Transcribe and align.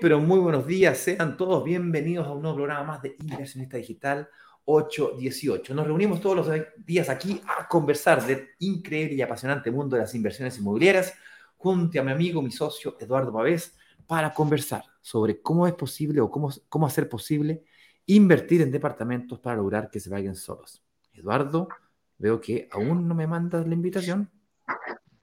Pero 0.00 0.18
muy 0.18 0.38
buenos 0.38 0.66
días. 0.66 0.96
Sean 0.96 1.36
todos 1.36 1.62
bienvenidos 1.62 2.26
a 2.26 2.32
un 2.32 2.40
nuevo 2.40 2.56
programa 2.56 2.84
más 2.84 3.02
de 3.02 3.16
Inversionista 3.20 3.76
Digital 3.76 4.28
818. 4.64 5.74
Nos 5.74 5.86
reunimos 5.86 6.22
todos 6.22 6.36
los 6.36 6.48
días 6.78 7.10
aquí 7.10 7.38
a 7.46 7.68
conversar 7.68 8.24
del 8.24 8.48
increíble 8.60 9.14
y 9.14 9.20
apasionante 9.20 9.70
mundo 9.70 9.96
de 9.96 10.02
las 10.02 10.14
inversiones 10.14 10.56
inmobiliarias 10.56 11.12
junto 11.58 12.00
a 12.00 12.02
mi 12.02 12.12
amigo, 12.12 12.40
mi 12.40 12.50
socio 12.50 12.96
Eduardo 12.98 13.30
Pavés, 13.30 13.76
para 14.06 14.32
conversar 14.32 14.84
sobre 15.02 15.42
cómo 15.42 15.66
es 15.66 15.74
posible 15.74 16.22
o 16.22 16.30
cómo, 16.30 16.50
cómo 16.70 16.86
hacer 16.86 17.06
posible 17.06 17.64
invertir 18.06 18.62
en 18.62 18.70
departamentos 18.70 19.38
para 19.38 19.56
lograr 19.56 19.90
que 19.90 20.00
se 20.00 20.08
paguen 20.08 20.34
solos. 20.34 20.82
Eduardo, 21.12 21.68
veo 22.16 22.40
que 22.40 22.68
aún 22.72 23.06
no 23.06 23.14
me 23.14 23.26
mandas 23.26 23.66
la 23.66 23.74
invitación. 23.74 24.30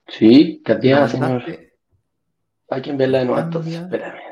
Sí, 0.06 0.62
Katia, 0.64 1.08
señor. 1.08 1.42
Hay 2.70 2.82
que 2.82 2.90
enviarla 2.90 3.18
de 3.18 3.24
nuevo. 3.24 3.60
Espérame. 3.60 4.27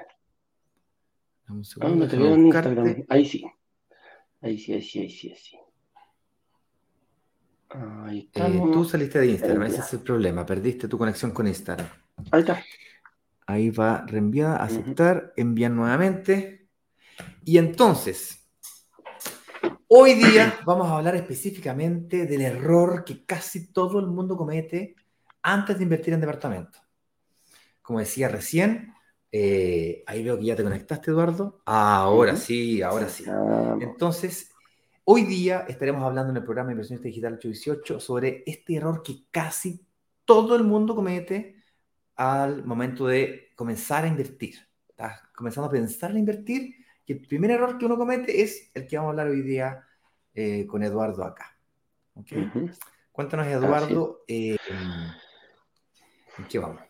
Un 1.48 1.64
segundo, 1.64 2.06
veo 2.08 2.34
en 2.34 2.46
Instagram. 2.46 3.04
Ahí 3.08 3.24
sí. 3.24 3.44
Ahí 4.40 4.58
sí, 4.58 4.72
ahí 4.72 4.82
sí, 4.82 4.98
ahí 5.00 5.10
sí, 5.10 5.30
ahí 5.30 5.36
sí. 5.36 5.58
Ahí 7.68 8.30
eh, 8.32 8.62
tú 8.72 8.84
saliste 8.84 9.18
de 9.18 9.26
Instagram, 9.26 9.64
ese 9.64 9.80
es 9.80 9.92
el 9.92 10.00
problema. 10.00 10.46
Perdiste 10.46 10.88
tu 10.88 10.98
conexión 10.98 11.32
con 11.32 11.46
Instagram. 11.46 11.88
Ahí 12.30 12.40
está. 12.40 12.62
Ahí 13.46 13.70
va 13.70 14.04
reenviada, 14.06 14.56
aceptar, 14.56 15.32
enviar 15.36 15.70
nuevamente. 15.70 16.68
Y 17.44 17.58
entonces, 17.58 18.48
hoy 19.88 20.14
día 20.14 20.58
vamos 20.64 20.88
a 20.88 20.96
hablar 20.96 21.16
específicamente 21.16 22.26
del 22.26 22.42
error 22.42 23.04
que 23.04 23.24
casi 23.24 23.72
todo 23.72 24.00
el 24.00 24.06
mundo 24.06 24.36
comete 24.36 24.96
antes 25.42 25.78
de 25.78 25.84
invertir 25.84 26.14
en 26.14 26.20
departamento 26.20 26.86
como 27.86 28.00
decía 28.00 28.28
recién, 28.28 28.92
eh, 29.38 30.02
ahí 30.06 30.24
veo 30.24 30.38
que 30.38 30.46
ya 30.46 30.56
te 30.56 30.62
conectaste, 30.62 31.10
Eduardo. 31.10 31.60
ahora 31.66 32.36
sí, 32.36 32.80
ahora 32.80 33.06
sí. 33.06 33.24
Entonces, 33.80 34.50
hoy 35.04 35.24
día 35.24 35.66
estaremos 35.68 36.02
hablando 36.04 36.30
en 36.30 36.38
el 36.38 36.42
programa 36.42 36.70
Inversionista 36.70 37.08
Digital 37.08 37.34
818 37.34 38.00
sobre 38.00 38.42
este 38.46 38.76
error 38.76 39.02
que 39.02 39.24
casi 39.30 39.84
todo 40.24 40.56
el 40.56 40.64
mundo 40.64 40.94
comete 40.94 41.62
al 42.14 42.64
momento 42.64 43.08
de 43.08 43.52
comenzar 43.54 44.04
a 44.04 44.08
invertir. 44.08 44.56
Estás 44.88 45.20
comenzando 45.34 45.68
a 45.68 45.72
pensar 45.72 46.12
en 46.12 46.18
invertir 46.18 46.74
y 47.04 47.12
el 47.12 47.20
primer 47.26 47.50
error 47.50 47.76
que 47.76 47.84
uno 47.84 47.98
comete 47.98 48.40
es 48.40 48.70
el 48.72 48.86
que 48.86 48.96
vamos 48.96 49.10
a 49.10 49.10
hablar 49.10 49.28
hoy 49.28 49.42
día 49.42 49.84
eh, 50.34 50.66
con 50.66 50.82
Eduardo 50.82 51.24
acá. 51.24 51.58
Cuéntanos, 53.12 53.46
Eduardo, 53.48 54.24
eh, 54.26 54.56
¿en 56.38 56.44
qué 56.48 56.58
vamos? 56.58 56.85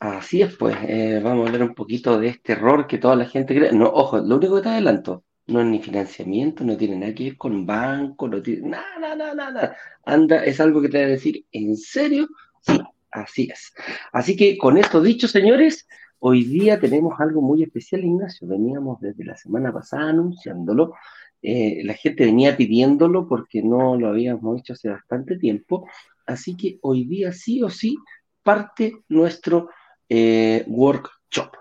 Así 0.00 0.40
es, 0.40 0.56
pues, 0.56 0.74
eh, 0.88 1.20
vamos 1.22 1.44
a 1.44 1.48
hablar 1.48 1.68
un 1.68 1.74
poquito 1.74 2.18
de 2.18 2.28
este 2.28 2.52
error 2.54 2.86
que 2.86 2.96
toda 2.96 3.16
la 3.16 3.26
gente 3.26 3.54
cree. 3.54 3.70
No, 3.72 3.86
ojo, 3.86 4.18
lo 4.18 4.36
único 4.36 4.56
que 4.56 4.62
te 4.62 4.68
adelanto, 4.70 5.24
no 5.46 5.60
es 5.60 5.66
ni 5.66 5.78
financiamiento, 5.78 6.64
no 6.64 6.74
tiene 6.74 6.96
nada 6.96 7.14
que 7.14 7.24
ver 7.24 7.36
con 7.36 7.66
banco, 7.66 8.26
no 8.26 8.40
tiene 8.40 8.70
nada, 8.70 9.14
nada, 9.14 9.34
nada. 9.34 9.76
Anda, 10.06 10.42
es 10.42 10.58
algo 10.58 10.80
que 10.80 10.88
te 10.88 10.96
voy 10.96 11.04
a 11.04 11.08
decir, 11.10 11.44
¿en 11.52 11.76
serio? 11.76 12.28
Sí, 12.62 12.80
así 13.10 13.48
es. 13.52 13.74
Así 14.10 14.36
que 14.36 14.56
con 14.56 14.78
esto 14.78 15.02
dicho, 15.02 15.28
señores, 15.28 15.86
hoy 16.18 16.44
día 16.44 16.80
tenemos 16.80 17.20
algo 17.20 17.42
muy 17.42 17.62
especial, 17.62 18.02
Ignacio. 18.02 18.48
Veníamos 18.48 19.00
desde 19.02 19.24
la 19.24 19.36
semana 19.36 19.70
pasada 19.70 20.08
anunciándolo. 20.08 20.94
Eh, 21.42 21.82
la 21.84 21.92
gente 21.92 22.24
venía 22.24 22.56
pidiéndolo 22.56 23.28
porque 23.28 23.62
no 23.62 23.98
lo 23.98 24.08
habíamos 24.08 24.60
hecho 24.60 24.72
hace 24.72 24.88
bastante 24.88 25.36
tiempo. 25.36 25.86
Así 26.24 26.56
que 26.56 26.78
hoy 26.80 27.04
día 27.04 27.32
sí 27.32 27.62
o 27.62 27.68
sí 27.68 27.98
parte 28.42 28.94
nuestro 29.08 29.68
eh, 30.10 30.64
workshop. 30.66 31.52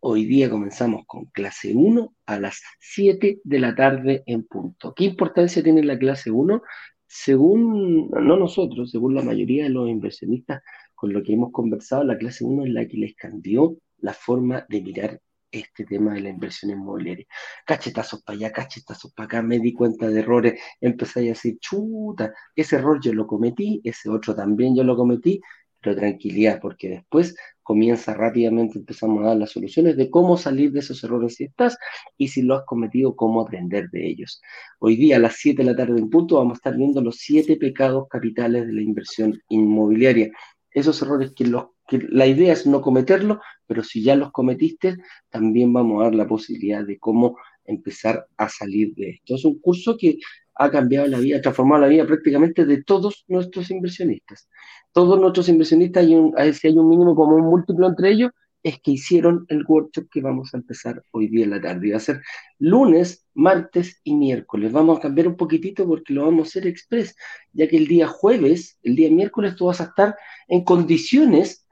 Hoy 0.00 0.24
día 0.24 0.48
comenzamos 0.48 1.02
con 1.06 1.26
clase 1.26 1.74
1 1.74 2.14
a 2.24 2.40
las 2.40 2.62
7 2.80 3.40
de 3.44 3.58
la 3.58 3.74
tarde 3.74 4.22
en 4.26 4.44
punto. 4.44 4.94
¿Qué 4.94 5.04
importancia 5.04 5.62
tiene 5.62 5.84
la 5.84 5.98
clase 5.98 6.30
1? 6.30 6.62
Según, 7.06 8.08
no 8.10 8.36
nosotros, 8.38 8.90
según 8.90 9.14
la 9.14 9.22
mayoría 9.22 9.64
de 9.64 9.70
los 9.70 9.90
inversionistas 9.90 10.62
con 10.94 11.12
lo 11.12 11.22
que 11.22 11.34
hemos 11.34 11.52
conversado, 11.52 12.02
la 12.02 12.16
clase 12.16 12.44
1 12.44 12.64
es 12.64 12.70
la 12.70 12.88
que 12.88 12.96
les 12.96 13.14
cambió 13.14 13.76
la 13.98 14.14
forma 14.14 14.64
de 14.70 14.80
mirar 14.80 15.20
este 15.50 15.84
tema 15.84 16.14
de 16.14 16.20
la 16.20 16.30
inversión 16.30 16.70
inmobiliaria. 16.70 17.26
Cachetazos 17.66 18.22
para 18.22 18.38
allá, 18.38 18.52
cachetazos 18.52 19.12
para 19.12 19.26
acá, 19.26 19.42
me 19.42 19.58
di 19.58 19.74
cuenta 19.74 20.08
de 20.08 20.20
errores, 20.20 20.60
empecé 20.80 21.20
a 21.20 21.22
decir, 21.24 21.58
chuta, 21.60 22.32
ese 22.56 22.76
error 22.76 23.00
yo 23.02 23.12
lo 23.12 23.26
cometí, 23.26 23.82
ese 23.84 24.08
otro 24.08 24.34
también 24.34 24.74
yo 24.74 24.82
lo 24.82 24.96
cometí, 24.96 25.40
pero 25.80 25.96
tranquilidad, 25.96 26.60
porque 26.60 26.88
después 26.88 27.36
comienza 27.68 28.14
rápidamente, 28.14 28.78
empezamos 28.78 29.22
a 29.22 29.26
dar 29.26 29.36
las 29.36 29.50
soluciones 29.50 29.94
de 29.94 30.08
cómo 30.08 30.38
salir 30.38 30.72
de 30.72 30.78
esos 30.78 31.04
errores 31.04 31.34
si 31.34 31.44
estás 31.44 31.76
y 32.16 32.28
si 32.28 32.40
lo 32.40 32.54
has 32.54 32.64
cometido, 32.64 33.14
cómo 33.14 33.42
aprender 33.42 33.90
de 33.90 34.08
ellos. 34.08 34.40
Hoy 34.78 34.96
día 34.96 35.16
a 35.16 35.18
las 35.18 35.34
7 35.36 35.62
de 35.62 35.70
la 35.70 35.76
tarde 35.76 35.98
en 35.98 36.08
punto 36.08 36.36
vamos 36.36 36.54
a 36.54 36.60
estar 36.60 36.74
viendo 36.78 37.02
los 37.02 37.16
7 37.16 37.56
pecados 37.56 38.08
capitales 38.08 38.66
de 38.66 38.72
la 38.72 38.80
inversión 38.80 39.38
inmobiliaria. 39.50 40.30
Esos 40.70 41.02
errores 41.02 41.32
que, 41.36 41.44
los, 41.44 41.66
que 41.86 41.98
la 42.08 42.26
idea 42.26 42.54
es 42.54 42.66
no 42.66 42.80
cometerlos, 42.80 43.36
pero 43.66 43.84
si 43.84 44.02
ya 44.02 44.16
los 44.16 44.32
cometiste, 44.32 44.96
también 45.28 45.70
vamos 45.70 46.00
a 46.00 46.04
dar 46.04 46.14
la 46.14 46.26
posibilidad 46.26 46.86
de 46.86 46.98
cómo 46.98 47.36
empezar 47.66 48.26
a 48.38 48.48
salir 48.48 48.94
de 48.94 49.10
esto. 49.10 49.34
Es 49.34 49.44
un 49.44 49.58
curso 49.58 49.98
que 49.98 50.16
ha 50.58 50.70
cambiado 50.70 51.06
la 51.06 51.18
vida, 51.18 51.38
ha 51.38 51.40
transformado 51.40 51.82
la 51.82 51.88
vida 51.88 52.04
prácticamente 52.04 52.66
de 52.66 52.82
todos 52.82 53.24
nuestros 53.28 53.70
inversionistas. 53.70 54.48
Todos 54.92 55.20
nuestros 55.20 55.48
inversionistas, 55.48 56.04
hay 56.04 56.14
un, 56.16 56.34
si 56.52 56.68
hay 56.68 56.76
un 56.76 56.88
mínimo 56.88 57.14
como 57.14 57.36
un 57.36 57.44
múltiplo 57.44 57.86
entre 57.86 58.10
ellos, 58.10 58.32
es 58.64 58.80
que 58.80 58.90
hicieron 58.90 59.46
el 59.48 59.64
workshop 59.66 60.08
que 60.10 60.20
vamos 60.20 60.52
a 60.52 60.56
empezar 60.56 61.02
hoy 61.12 61.28
día 61.28 61.44
en 61.44 61.50
la 61.50 61.60
tarde. 61.60 61.92
Va 61.92 61.98
a 61.98 62.00
ser 62.00 62.22
lunes, 62.58 63.24
martes 63.34 64.00
y 64.02 64.16
miércoles. 64.16 64.72
Vamos 64.72 64.98
a 64.98 65.02
cambiar 65.02 65.28
un 65.28 65.36
poquitito 65.36 65.86
porque 65.86 66.12
lo 66.12 66.24
vamos 66.24 66.48
a 66.48 66.50
hacer 66.50 66.66
express, 66.66 67.14
ya 67.52 67.68
que 67.68 67.76
el 67.76 67.86
día 67.86 68.08
jueves, 68.08 68.78
el 68.82 68.96
día 68.96 69.10
miércoles, 69.10 69.54
tú 69.54 69.66
vas 69.66 69.80
a 69.80 69.84
estar 69.84 70.16
en 70.48 70.64
condiciones 70.64 71.66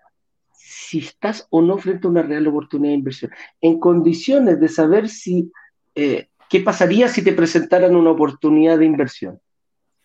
si 0.53 0.99
estás 0.99 1.49
o 1.51 1.61
no 1.61 1.77
frente 1.79 2.07
a 2.07 2.11
una 2.11 2.23
real 2.23 2.47
oportunidad 2.47 2.91
de 2.91 2.99
inversión, 2.99 3.31
en 3.61 3.81
condiciones 3.81 4.61
de 4.61 4.69
saber 4.69 5.09
si 5.09 5.51
eh, 5.97 6.29
¿Qué 6.49 6.61
pasaría 6.61 7.09
si 7.09 7.23
te 7.23 7.33
presentaran 7.33 7.97
una 7.97 8.11
oportunidad 8.11 8.79
de 8.79 8.87
inversión? 8.87 9.41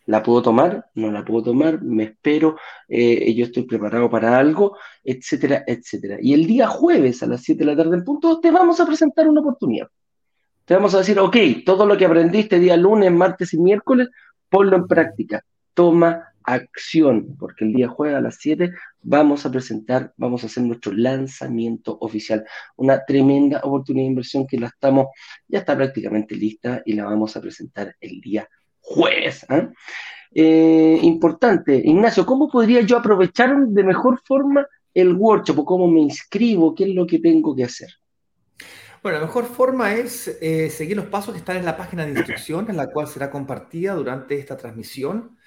¿La 0.06 0.24
puedo 0.24 0.42
tomar? 0.42 0.88
¿No 0.96 1.12
la 1.12 1.24
puedo 1.24 1.44
tomar? 1.44 1.82
¿Me 1.82 2.04
espero? 2.04 2.58
Eh, 2.88 3.34
¿Yo 3.34 3.46
estoy 3.46 3.64
preparado 3.64 4.10
para 4.10 4.38
algo? 4.38 4.78
Etcétera, 5.04 5.64
etcétera. 5.68 6.18
Y 6.20 6.34
el 6.34 6.48
día 6.48 6.68
jueves 6.68 7.22
a 7.22 7.28
las 7.28 7.44
7 7.44 7.60
de 7.60 7.66
la 7.66 7.78
tarde 7.78 7.98
en 7.98 8.04
punto 8.04 8.40
te 8.40 8.50
vamos 8.50 8.80
a 8.80 8.86
presentar 8.86 9.28
una 9.28 9.42
oportunidad. 9.42 9.88
Te 10.66 10.74
vamos 10.74 10.96
a 10.96 11.00
decir, 11.00 11.20
ok, 11.20 11.38
todo 11.66 11.86
lo 11.86 11.98
que 11.98 12.06
aprendiste 12.06 12.60
día 12.60 12.78
lunes, 12.78 13.12
martes 13.12 13.54
y 13.54 13.60
miércoles, 13.60 14.10
ponlo 14.50 14.76
en 14.76 14.88
práctica. 14.88 15.44
Toma 15.74 16.32
acción, 16.44 17.36
porque 17.40 17.66
el 17.66 17.74
día 17.74 17.88
jueves 17.88 18.18
a 18.18 18.22
las 18.22 18.38
7 18.40 18.72
vamos 19.04 19.46
a 19.46 19.52
presentar, 19.52 20.14
vamos 20.18 20.44
a 20.44 20.48
hacer 20.48 20.64
nuestro 20.64 20.92
lanzamiento 20.92 21.98
oficial. 22.02 22.46
Una 22.76 23.04
tremenda 23.06 23.62
oportunidad 23.64 24.06
de 24.06 24.10
inversión 24.10 24.48
que 24.48 24.60
la 24.60 24.68
estamos, 24.68 25.08
ya 25.48 25.60
está 25.60 25.76
prácticamente 25.76 26.36
lista 26.36 26.82
y 26.86 26.94
la 26.94 27.06
vamos 27.06 27.36
a 27.36 27.42
presentar 27.42 27.96
el 28.00 28.22
día 28.22 28.48
jueves. 28.80 29.46
¿ah? 29.50 29.70
Eh, 30.34 31.00
importante, 31.02 31.76
Ignacio, 31.76 32.26
¿cómo 32.26 32.50
podría 32.50 32.82
yo 32.82 32.98
aprovechar 32.98 33.56
de 33.68 33.84
mejor 33.84 34.22
forma 34.26 34.66
el 34.94 35.14
workshop? 35.14 35.64
¿Cómo 35.66 35.88
me 35.88 36.02
inscribo? 36.02 36.74
¿Qué 36.76 36.86
es 36.86 36.96
lo 36.96 37.06
que 37.06 37.20
tengo 37.20 37.56
que 37.56 37.66
hacer? 37.66 37.90
Bueno, 39.04 39.18
la 39.18 39.26
mejor 39.26 39.46
forma 39.46 39.96
es 39.96 40.28
eh, 40.42 40.70
seguir 40.70 40.96
los 40.96 41.08
pasos 41.08 41.34
que 41.34 41.40
están 41.40 41.58
en 41.58 41.66
la 41.66 41.76
página 41.76 42.06
de 42.06 42.12
instrucciones, 42.12 42.76
la 42.76 42.92
cual 42.92 43.08
será 43.08 43.32
compartida 43.32 43.96
durante 43.96 44.38
esta 44.38 44.56
transmisión. 44.56 45.38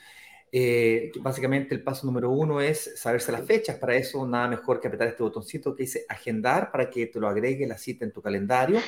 Eh, 0.56 1.11
básicamente 1.21 1.75
el 1.75 1.83
paso 1.83 2.06
número 2.06 2.31
uno 2.31 2.61
es 2.61 2.93
saberse 2.97 3.33
las 3.33 3.45
fechas. 3.45 3.77
Para 3.77 3.97
eso 3.97 4.25
nada 4.25 4.47
mejor 4.47 4.81
que 4.81 4.87
apretar 4.87 5.09
este 5.09 5.25
botoncito 5.25 5.75
que 5.75 5.83
dice 5.83 6.06
agendar 6.09 6.71
para 6.71 6.89
que 6.89 7.06
te 7.09 7.19
lo 7.19 7.27
agregue 7.27 7.67
la 7.67 7.77
cita 7.77 8.05
en 8.05 8.12
tu 8.12 8.23
calendario. 8.23 8.79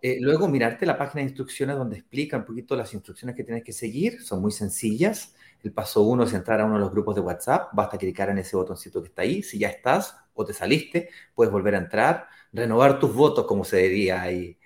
Eh, 0.00 0.18
luego 0.20 0.46
mirarte 0.46 0.86
la 0.86 0.96
página 0.96 1.22
de 1.22 1.30
instrucciones 1.30 1.76
donde 1.76 1.96
explica 1.96 2.36
un 2.36 2.44
poquito 2.44 2.76
las 2.76 2.94
instrucciones 2.94 3.34
que 3.34 3.42
tienes 3.42 3.64
que 3.64 3.72
seguir. 3.72 4.22
Son 4.22 4.40
muy 4.40 4.52
sencillas. 4.52 5.34
El 5.64 5.72
paso 5.72 6.02
uno 6.02 6.22
es 6.22 6.32
entrar 6.32 6.60
a 6.60 6.64
uno 6.64 6.74
de 6.74 6.80
los 6.82 6.92
grupos 6.92 7.16
de 7.16 7.22
WhatsApp. 7.22 7.70
Basta 7.72 7.98
clicar 7.98 8.28
en 8.30 8.38
ese 8.38 8.56
botoncito 8.56 9.02
que 9.02 9.08
está 9.08 9.22
ahí. 9.22 9.42
Si 9.42 9.58
ya 9.58 9.70
estás 9.70 10.16
o 10.32 10.44
te 10.44 10.52
saliste, 10.52 11.08
puedes 11.34 11.52
volver 11.52 11.74
a 11.74 11.78
entrar, 11.78 12.28
renovar 12.52 13.00
tus 13.00 13.12
votos, 13.12 13.46
como 13.46 13.64
se 13.64 13.78
diría 13.78 14.22
ahí. 14.22 14.56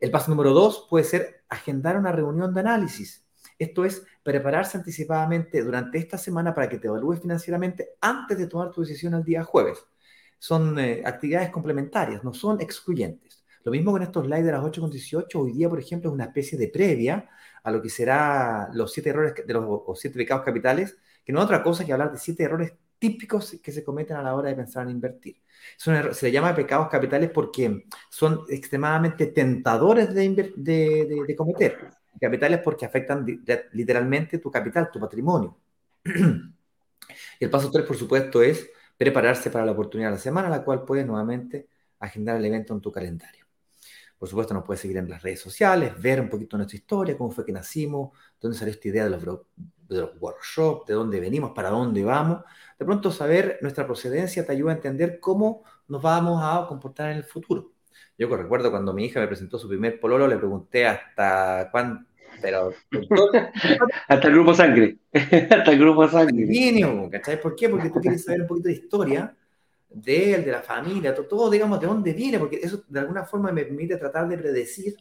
El 0.00 0.10
paso 0.10 0.30
número 0.30 0.50
dos 0.52 0.86
puede 0.90 1.04
ser 1.06 1.44
agendar 1.48 1.96
una 1.96 2.12
reunión 2.12 2.52
de 2.52 2.60
análisis 2.60 3.22
esto 3.62 3.84
es 3.84 4.04
prepararse 4.22 4.76
anticipadamente 4.78 5.62
durante 5.62 5.98
esta 5.98 6.16
semana 6.18 6.54
para 6.54 6.68
que 6.68 6.78
te 6.78 6.86
evalúes 6.86 7.20
financieramente 7.20 7.90
antes 8.00 8.38
de 8.38 8.46
tomar 8.46 8.70
tu 8.70 8.82
decisión 8.82 9.14
el 9.14 9.24
día 9.24 9.44
jueves. 9.44 9.84
Son 10.38 10.78
eh, 10.78 11.02
actividades 11.04 11.50
complementarias, 11.50 12.22
no 12.24 12.32
son 12.32 12.60
excluyentes. 12.60 13.44
Lo 13.64 13.72
mismo 13.72 13.92
con 13.92 14.02
estos 14.02 14.26
slides 14.26 14.46
de 14.46 14.52
las 14.52 14.62
8.18, 14.62 15.34
hoy 15.36 15.52
día, 15.52 15.68
por 15.68 15.78
ejemplo, 15.78 16.10
es 16.10 16.14
una 16.14 16.24
especie 16.24 16.58
de 16.58 16.68
previa 16.68 17.28
a 17.62 17.70
lo 17.70 17.80
que 17.80 17.88
será 17.88 18.68
los 18.72 18.92
siete 18.92 19.10
errores 19.10 19.34
de 19.46 19.54
los 19.54 20.00
siete 20.00 20.16
pecados 20.16 20.44
capitales, 20.44 20.96
que 21.24 21.32
no 21.32 21.38
es 21.38 21.44
otra 21.44 21.62
cosa 21.62 21.84
que 21.84 21.92
hablar 21.92 22.10
de 22.10 22.18
siete 22.18 22.42
errores 22.42 22.72
típicos 22.98 23.56
que 23.62 23.72
se 23.72 23.84
cometen 23.84 24.16
a 24.16 24.22
la 24.22 24.34
hora 24.34 24.48
de 24.48 24.56
pensar 24.56 24.84
en 24.84 24.90
invertir. 24.90 25.36
se 25.76 26.26
le 26.26 26.32
llama 26.32 26.54
pecados 26.54 26.88
capitales 26.88 27.30
porque 27.30 27.86
son 28.10 28.44
extremadamente 28.48 29.26
tentadores 29.26 30.12
de, 30.14 30.52
de 30.56 31.36
cometer. 31.36 32.01
Capitales 32.22 32.60
porque 32.62 32.86
afectan 32.86 33.26
literalmente 33.72 34.38
tu 34.38 34.48
capital, 34.48 34.88
tu 34.92 35.00
patrimonio. 35.00 35.58
y 36.04 37.44
el 37.44 37.50
paso 37.50 37.68
3, 37.68 37.84
por 37.84 37.96
supuesto, 37.96 38.40
es 38.42 38.70
prepararse 38.96 39.50
para 39.50 39.66
la 39.66 39.72
oportunidad 39.72 40.10
de 40.10 40.14
la 40.14 40.20
semana, 40.20 40.48
la 40.48 40.62
cual 40.62 40.84
puedes 40.84 41.04
nuevamente 41.04 41.66
agendar 41.98 42.36
el 42.36 42.44
evento 42.44 42.74
en 42.74 42.80
tu 42.80 42.92
calendario. 42.92 43.44
Por 44.16 44.28
supuesto, 44.28 44.54
nos 44.54 44.62
puedes 44.62 44.80
seguir 44.80 44.98
en 44.98 45.10
las 45.10 45.20
redes 45.20 45.40
sociales, 45.40 46.00
ver 46.00 46.20
un 46.20 46.28
poquito 46.28 46.56
nuestra 46.56 46.76
historia, 46.76 47.18
cómo 47.18 47.32
fue 47.32 47.44
que 47.44 47.50
nacimos, 47.50 48.16
dónde 48.40 48.56
salió 48.56 48.72
esta 48.72 48.86
idea 48.86 49.02
de 49.02 49.10
los, 49.10 49.20
de 49.88 50.00
los 50.00 50.10
workshops, 50.20 50.86
de 50.86 50.94
dónde 50.94 51.18
venimos, 51.18 51.50
para 51.50 51.70
dónde 51.70 52.04
vamos. 52.04 52.44
De 52.78 52.84
pronto, 52.84 53.10
saber 53.10 53.58
nuestra 53.62 53.84
procedencia 53.84 54.46
te 54.46 54.52
ayuda 54.52 54.70
a 54.70 54.74
entender 54.76 55.18
cómo 55.18 55.64
nos 55.88 56.00
vamos 56.00 56.40
a 56.40 56.68
comportar 56.68 57.10
en 57.10 57.16
el 57.16 57.24
futuro. 57.24 57.72
Yo 58.16 58.28
recuerdo 58.36 58.70
cuando 58.70 58.92
mi 58.92 59.06
hija 59.06 59.18
me 59.18 59.26
presentó 59.26 59.58
su 59.58 59.68
primer 59.68 59.98
pololo, 59.98 60.28
le 60.28 60.36
pregunté 60.36 60.86
hasta 60.86 61.68
cuándo, 61.72 62.06
pero... 62.42 62.72
hasta 64.08 64.28
el 64.28 64.34
grupo 64.34 64.54
sangre, 64.54 64.98
hasta 65.12 65.72
el 65.72 65.78
grupo 65.78 66.08
sangre. 66.08 67.08
¿cachai? 67.10 67.40
¿Por 67.40 67.56
qué? 67.56 67.68
Porque 67.68 67.90
tú 67.90 68.00
quieres 68.00 68.24
saber 68.24 68.42
un 68.42 68.48
poquito 68.48 68.68
de 68.68 68.74
historia 68.74 69.34
de 69.94 70.34
él, 70.34 70.44
de 70.44 70.52
la 70.52 70.62
familia, 70.62 71.14
todo, 71.14 71.50
digamos, 71.50 71.80
de 71.80 71.86
dónde 71.86 72.12
viene, 72.12 72.38
porque 72.38 72.60
eso 72.62 72.82
de 72.88 73.00
alguna 73.00 73.24
forma 73.24 73.52
me 73.52 73.64
permite 73.64 73.96
tratar 73.96 74.28
de 74.28 74.38
predecir 74.38 74.96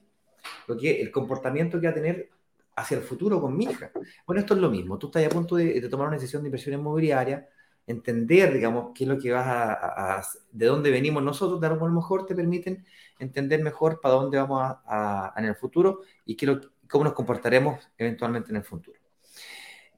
lo 0.68 0.78
que, 0.78 1.02
el 1.02 1.12
comportamiento 1.12 1.80
que 1.80 1.88
va 1.88 1.92
a 1.92 1.96
tener 1.96 2.30
hacia 2.76 2.98
el 2.98 3.04
futuro 3.04 3.42
con 3.42 3.56
mi 3.56 3.66
hija. 3.66 3.92
Bueno, 4.26 4.42
esto 4.42 4.54
es 4.54 4.60
lo 4.60 4.70
mismo, 4.70 4.98
tú 4.98 5.08
estás 5.08 5.26
a 5.26 5.30
punto 5.30 5.56
de, 5.56 5.82
tomar 5.90 6.08
una 6.08 6.18
decisión 6.18 6.44
de 6.44 6.48
inversión 6.48 6.80
inmobiliaria, 6.80 7.48
entender, 7.88 8.54
digamos, 8.54 8.92
qué 8.96 9.04
es 9.06 9.10
lo 9.10 9.18
que 9.18 9.32
vas 9.32 9.48
a, 9.48 10.24
de 10.52 10.66
dónde 10.66 10.92
venimos 10.92 11.24
nosotros, 11.24 11.60
de 11.60 11.68
a 11.68 11.70
lo 11.72 11.90
mejor 11.90 12.26
te 12.26 12.36
permiten 12.36 12.86
entender 13.20 13.62
mejor 13.62 14.00
para 14.02 14.16
dónde 14.16 14.38
vamos 14.38 14.62
a, 14.86 15.34
en 15.38 15.46
el 15.46 15.56
futuro 15.56 16.02
y 16.26 16.36
qué 16.36 16.46
lo, 16.46 16.62
cómo 16.92 17.06
nos 17.06 17.14
comportaremos 17.14 17.90
eventualmente 17.98 18.52
en 18.52 18.58
el 18.58 18.64
futuro 18.64 19.02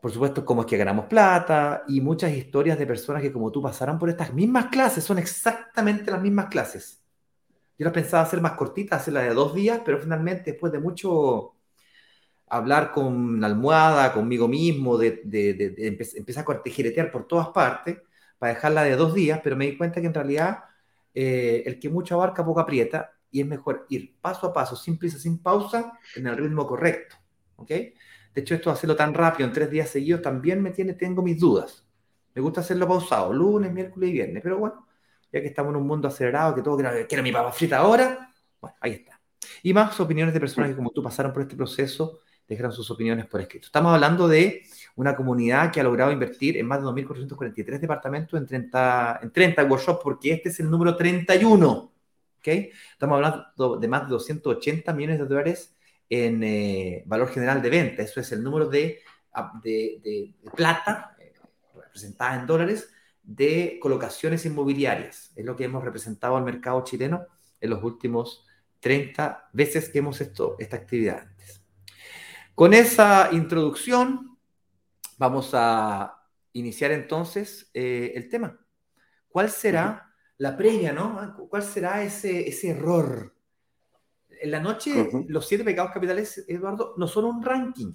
por 0.04 0.12
supuesto, 0.12 0.44
cómo 0.44 0.63
es 0.63 0.68
que 0.68 0.75
ganamos 0.75 1.06
plata 1.06 1.86
y 1.88 2.01
muchas 2.01 2.34
historias 2.34 2.78
de 2.78 2.86
personas 2.86 3.22
que 3.22 3.31
como 3.31 3.54
tú 3.54 3.62
pasaron 3.62 3.98
por 3.98 4.10
estas 4.10 4.34
mismas 4.34 4.66
clases, 4.66 5.01
son 5.01 5.18
exactamente 5.18 6.12
las 6.12 6.22
mismas 6.22 6.48
clases. 6.48 7.01
Yo 7.80 7.86
las 7.86 7.94
pensaba 7.94 8.24
hacer 8.24 8.42
más 8.42 8.51
cortitas, 8.51 9.00
hacerla 9.00 9.22
de 9.22 9.34
dos 9.34 9.56
días, 9.56 9.80
pero 9.86 9.98
finalmente 10.00 10.51
después 10.51 10.74
de 10.74 10.80
mucho 10.80 11.56
hablar 12.50 12.92
con 12.92 13.39
la 13.39 13.48
almohada, 13.48 14.12
conmigo 14.12 14.50
mismo, 14.50 14.98
de, 14.98 15.22
empezar 16.18 16.42
a 16.42 16.46
cortejiretear 16.46 17.10
por 17.10 17.25
todas 17.25 17.48
partes, 17.50 18.00
para 18.38 18.56
dejarla 18.56 18.84
de 18.84 18.98
dos 18.98 19.13
días, 19.13 19.39
pero 19.42 19.56
me 19.56 19.68
di 19.68 19.78
cuenta 19.78 20.01
que 20.01 20.07
en 20.07 20.13
realidad 20.13 20.66
eh, 21.13 21.63
el 21.66 21.80
que 21.80 21.88
mucho 21.89 22.16
abarca 22.16 22.44
poco 22.44 22.60
aprieta 22.60 23.12
y 23.34 23.42
es 23.42 23.48
mejor 23.48 23.88
ir 23.90 24.16
paso 24.22 24.48
a 24.48 24.54
paso, 24.54 24.76
sin 24.76 24.98
prisa, 24.98 25.18
sin 25.18 25.40
pausa, 25.40 26.00
en 26.16 26.28
el 26.28 26.38
ritmo 26.38 26.68
correcto. 26.68 27.18
¿Ok? 27.56 27.70
De 27.70 28.42
hecho, 28.42 28.54
esto 28.54 28.70
hacerlo 28.70 28.96
tan 28.96 29.14
rápido 29.14 29.48
en 29.48 29.54
tres 29.54 29.70
días 29.70 29.90
seguidos 29.90 30.22
también 30.22 30.62
me 30.62 30.70
tiene, 30.70 30.94
tengo 30.94 31.24
mis 31.24 31.40
dudas. 31.40 31.84
Me 32.36 32.42
gusta 32.42 32.62
hacerlo 32.62 32.88
pausado, 32.88 33.34
lunes, 33.34 33.74
miércoles 33.74 34.10
y 34.12 34.14
viernes, 34.14 34.44
pero 34.44 34.60
bueno, 34.60 34.88
ya 35.32 35.42
que 35.42 35.48
estamos 35.48 35.72
en 35.72 35.78
un 35.78 35.88
mundo 35.88 36.08
acelerado, 36.08 36.54
que 36.54 36.62
todo 36.62 36.78
quiero, 37.08 37.24
mi 37.24 37.32
papa 37.32 37.52
frita 37.52 37.78
ahora, 37.78 38.32
bueno, 38.62 38.78
ahí 38.80 38.92
está. 38.94 39.20
Y 39.64 39.74
más 39.74 40.00
opiniones 40.00 40.34
de 40.34 40.40
personas 40.40 40.70
que 40.70 40.76
como 40.76 40.92
tú 40.92 41.02
pasaron 41.02 41.34
por 41.34 41.42
este 41.42 41.56
proceso, 41.56 42.20
dejaron 42.48 42.72
sus 42.72 42.90
opiniones 42.92 43.26
por 43.26 43.42
escrito. 43.42 43.66
Estamos 43.66 43.94
hablando 43.94 44.28
de 44.28 44.64
una 44.96 45.16
comunidad 45.16 45.72
que 45.72 45.80
ha 45.80 45.84
logrado 45.84 46.12
invertir 46.12 46.58
en 46.58 46.68
más 46.68 46.82
de 46.82 46.86
2.443 46.86 47.80
departamentos 47.80 48.40
en 48.40 48.46
30, 48.46 49.20
en 49.24 49.32
30 49.32 49.64
workshops, 49.64 50.02
porque 50.04 50.34
este 50.34 50.50
es 50.50 50.60
el 50.60 50.70
número 50.70 50.96
31. 50.96 51.93
Estamos 52.51 53.16
hablando 53.16 53.78
de 53.78 53.88
más 53.88 54.04
de 54.04 54.10
280 54.10 54.94
millones 54.94 55.19
de 55.19 55.25
dólares 55.25 55.75
en 56.10 56.44
eh, 56.44 57.04
valor 57.06 57.30
general 57.30 57.62
de 57.62 57.69
venta. 57.69 58.04
Eso 58.04 58.19
es 58.19 58.31
el 58.31 58.44
número 58.44 58.68
de, 58.68 59.01
de, 59.63 60.34
plata 60.56 61.16
eh, 61.19 61.34
representada 61.75 62.40
en 62.40 62.45
dólares 62.45 62.90
de 63.24 63.80
colocaciones 63.81 64.45
inmobiliarias. 64.45 65.31
Es 65.36 65.45
lo 65.45 65.56
que 65.56 65.63
hemos 65.63 65.84
representado 65.84 66.36
al 66.36 66.44
mercado 66.44 66.84
chileno 66.84 67.25
en 67.60 67.69
los 67.69 67.81
últimos 67.84 68.46
30 68.80 69.50
veces 69.54 69.89
que 69.89 70.00
hemos 70.00 70.19
hecho 70.19 70.56
esta 70.60 70.75
actividad 70.75 71.19
antes. 71.19 71.62
Con 72.54 72.74
esa 72.74 73.30
introducción, 73.31 74.38
vamos 75.18 75.51
a 75.54 76.28
iniciar 76.51 76.92
entonces 76.92 77.72
eh, 77.74 78.12
el 78.16 78.30
tema. 78.30 78.60
¿Cuál 79.30 79.50
será 79.50 80.12
la 80.44 80.57
previa, 80.57 80.92
no? 80.92 81.48
¿Cuál 81.50 81.63
será 81.63 82.04
ese, 82.04 82.50
ese 82.50 82.72
error 82.72 83.34
en 84.42 84.51
la 84.51 84.60
noche, 84.60 85.10
los 85.30 85.48
siete 85.48 85.63
pecados 85.63 85.94
capitales, 85.94 86.44
Eduardo, 86.50 86.95
no 86.98 87.07
son 87.07 87.24
un 87.24 87.42
ranking. 87.42 87.94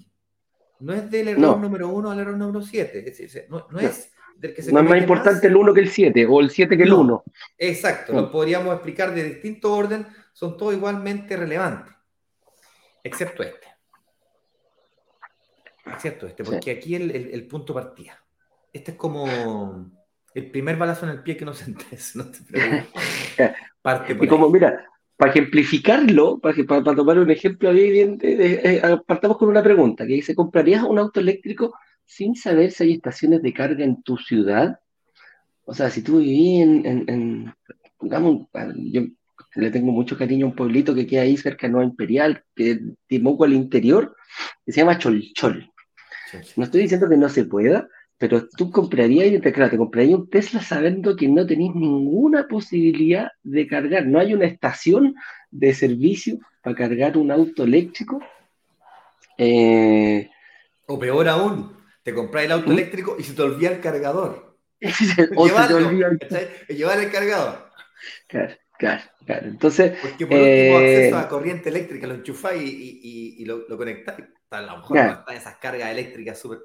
No 0.79 0.93
es 0.93 1.11
del 1.11 1.27
error 1.27 1.59
número 1.59 1.89
uno 1.89 2.09
al 2.09 2.19
error 2.19 2.35
número 2.35 2.63
siete. 2.63 3.05
no, 3.49 3.79
es 3.79 4.11
del 4.35 4.55
que 4.55 4.63
se 4.63 4.71
No 4.71 4.79
es 4.79 4.89
más 4.89 4.97
importante 4.97 5.45
el 5.45 5.55
uno 5.55 5.75
que 5.75 5.81
el 5.81 5.89
siete, 5.89 6.25
o 6.25 6.39
el 6.39 6.49
siete 6.49 6.75
que 6.75 6.83
el 6.83 6.93
uno. 6.93 7.23
Exacto, 7.55 8.13
lo 8.13 8.31
podríamos 8.31 8.73
explicar 8.73 9.13
de 9.13 9.25
distinto 9.25 9.71
orden, 9.71 10.07
son 10.33 10.57
todos 10.57 10.73
igualmente 10.73 11.37
relevantes, 11.37 11.93
excepto 13.03 13.43
este. 13.43 13.67
Excepto 15.85 16.25
este, 16.25 16.43
porque 16.43 16.71
aquí 16.71 16.95
el, 16.95 17.11
el, 17.11 17.47
punto 17.47 17.75
partía. 17.75 18.17
Este 18.73 18.91
es 18.91 18.97
como 18.97 19.27
el 20.33 20.51
primer 20.51 20.77
balazo 20.77 21.05
en 21.05 21.11
el 21.13 21.23
pie 21.23 21.37
que 21.37 21.45
nos 21.45 21.61
entres, 21.67 22.15
no 22.15 22.25
te 22.25 22.39
Parte 23.81 24.17
y 24.19 24.27
como, 24.27 24.49
mira, 24.49 24.85
para 25.15 25.31
ejemplificarlo, 25.31 26.39
para, 26.39 26.55
para, 26.65 26.95
tomar 26.95 27.17
un 27.17 27.31
ejemplo 27.31 27.69
evidente, 27.69 28.77
eh, 28.77 28.81
partamos 29.07 29.37
con 29.37 29.49
una 29.49 29.63
pregunta 29.63 30.05
que 30.05 30.13
dice, 30.13 30.35
¿comprarías 30.35 30.83
un 30.83 30.99
auto 30.99 31.21
eléctrico 31.21 31.73
sin 32.05 32.35
saber 32.35 32.71
si 32.71 32.83
hay 32.83 32.93
estaciones 32.93 33.41
de 33.41 33.53
carga 33.53 33.85
en 33.85 34.01
tu 34.03 34.17
ciudad? 34.17 34.79
O 35.65 35.73
sea, 35.73 35.89
si 35.89 36.01
tú 36.01 36.19
vivís 36.19 36.61
en, 36.61 37.53
digamos, 38.01 38.47
yo 38.75 39.03
le 39.55 39.71
tengo 39.71 39.91
mucho 39.91 40.17
cariño 40.17 40.45
a 40.45 40.49
un 40.49 40.55
pueblito 40.55 40.95
que 40.95 41.07
queda 41.07 41.21
ahí 41.21 41.37
cerca 41.37 41.67
de 41.67 41.73
Nueva 41.73 41.89
Imperial, 41.89 42.43
que 42.55 42.79
Timoco 43.07 43.43
al 43.45 43.53
interior, 43.53 44.15
que 44.65 44.71
se 44.71 44.81
llama 44.81 44.97
Cholchol. 44.97 45.71
No 46.55 46.63
estoy 46.63 46.81
diciendo 46.81 47.09
que 47.09 47.17
no 47.17 47.29
se 47.29 47.45
pueda, 47.45 47.87
pero 48.19 48.49
tú 48.49 48.69
comprarías, 48.69 49.27
y 49.27 49.39
te, 49.39 49.53
claro, 49.53 49.71
te 49.71 49.77
comprarías 49.77 50.19
un 50.19 50.29
Tesla 50.29 50.61
sabiendo 50.61 51.15
que 51.15 51.29
no 51.29 51.47
tenéis 51.47 51.73
ninguna 51.73 52.49
posibilidad 52.49 53.31
de 53.43 53.65
cargar. 53.65 54.05
No 54.05 54.19
hay 54.19 54.33
una 54.33 54.45
estación 54.45 55.15
de 55.49 55.73
servicio 55.73 56.37
para 56.61 56.75
cargar 56.75 57.17
un 57.17 57.31
auto 57.31 57.63
eléctrico. 57.63 58.21
Eh, 59.37 60.29
o 60.85 60.99
peor 60.99 61.29
aún, 61.29 61.77
te 62.03 62.13
compras 62.13 62.43
el 62.43 62.51
auto 62.51 62.69
¿Mm? 62.69 62.73
eléctrico 62.73 63.15
y 63.17 63.23
se 63.23 63.33
te 63.33 63.41
olvida 63.41 63.71
el 63.71 63.79
cargador. 63.79 64.57
o 65.37 65.47
llevar 65.47 66.99
el 66.99 67.11
cargador. 67.11 67.69
Claro, 68.27 68.53
claro, 68.77 69.03
claro. 69.25 69.47
Entonces. 69.47 69.97
Porque 70.01 70.27
por 70.27 70.37
último, 70.37 70.77
acceso 70.77 71.17
a 71.17 71.29
corriente 71.29 71.69
eléctrica, 71.69 72.05
lo 72.05 72.15
enchufáis 72.15 72.69
y, 72.69 73.45
lo, 73.45 73.65
lo 73.69 73.77
conectáis. 73.77 74.25
A 74.49 74.61
lo 74.61 74.77
mejor 74.77 74.97
están 74.97 75.37
esas 75.37 75.55
cargas 75.55 75.89
eléctricas 75.89 76.37
súper 76.37 76.59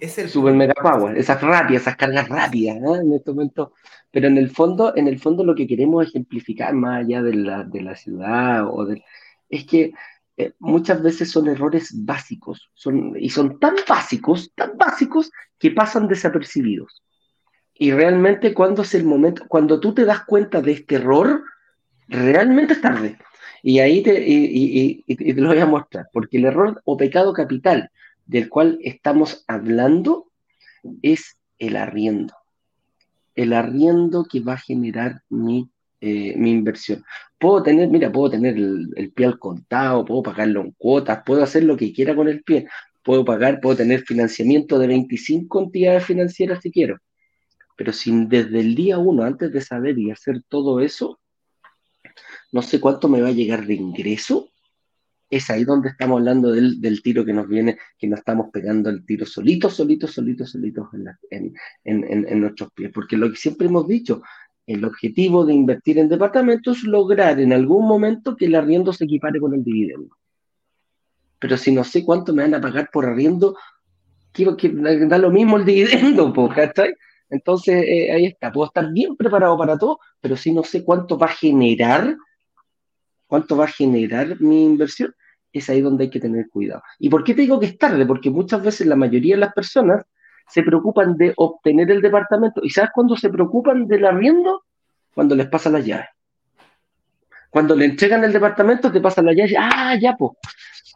es 0.00 0.18
el 0.18 0.28
super 0.28 0.54
mega 0.54 0.74
power, 0.74 1.16
esas 1.16 1.40
rápidas, 1.40 1.82
esas 1.82 1.96
cargas 1.96 2.28
rápidas, 2.28 2.76
En 2.76 3.12
este 3.12 3.30
momento. 3.32 3.72
Pero 4.10 4.28
en 4.28 4.36
el 4.36 4.50
fondo, 4.50 4.94
en 4.96 5.08
el 5.08 5.18
fondo 5.18 5.44
lo 5.44 5.54
que 5.54 5.66
queremos 5.66 6.06
ejemplificar 6.06 6.74
más 6.74 7.04
allá 7.04 7.22
de 7.22 7.34
la, 7.34 7.64
de 7.64 7.82
la 7.82 7.96
ciudad 7.96 8.66
o 8.70 8.84
de, 8.84 9.02
es 9.48 9.64
que 9.64 9.92
eh, 10.36 10.52
muchas 10.58 11.02
veces 11.02 11.30
son 11.30 11.48
errores 11.48 11.90
básicos, 12.04 12.70
son, 12.74 13.14
y 13.18 13.30
son 13.30 13.58
tan 13.58 13.74
básicos, 13.88 14.52
tan 14.54 14.76
básicos 14.76 15.30
que 15.58 15.70
pasan 15.70 16.08
desapercibidos. 16.08 17.02
Y 17.74 17.92
realmente 17.92 18.54
cuando 18.54 18.82
es 18.82 18.94
el 18.94 19.04
momento, 19.04 19.44
cuando 19.48 19.80
tú 19.80 19.94
te 19.94 20.04
das 20.04 20.24
cuenta 20.24 20.60
de 20.60 20.72
este 20.72 20.96
error, 20.96 21.42
realmente 22.08 22.74
es 22.74 22.80
tarde. 22.80 23.18
Y 23.62 23.78
ahí 23.78 24.02
te, 24.02 24.22
y, 24.26 25.04
y 25.06 25.34
te 25.34 25.40
lo 25.40 25.48
voy 25.48 25.58
a 25.58 25.66
mostrar, 25.66 26.06
porque 26.12 26.36
el 26.36 26.46
error 26.46 26.82
o 26.84 26.96
pecado 26.96 27.32
capital 27.32 27.90
del 28.26 28.48
cual 28.48 28.78
estamos 28.82 29.44
hablando 29.46 30.30
es 31.02 31.36
el 31.58 31.76
arriendo. 31.76 32.34
El 33.34 33.52
arriendo 33.52 34.24
que 34.24 34.40
va 34.40 34.54
a 34.54 34.58
generar 34.58 35.22
mi, 35.28 35.70
eh, 36.00 36.34
mi 36.36 36.50
inversión. 36.50 37.04
Puedo 37.38 37.62
tener, 37.62 37.88
mira, 37.88 38.12
puedo 38.12 38.30
tener 38.30 38.56
el, 38.56 39.12
pie 39.14 39.26
al 39.26 39.38
contado, 39.38 40.04
puedo 40.04 40.22
pagarlo 40.22 40.60
en 40.60 40.72
cuotas, 40.72 41.22
puedo 41.24 41.42
hacer 41.42 41.64
lo 41.64 41.76
que 41.76 41.92
quiera 41.92 42.14
con 42.14 42.28
el 42.28 42.42
pie. 42.42 42.68
Puedo 43.02 43.24
pagar, 43.24 43.60
puedo 43.60 43.76
tener 43.76 44.02
financiamiento 44.02 44.78
de 44.78 44.86
25 44.86 45.60
entidades 45.60 46.04
financieras 46.04 46.60
si 46.62 46.70
quiero. 46.70 46.98
Pero 47.76 47.92
sin 47.92 48.28
desde 48.28 48.60
el 48.60 48.74
día 48.74 48.98
uno, 48.98 49.24
antes 49.24 49.52
de 49.52 49.60
saber 49.60 49.98
y 49.98 50.10
hacer 50.10 50.42
todo 50.48 50.80
eso, 50.80 51.18
no 52.52 52.62
sé 52.62 52.80
cuánto 52.80 53.08
me 53.08 53.22
va 53.22 53.28
a 53.28 53.32
llegar 53.32 53.66
de 53.66 53.74
ingreso 53.74 54.51
es 55.32 55.48
ahí 55.48 55.64
donde 55.64 55.88
estamos 55.88 56.18
hablando 56.18 56.52
del, 56.52 57.02
tiro 57.02 57.24
que 57.24 57.32
nos 57.32 57.48
viene, 57.48 57.78
que 57.98 58.06
nos 58.06 58.18
estamos 58.18 58.50
pegando 58.52 58.90
el 58.90 59.02
tiro 59.06 59.24
solitos, 59.24 59.74
solitos, 59.74 60.12
solitos, 60.12 60.50
solitos 60.50 60.88
en, 61.30 61.54
en, 61.84 62.40
nuestros 62.40 62.70
pies. 62.74 62.90
Porque 62.92 63.16
lo 63.16 63.30
que 63.30 63.36
siempre 63.36 63.66
hemos 63.66 63.88
dicho, 63.88 64.20
el 64.66 64.84
objetivo 64.84 65.46
de 65.46 65.54
invertir 65.54 65.98
en 65.98 66.10
departamentos 66.10 66.76
es 66.76 66.84
lograr 66.84 67.40
en 67.40 67.54
algún 67.54 67.88
momento 67.88 68.36
que 68.36 68.44
el 68.44 68.54
arriendo 68.54 68.92
se 68.92 69.04
equipare 69.04 69.40
con 69.40 69.54
el 69.54 69.64
dividendo. 69.64 70.18
Pero 71.38 71.56
si 71.56 71.72
no 71.72 71.82
sé 71.82 72.04
cuánto 72.04 72.34
me 72.34 72.42
van 72.42 72.52
a 72.52 72.60
pagar 72.60 72.90
por 72.92 73.06
arriendo, 73.06 73.56
quiero 74.32 74.54
que 74.54 74.68
da 74.68 75.16
lo 75.16 75.30
mismo 75.30 75.56
el 75.56 75.64
dividendo, 75.64 76.30
¿cachai? 76.54 76.94
Entonces 77.30 77.82
eh, 77.88 78.12
ahí 78.12 78.26
está, 78.26 78.52
puedo 78.52 78.66
estar 78.66 78.92
bien 78.92 79.16
preparado 79.16 79.56
para 79.56 79.78
todo, 79.78 79.98
pero 80.20 80.36
si 80.36 80.52
no 80.52 80.62
sé 80.62 80.84
cuánto 80.84 81.16
va 81.16 81.28
a 81.28 81.34
generar, 81.34 82.18
cuánto 83.26 83.56
va 83.56 83.64
a 83.64 83.68
generar 83.68 84.38
mi 84.38 84.66
inversión, 84.66 85.14
es 85.52 85.68
ahí 85.70 85.80
donde 85.80 86.04
hay 86.04 86.10
que 86.10 86.20
tener 86.20 86.48
cuidado. 86.48 86.82
¿Y 86.98 87.08
por 87.08 87.24
qué 87.24 87.34
te 87.34 87.42
digo 87.42 87.60
que 87.60 87.66
es 87.66 87.78
tarde? 87.78 88.06
Porque 88.06 88.30
muchas 88.30 88.62
veces 88.62 88.86
la 88.86 88.96
mayoría 88.96 89.34
de 89.34 89.40
las 89.40 89.52
personas 89.52 90.04
se 90.48 90.62
preocupan 90.62 91.16
de 91.16 91.32
obtener 91.36 91.90
el 91.90 92.02
departamento. 92.02 92.60
¿Y 92.64 92.70
sabes 92.70 92.90
cuándo 92.94 93.16
se 93.16 93.30
preocupan 93.30 93.86
del 93.86 94.04
arriendo? 94.04 94.64
Cuando 95.14 95.34
les 95.34 95.46
pasa 95.46 95.70
la 95.70 95.80
llave. 95.80 96.08
Cuando 97.50 97.76
le 97.76 97.84
entregan 97.84 98.24
el 98.24 98.32
departamento, 98.32 98.90
te 98.90 99.00
pasan 99.00 99.26
la 99.26 99.34
llave. 99.34 99.54
Ah, 99.58 99.96
ya, 100.00 100.16
pues. 100.16 100.32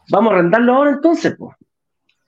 Vamos 0.09 0.31
a 0.31 0.35
arrendarlo 0.37 0.73
ahora 0.73 0.91
entonces, 0.91 1.35
pues. 1.37 1.55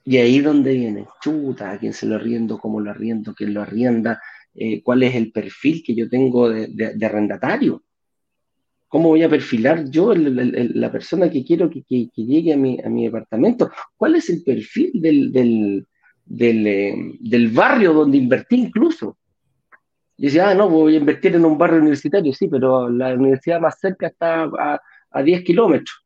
Y 0.04 0.16
ahí 0.16 0.40
donde 0.40 0.72
viene, 0.72 1.06
chuta, 1.20 1.72
a 1.72 1.78
quién 1.78 1.92
se 1.92 2.06
lo 2.06 2.16
arriendo, 2.16 2.58
cómo 2.58 2.80
lo 2.80 2.90
arriendo, 2.90 3.34
quién 3.34 3.52
lo 3.52 3.60
arrienda, 3.60 4.20
eh, 4.54 4.82
cuál 4.82 5.02
es 5.02 5.14
el 5.14 5.30
perfil 5.30 5.82
que 5.84 5.94
yo 5.94 6.08
tengo 6.08 6.48
de 6.48 7.06
arrendatario. 7.06 7.82
¿Cómo 8.90 9.10
voy 9.10 9.22
a 9.22 9.28
perfilar 9.28 9.88
yo 9.88 10.12
la 10.14 10.90
persona 10.90 11.30
que 11.30 11.44
quiero 11.44 11.70
que, 11.70 11.84
llegue 12.16 12.52
a 12.52 12.56
mi, 12.56 12.76
a 12.84 12.88
mi, 12.88 13.04
departamento? 13.04 13.70
¿Cuál 13.96 14.16
es 14.16 14.28
el 14.30 14.42
perfil 14.42 14.90
del, 15.00 15.86
eh, 16.36 16.94
del, 17.20 17.48
barrio 17.50 17.92
donde 17.92 18.18
invertí 18.18 18.56
incluso? 18.56 19.16
Decía, 20.18 20.50
ah, 20.50 20.54
no, 20.56 20.68
voy 20.68 20.96
a 20.96 20.98
invertir 20.98 21.36
en 21.36 21.44
un 21.44 21.56
barrio 21.56 21.78
universitario, 21.78 22.32
sí, 22.32 22.48
pero 22.48 22.90
la 22.90 23.14
universidad 23.14 23.60
más 23.60 23.78
cerca 23.78 24.08
está 24.08 24.42
a, 24.42 24.80
a 25.12 25.22
10 25.22 25.44
kilómetros. 25.44 26.04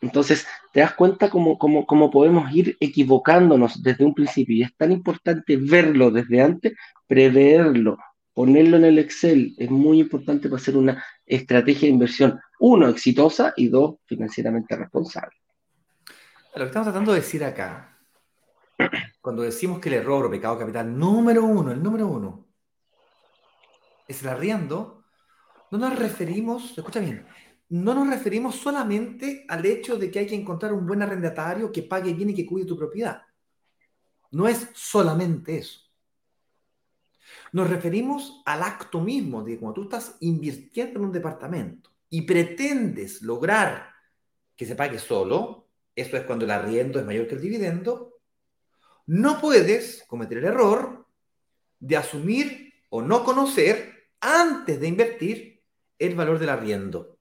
Entonces, 0.00 0.48
te 0.72 0.80
das 0.80 0.94
cuenta 0.94 1.30
cómo, 1.30 1.56
cómo, 1.58 1.86
cómo, 1.86 2.10
podemos 2.10 2.52
ir 2.52 2.76
equivocándonos 2.80 3.80
desde 3.84 4.04
un 4.04 4.14
principio. 4.14 4.56
Y 4.56 4.62
es 4.62 4.76
tan 4.76 4.90
importante 4.90 5.56
verlo 5.56 6.10
desde 6.10 6.42
antes, 6.42 6.72
preverlo, 7.06 7.98
ponerlo 8.40 8.78
en 8.78 8.84
el 8.84 8.98
Excel 8.98 9.54
es 9.58 9.70
muy 9.70 10.00
importante 10.00 10.48
para 10.48 10.60
hacer 10.60 10.76
una 10.76 11.04
estrategia 11.30 11.86
de 11.86 11.94
inversión, 11.94 12.40
uno, 12.58 12.88
exitosa 12.88 13.54
y 13.56 13.68
dos, 13.68 13.96
financieramente 14.04 14.76
responsable. 14.76 15.36
Lo 16.54 16.62
que 16.62 16.66
estamos 16.66 16.86
tratando 16.86 17.12
de 17.12 17.20
decir 17.20 17.44
acá, 17.44 17.98
cuando 19.20 19.42
decimos 19.42 19.78
que 19.78 19.88
el 19.88 19.96
error 19.96 20.26
o 20.26 20.30
pecado 20.30 20.58
capital 20.58 20.98
número 20.98 21.44
uno, 21.44 21.70
el 21.70 21.82
número 21.82 22.08
uno, 22.08 22.48
es 24.08 24.22
el 24.22 24.28
arriendo, 24.28 25.04
no 25.70 25.78
nos 25.78 25.96
referimos, 25.96 26.76
escucha 26.76 26.98
bien, 26.98 27.24
no 27.68 27.94
nos 27.94 28.08
referimos 28.08 28.56
solamente 28.56 29.46
al 29.48 29.64
hecho 29.64 29.96
de 29.96 30.10
que 30.10 30.18
hay 30.18 30.26
que 30.26 30.34
encontrar 30.34 30.72
un 30.72 30.84
buen 30.84 31.02
arrendatario 31.02 31.70
que 31.70 31.84
pague 31.84 32.12
bien 32.12 32.30
y 32.30 32.34
que 32.34 32.44
cuide 32.46 32.66
tu 32.66 32.76
propiedad. 32.76 33.22
No 34.32 34.48
es 34.48 34.68
solamente 34.74 35.58
eso. 35.58 35.89
Nos 37.52 37.68
referimos 37.68 38.42
al 38.46 38.62
acto 38.62 39.00
mismo 39.00 39.42
de 39.42 39.58
cuando 39.58 39.74
tú 39.74 39.82
estás 39.84 40.16
invirtiendo 40.20 40.98
en 40.98 41.06
un 41.06 41.12
departamento 41.12 41.90
y 42.08 42.22
pretendes 42.22 43.22
lograr 43.22 43.90
que 44.56 44.66
se 44.66 44.76
pague 44.76 44.98
solo, 44.98 45.68
eso 45.94 46.16
es 46.16 46.24
cuando 46.24 46.44
el 46.44 46.50
arriendo 46.50 46.98
es 46.98 47.06
mayor 47.06 47.26
que 47.26 47.34
el 47.34 47.40
dividendo, 47.40 48.20
no 49.06 49.40
puedes 49.40 50.04
cometer 50.06 50.38
el 50.38 50.44
error 50.44 51.06
de 51.78 51.96
asumir 51.96 52.72
o 52.90 53.02
no 53.02 53.24
conocer 53.24 54.10
antes 54.20 54.78
de 54.78 54.86
invertir 54.86 55.62
el 55.98 56.14
valor 56.14 56.38
del 56.38 56.50
arriendo. 56.50 57.18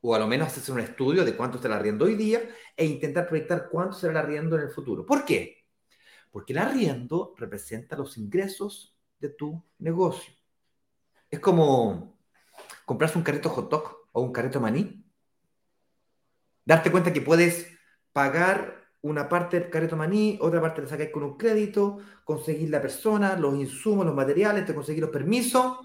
O 0.00 0.14
a 0.14 0.18
lo 0.18 0.26
menos 0.26 0.48
hacer 0.48 0.74
un 0.74 0.80
estudio 0.80 1.24
de 1.24 1.36
cuánto 1.36 1.56
está 1.56 1.68
el 1.68 1.74
arriendo 1.74 2.06
hoy 2.06 2.14
día 2.14 2.42
e 2.76 2.86
intentar 2.86 3.28
proyectar 3.28 3.68
cuánto 3.70 3.96
será 3.96 4.12
el 4.12 4.16
arriendo 4.16 4.56
en 4.56 4.62
el 4.62 4.70
futuro. 4.70 5.04
¿Por 5.04 5.24
qué? 5.24 5.66
Porque 6.30 6.52
el 6.52 6.58
arriendo 6.58 7.34
representa 7.36 7.96
los 7.96 8.16
ingresos 8.16 8.96
de 9.20 9.28
tu 9.30 9.62
negocio. 9.78 10.32
Es 11.30 11.40
como 11.40 12.18
comprarse 12.84 13.18
un 13.18 13.24
carrito 13.24 13.50
hot 13.50 13.70
dog 13.70 14.08
o 14.12 14.22
un 14.22 14.32
carrito 14.32 14.60
maní. 14.60 15.04
Darte 16.64 16.90
cuenta 16.90 17.12
que 17.12 17.20
puedes 17.20 17.66
pagar 18.12 18.80
una 19.02 19.28
parte 19.28 19.58
del 19.58 19.70
carrito 19.70 19.96
maní, 19.96 20.38
otra 20.40 20.60
parte 20.60 20.82
la 20.82 20.88
sacáis 20.88 21.10
con 21.10 21.22
un 21.22 21.36
crédito, 21.36 21.98
conseguir 22.24 22.70
la 22.70 22.82
persona, 22.82 23.36
los 23.36 23.54
insumos, 23.54 24.04
los 24.04 24.14
materiales, 24.14 24.66
te 24.66 24.74
conseguir 24.74 25.02
los 25.02 25.10
permisos, 25.10 25.78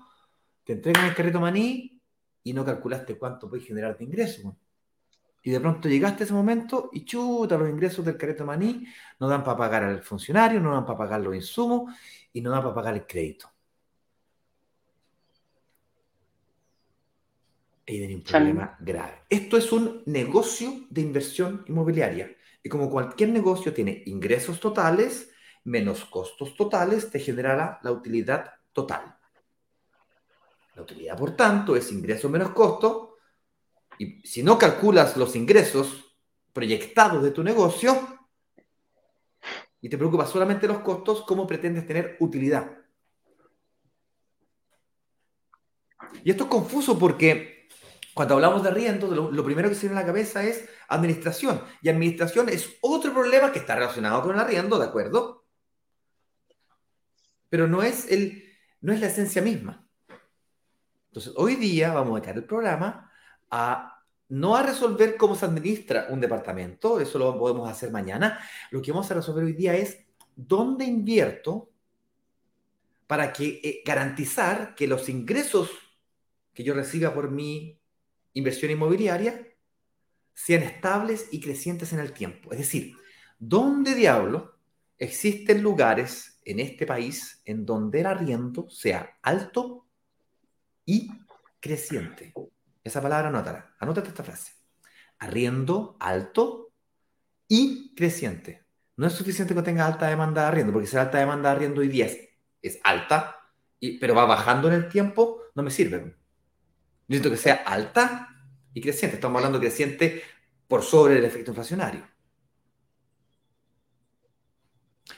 te 0.63 0.73
entregan 0.73 1.05
el 1.05 1.15
carrito 1.15 1.39
maní 1.39 2.01
y 2.43 2.53
no 2.53 2.65
calculaste 2.65 3.17
cuánto 3.17 3.49
puedes 3.49 3.65
generar 3.65 3.97
de 3.97 4.03
ingresos. 4.03 4.53
Y 5.45 5.51
de 5.51 5.59
pronto 5.59 5.87
llegaste 5.87 6.23
a 6.23 6.25
ese 6.25 6.33
momento 6.33 6.89
y 6.91 7.05
chuta, 7.05 7.55
los 7.55 7.69
ingresos 7.69 8.03
del 8.03 8.17
carrito 8.17 8.43
maní 8.47 8.83
no 9.19 9.27
dan 9.27 9.43
para 9.43 9.55
pagar 9.55 9.83
al 9.83 10.01
funcionario, 10.01 10.59
no 10.59 10.73
dan 10.73 10.83
para 10.83 10.97
pagar 10.97 11.21
los 11.21 11.35
insumos 11.35 11.93
y 12.33 12.41
no 12.41 12.49
da 12.49 12.63
para 12.63 12.73
pagar 12.73 12.95
el 12.95 13.05
crédito. 13.05 13.47
Ahí 17.87 18.01
hay 18.01 18.15
un 18.15 18.23
problema 18.23 18.75
grave. 18.79 19.21
Esto 19.29 19.57
es 19.57 19.71
un 19.71 20.01
negocio 20.07 20.87
de 20.89 21.01
inversión 21.01 21.63
inmobiliaria. 21.67 22.35
Y 22.63 22.67
como 22.67 22.89
cualquier 22.89 23.29
negocio 23.29 23.71
tiene 23.71 24.01
ingresos 24.07 24.59
totales 24.59 25.29
menos 25.63 26.05
costos 26.05 26.55
totales, 26.55 27.11
te 27.11 27.19
generará 27.19 27.79
la 27.83 27.91
utilidad 27.91 28.51
total. 28.73 29.15
La 30.73 30.81
utilidad, 30.81 31.15
por 31.15 31.35
tanto, 31.35 31.75
es 31.75 31.91
ingreso 31.91 32.29
menos 32.29 32.49
costo. 32.49 33.14
Y 33.97 34.21
si 34.27 34.43
no 34.43 34.57
calculas 34.57 35.17
los 35.17 35.35
ingresos 35.35 36.15
proyectados 36.53 37.23
de 37.23 37.31
tu 37.31 37.43
negocio, 37.43 38.15
y 39.81 39.89
te 39.89 39.97
preocupa 39.97 40.25
solamente 40.25 40.67
los 40.67 40.79
costos, 40.79 41.23
¿cómo 41.27 41.45
pretendes 41.45 41.85
tener 41.85 42.17
utilidad? 42.19 42.79
Y 46.23 46.31
esto 46.31 46.45
es 46.45 46.49
confuso 46.49 46.97
porque 46.97 47.67
cuando 48.15 48.35
hablamos 48.35 48.63
de 48.63 48.69
arriendo, 48.69 49.07
lo, 49.07 49.43
primero 49.43 49.69
que 49.69 49.75
se 49.75 49.87
viene 49.87 49.97
a 49.97 50.01
la 50.01 50.07
cabeza 50.07 50.43
es 50.43 50.67
administración. 50.87 51.61
Y 51.81 51.89
administración 51.89 52.49
es 52.49 52.77
otro 52.81 53.13
problema 53.13 53.51
que 53.51 53.59
está 53.59 53.75
relacionado 53.75 54.23
con 54.23 54.33
el 54.33 54.39
arriendo, 54.41 54.79
¿de 54.79 54.85
acuerdo? 54.85 55.45
Pero 57.49 57.67
no 57.67 57.83
es, 57.83 58.09
el, 58.09 58.43
no 58.81 58.93
es 58.93 59.01
la 59.01 59.07
esencia 59.07 59.41
misma. 59.41 59.85
Entonces, 61.09 61.33
hoy 61.35 61.57
día 61.57 61.93
vamos 61.93 62.13
a 62.13 62.15
dedicar 62.15 62.37
el 62.37 62.45
programa 62.45 63.04
a 63.55 63.95
no 64.29 64.55
a 64.55 64.63
resolver 64.63 65.17
cómo 65.17 65.35
se 65.35 65.45
administra 65.45 66.07
un 66.09 66.19
departamento, 66.19 66.99
eso 66.99 67.19
lo 67.19 67.37
podemos 67.37 67.69
hacer 67.69 67.91
mañana. 67.91 68.39
Lo 68.71 68.81
que 68.81 68.91
vamos 68.91 69.09
a 69.11 69.13
resolver 69.13 69.43
hoy 69.43 69.53
día 69.53 69.75
es 69.75 69.99
dónde 70.35 70.85
invierto 70.85 71.69
para 73.07 73.31
que, 73.31 73.61
eh, 73.63 73.83
garantizar 73.85 74.73
que 74.75 74.87
los 74.87 75.09
ingresos 75.09 75.69
que 76.53 76.63
yo 76.63 76.73
reciba 76.73 77.13
por 77.13 77.29
mi 77.29 77.79
inversión 78.33 78.71
inmobiliaria 78.71 79.47
sean 80.33 80.63
estables 80.63 81.27
y 81.31 81.39
crecientes 81.39 81.93
en 81.93 81.99
el 81.99 82.11
tiempo. 82.11 82.51
Es 82.51 82.59
decir, 82.59 82.95
¿dónde 83.37 83.93
diablo 83.93 84.57
existen 84.97 85.61
lugares 85.61 86.39
en 86.43 86.59
este 86.59 86.85
país 86.85 87.41
en 87.45 87.65
donde 87.65 87.99
el 87.99 88.05
arriendo 88.07 88.69
sea 88.69 89.17
alto 89.21 89.85
y 90.85 91.11
creciente? 91.59 92.33
Esa 92.85 93.01
palabra 93.01 93.29
anótala. 93.29 93.75
Anótate 93.79 94.09
esta 94.09 94.23
frase. 94.23 94.53
Arriendo 95.17 95.97
alto 95.99 96.71
y 97.47 97.95
creciente. 97.95 98.67
No 98.95 99.07
es 99.07 99.13
suficiente 99.13 99.55
que 99.55 99.61
tenga 99.63 99.87
alta 99.87 100.07
demanda 100.07 100.43
de 100.43 100.47
arriendo, 100.47 100.71
porque 100.71 100.87
si 100.87 100.95
la 100.95 101.01
alta 101.01 101.17
demanda 101.17 101.49
de 101.49 101.55
arriendo 101.55 101.81
hoy 101.81 101.87
día 101.87 102.07
es, 102.61 102.79
alta, 102.83 103.37
y, 103.79 103.97
pero 103.97 104.13
va 104.13 104.25
bajando 104.25 104.67
en 104.67 104.75
el 104.75 104.87
tiempo, 104.87 105.41
no 105.55 105.63
me 105.63 105.71
sirve. 105.71 106.15
Necesito 107.07 107.31
que 107.31 107.37
sea 107.37 107.55
alta 107.65 108.29
y 108.71 108.81
creciente. 108.81 109.15
Estamos 109.15 109.39
hablando 109.39 109.59
creciente 109.59 110.21
por 110.67 110.83
sobre 110.83 111.17
el 111.17 111.25
efecto 111.25 111.51
inflacionario. 111.51 112.07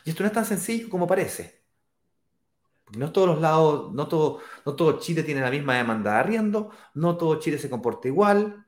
Y 0.05 0.12
esto 0.12 0.24
no 0.24 0.27
es 0.27 0.33
tan 0.33 0.45
sencillo 0.45 0.89
como 0.89 1.05
parece. 1.05 1.57
No 2.96 3.12
todos 3.12 3.27
los 3.27 3.41
lados, 3.41 3.94
no 3.94 4.08
todo, 4.08 4.39
no 4.65 4.75
todo 4.75 5.00
Chile 5.00 5.24
tiene 5.24 5.41
la 5.41 5.51
misma 5.51 5.75
demanda 5.75 6.13
de 6.13 6.20
arriendo, 6.20 6.72
no 6.94 7.17
todo 7.17 7.39
Chile 7.39 7.58
se 7.58 7.70
comporta 7.70 8.08
igual, 8.08 8.65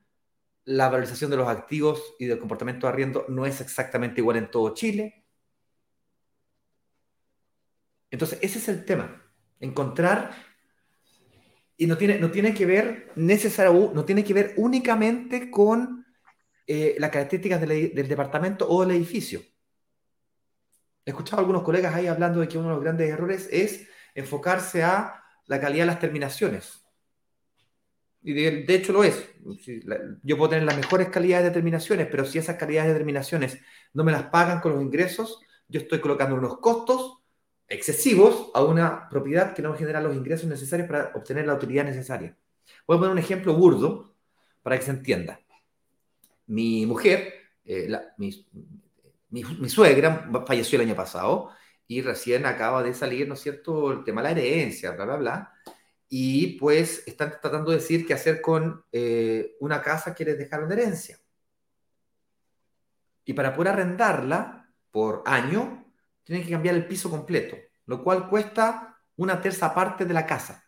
la 0.65 0.89
valorización 0.89 1.31
de 1.31 1.37
los 1.37 1.47
activos 1.47 2.15
y 2.19 2.25
del 2.25 2.37
comportamiento 2.37 2.85
de 2.85 2.93
arriendo 2.93 3.25
no 3.29 3.45
es 3.45 3.59
exactamente 3.61 4.21
igual 4.21 4.37
en 4.37 4.51
todo 4.51 4.73
Chile. 4.73 5.25
Entonces, 8.11 8.39
ese 8.41 8.59
es 8.59 8.67
el 8.69 8.85
tema. 8.85 9.23
Encontrar, 9.59 10.31
y 11.77 11.87
no 11.87 11.97
tiene, 11.97 12.19
no 12.19 12.29
tiene 12.29 12.53
que 12.53 12.65
ver 12.65 13.11
necesario, 13.15 13.91
no 13.93 14.05
tiene 14.05 14.23
que 14.23 14.33
ver 14.33 14.53
únicamente 14.57 15.49
con 15.49 16.05
eh, 16.67 16.95
las 16.99 17.09
características 17.09 17.61
del, 17.61 17.95
del, 17.95 18.07
departamento 18.07 18.69
o 18.69 18.81
del 18.81 18.95
edificio. 18.95 19.41
He 21.05 21.09
escuchado 21.09 21.37
a 21.37 21.39
algunos 21.39 21.63
colegas 21.63 21.95
ahí 21.95 22.05
hablando 22.05 22.41
de 22.41 22.47
que 22.47 22.59
uno 22.59 22.67
de 22.67 22.75
los 22.75 22.83
grandes 22.83 23.09
errores 23.09 23.49
es 23.51 23.88
enfocarse 24.15 24.83
a 24.83 25.23
la 25.45 25.59
calidad 25.59 25.83
de 25.83 25.87
las 25.87 25.99
terminaciones. 25.99 26.85
Y 28.21 28.33
de, 28.33 28.75
hecho 28.75 28.91
lo 28.91 29.03
es. 29.03 29.29
Yo 30.23 30.37
puedo 30.37 30.49
tener 30.49 30.65
las 30.65 30.75
mejores 30.75 31.09
calidades 31.09 31.45
de 31.47 31.51
terminaciones, 31.51 32.07
pero 32.11 32.25
si 32.25 32.37
esas 32.37 32.57
calidades 32.57 32.91
de 32.91 32.97
terminaciones 32.97 33.59
no 33.93 34.03
me 34.03 34.11
las 34.11 34.23
pagan 34.23 34.59
con 34.59 34.73
los 34.73 34.81
ingresos, 34.81 35.39
yo 35.67 35.79
estoy 35.79 35.99
colocando 35.99 36.35
unos 36.35 36.59
costos 36.59 37.19
excesivos 37.67 38.51
a 38.53 38.63
una 38.63 39.07
propiedad 39.09 39.53
que 39.53 39.61
no 39.61 39.75
genera 39.75 40.01
los 40.01 40.15
ingresos 40.15 40.49
necesarios 40.49 40.87
para 40.87 41.11
obtener 41.15 41.45
la 41.45 41.53
utilidad 41.53 41.85
necesaria. 41.85 42.35
Voy 42.85 42.97
a 42.97 42.99
poner 42.99 43.13
un 43.13 43.19
ejemplo 43.19 43.53
burdo 43.53 44.15
para 44.61 44.77
que 44.77 44.85
se 44.85 44.91
entienda. 44.91 45.39
Mi 46.47 46.85
mujer, 46.85 47.33
eh, 47.63 47.89
mi, 48.17 49.69
suegra 49.69 50.29
falleció 50.45 50.81
el 50.81 50.87
año 50.87 50.95
pasado 50.95 51.51
y 51.89 52.03
recién 52.03 52.45
acaba 52.45 52.83
de 52.83 52.93
salir, 52.93 53.27
¿no 53.27 53.33
es 53.33 53.39
cierto?, 53.39 53.91
el 53.91 54.03
tema 54.03 54.21
de 54.21 54.35
la 54.35 54.39
herencia, 54.39 54.91
bla, 54.91 55.05
bla, 55.05 55.15
bla. 55.15 55.53
Y 56.07 56.59
pues 56.59 57.01
están 57.07 57.31
tratando 57.41 57.71
de 57.71 57.77
decir 57.77 58.05
qué 58.05 58.13
hacer 58.13 58.41
con 58.41 58.85
eh, 58.91 59.55
una 59.59 59.81
casa 59.81 60.13
que 60.13 60.23
les 60.23 60.37
dejaron 60.37 60.69
de 60.69 60.75
herencia. 60.75 61.17
Y 63.25 63.33
para 63.33 63.55
poder 63.55 63.73
arrendarla 63.73 64.71
por 64.91 65.23
año, 65.25 65.91
tienen 66.23 66.45
que 66.45 66.51
cambiar 66.51 66.75
el 66.75 66.85
piso 66.85 67.09
completo, 67.09 67.57
lo 67.87 68.03
cual 68.03 68.29
cuesta 68.29 69.01
una 69.15 69.41
tercera 69.41 69.73
parte 69.73 70.05
de 70.05 70.13
la 70.13 70.27
casa. 70.27 70.63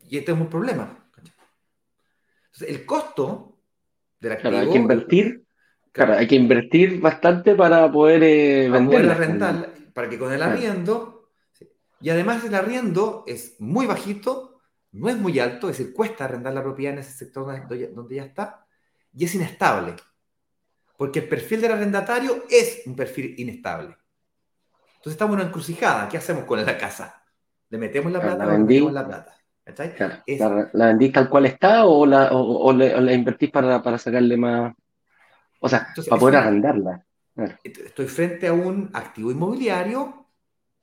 Y 0.00 0.18
este 0.18 0.32
es 0.32 0.38
un 0.38 0.50
problema. 0.50 1.10
Entonces, 1.16 2.68
el 2.68 2.84
costo 2.84 3.58
del 4.20 4.32
activo... 4.32 4.50
Claro, 4.50 4.66
hay 4.66 4.70
que 4.70 4.78
invertir, 4.78 5.45
claro, 5.96 6.12
hay 6.14 6.26
que 6.26 6.34
invertir 6.34 7.00
bastante 7.00 7.54
para 7.54 7.90
poder 7.90 8.22
eh, 8.22 8.68
venderla. 8.70 9.72
para 9.92 10.08
que 10.08 10.18
con 10.18 10.32
el 10.32 10.42
arriendo... 10.42 11.14
Y 11.98 12.10
además 12.10 12.44
el 12.44 12.54
arriendo 12.54 13.24
es 13.26 13.58
muy 13.58 13.86
bajito, 13.86 14.60
no 14.92 15.08
es 15.08 15.16
muy 15.16 15.38
alto, 15.38 15.70
es 15.70 15.78
decir, 15.78 15.94
cuesta 15.94 16.26
arrendar 16.26 16.52
la 16.52 16.62
propiedad 16.62 16.92
en 16.92 16.98
ese 16.98 17.12
sector 17.12 17.46
donde 17.94 18.14
ya 18.14 18.24
está, 18.24 18.66
y 19.14 19.24
es 19.24 19.34
inestable. 19.34 19.94
Porque 20.98 21.20
el 21.20 21.28
perfil 21.28 21.62
del 21.62 21.72
arrendatario 21.72 22.44
es 22.50 22.82
un 22.84 22.94
perfil 22.94 23.34
inestable. 23.38 23.96
Entonces 24.96 25.12
estamos 25.12 25.34
en 25.34 25.40
una 25.40 25.48
encrucijada. 25.48 26.06
¿Qué 26.08 26.18
hacemos 26.18 26.44
con 26.44 26.64
la 26.64 26.76
casa? 26.76 27.22
¿Le 27.70 27.78
metemos 27.78 28.12
la 28.12 28.20
plata 28.20 28.46
o 28.46 28.50
le 28.50 28.58
metemos 28.58 28.92
la 28.92 29.06
plata? 29.06 29.36
la, 30.72 30.86
vendís 30.86 31.12
tal 31.12 31.28
cual 31.28 31.46
está 31.46 31.86
o 31.86 32.06
la, 32.06 32.30
o, 32.32 32.72
la 32.72 33.12
invertís 33.12 33.50
para, 33.50 33.82
para, 33.82 33.98
sacarle 33.98 34.36
más. 34.36 34.74
O 35.60 35.68
sea, 35.68 35.88
para 36.08 36.20
poder 36.20 36.36
arrendarla. 36.36 37.06
Estoy 37.62 38.06
frente 38.06 38.48
a 38.48 38.52
un 38.52 38.90
activo 38.94 39.30
inmobiliario 39.30 40.26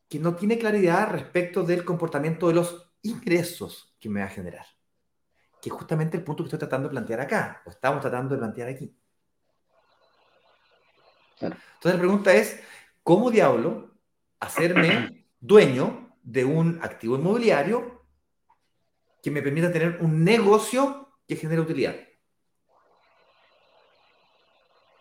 que 0.07 0.19
no 0.19 0.35
tiene 0.35 0.59
claridad 0.59 1.09
respecto 1.09 1.63
del 1.63 1.83
comportamiento 1.83 2.47
de 2.47 2.53
los 2.53 2.93
ingresos 3.01 3.95
que 3.99 4.09
me 4.09 4.19
va 4.19 4.27
a 4.27 4.29
generar. 4.29 4.65
Que 5.61 5.69
es 5.69 5.75
justamente 5.75 6.17
el 6.17 6.23
punto 6.23 6.43
que 6.43 6.47
estoy 6.47 6.59
tratando 6.59 6.87
de 6.87 6.91
plantear 6.91 7.21
acá, 7.21 7.61
o 7.65 7.69
estamos 7.69 8.01
tratando 8.01 8.35
de 8.35 8.39
plantear 8.39 8.69
aquí. 8.69 8.95
Entonces 11.41 11.93
la 11.93 11.99
pregunta 11.99 12.33
es, 12.33 12.61
¿cómo 13.01 13.31
diablo 13.31 13.91
hacerme 14.39 15.25
dueño 15.39 16.15
de 16.21 16.45
un 16.45 16.79
activo 16.81 17.17
inmobiliario 17.17 18.05
que 19.21 19.31
me 19.31 19.41
permita 19.41 19.71
tener 19.71 19.97
un 20.01 20.23
negocio 20.23 21.17
que 21.27 21.35
genere 21.35 21.61
utilidad? 21.61 21.95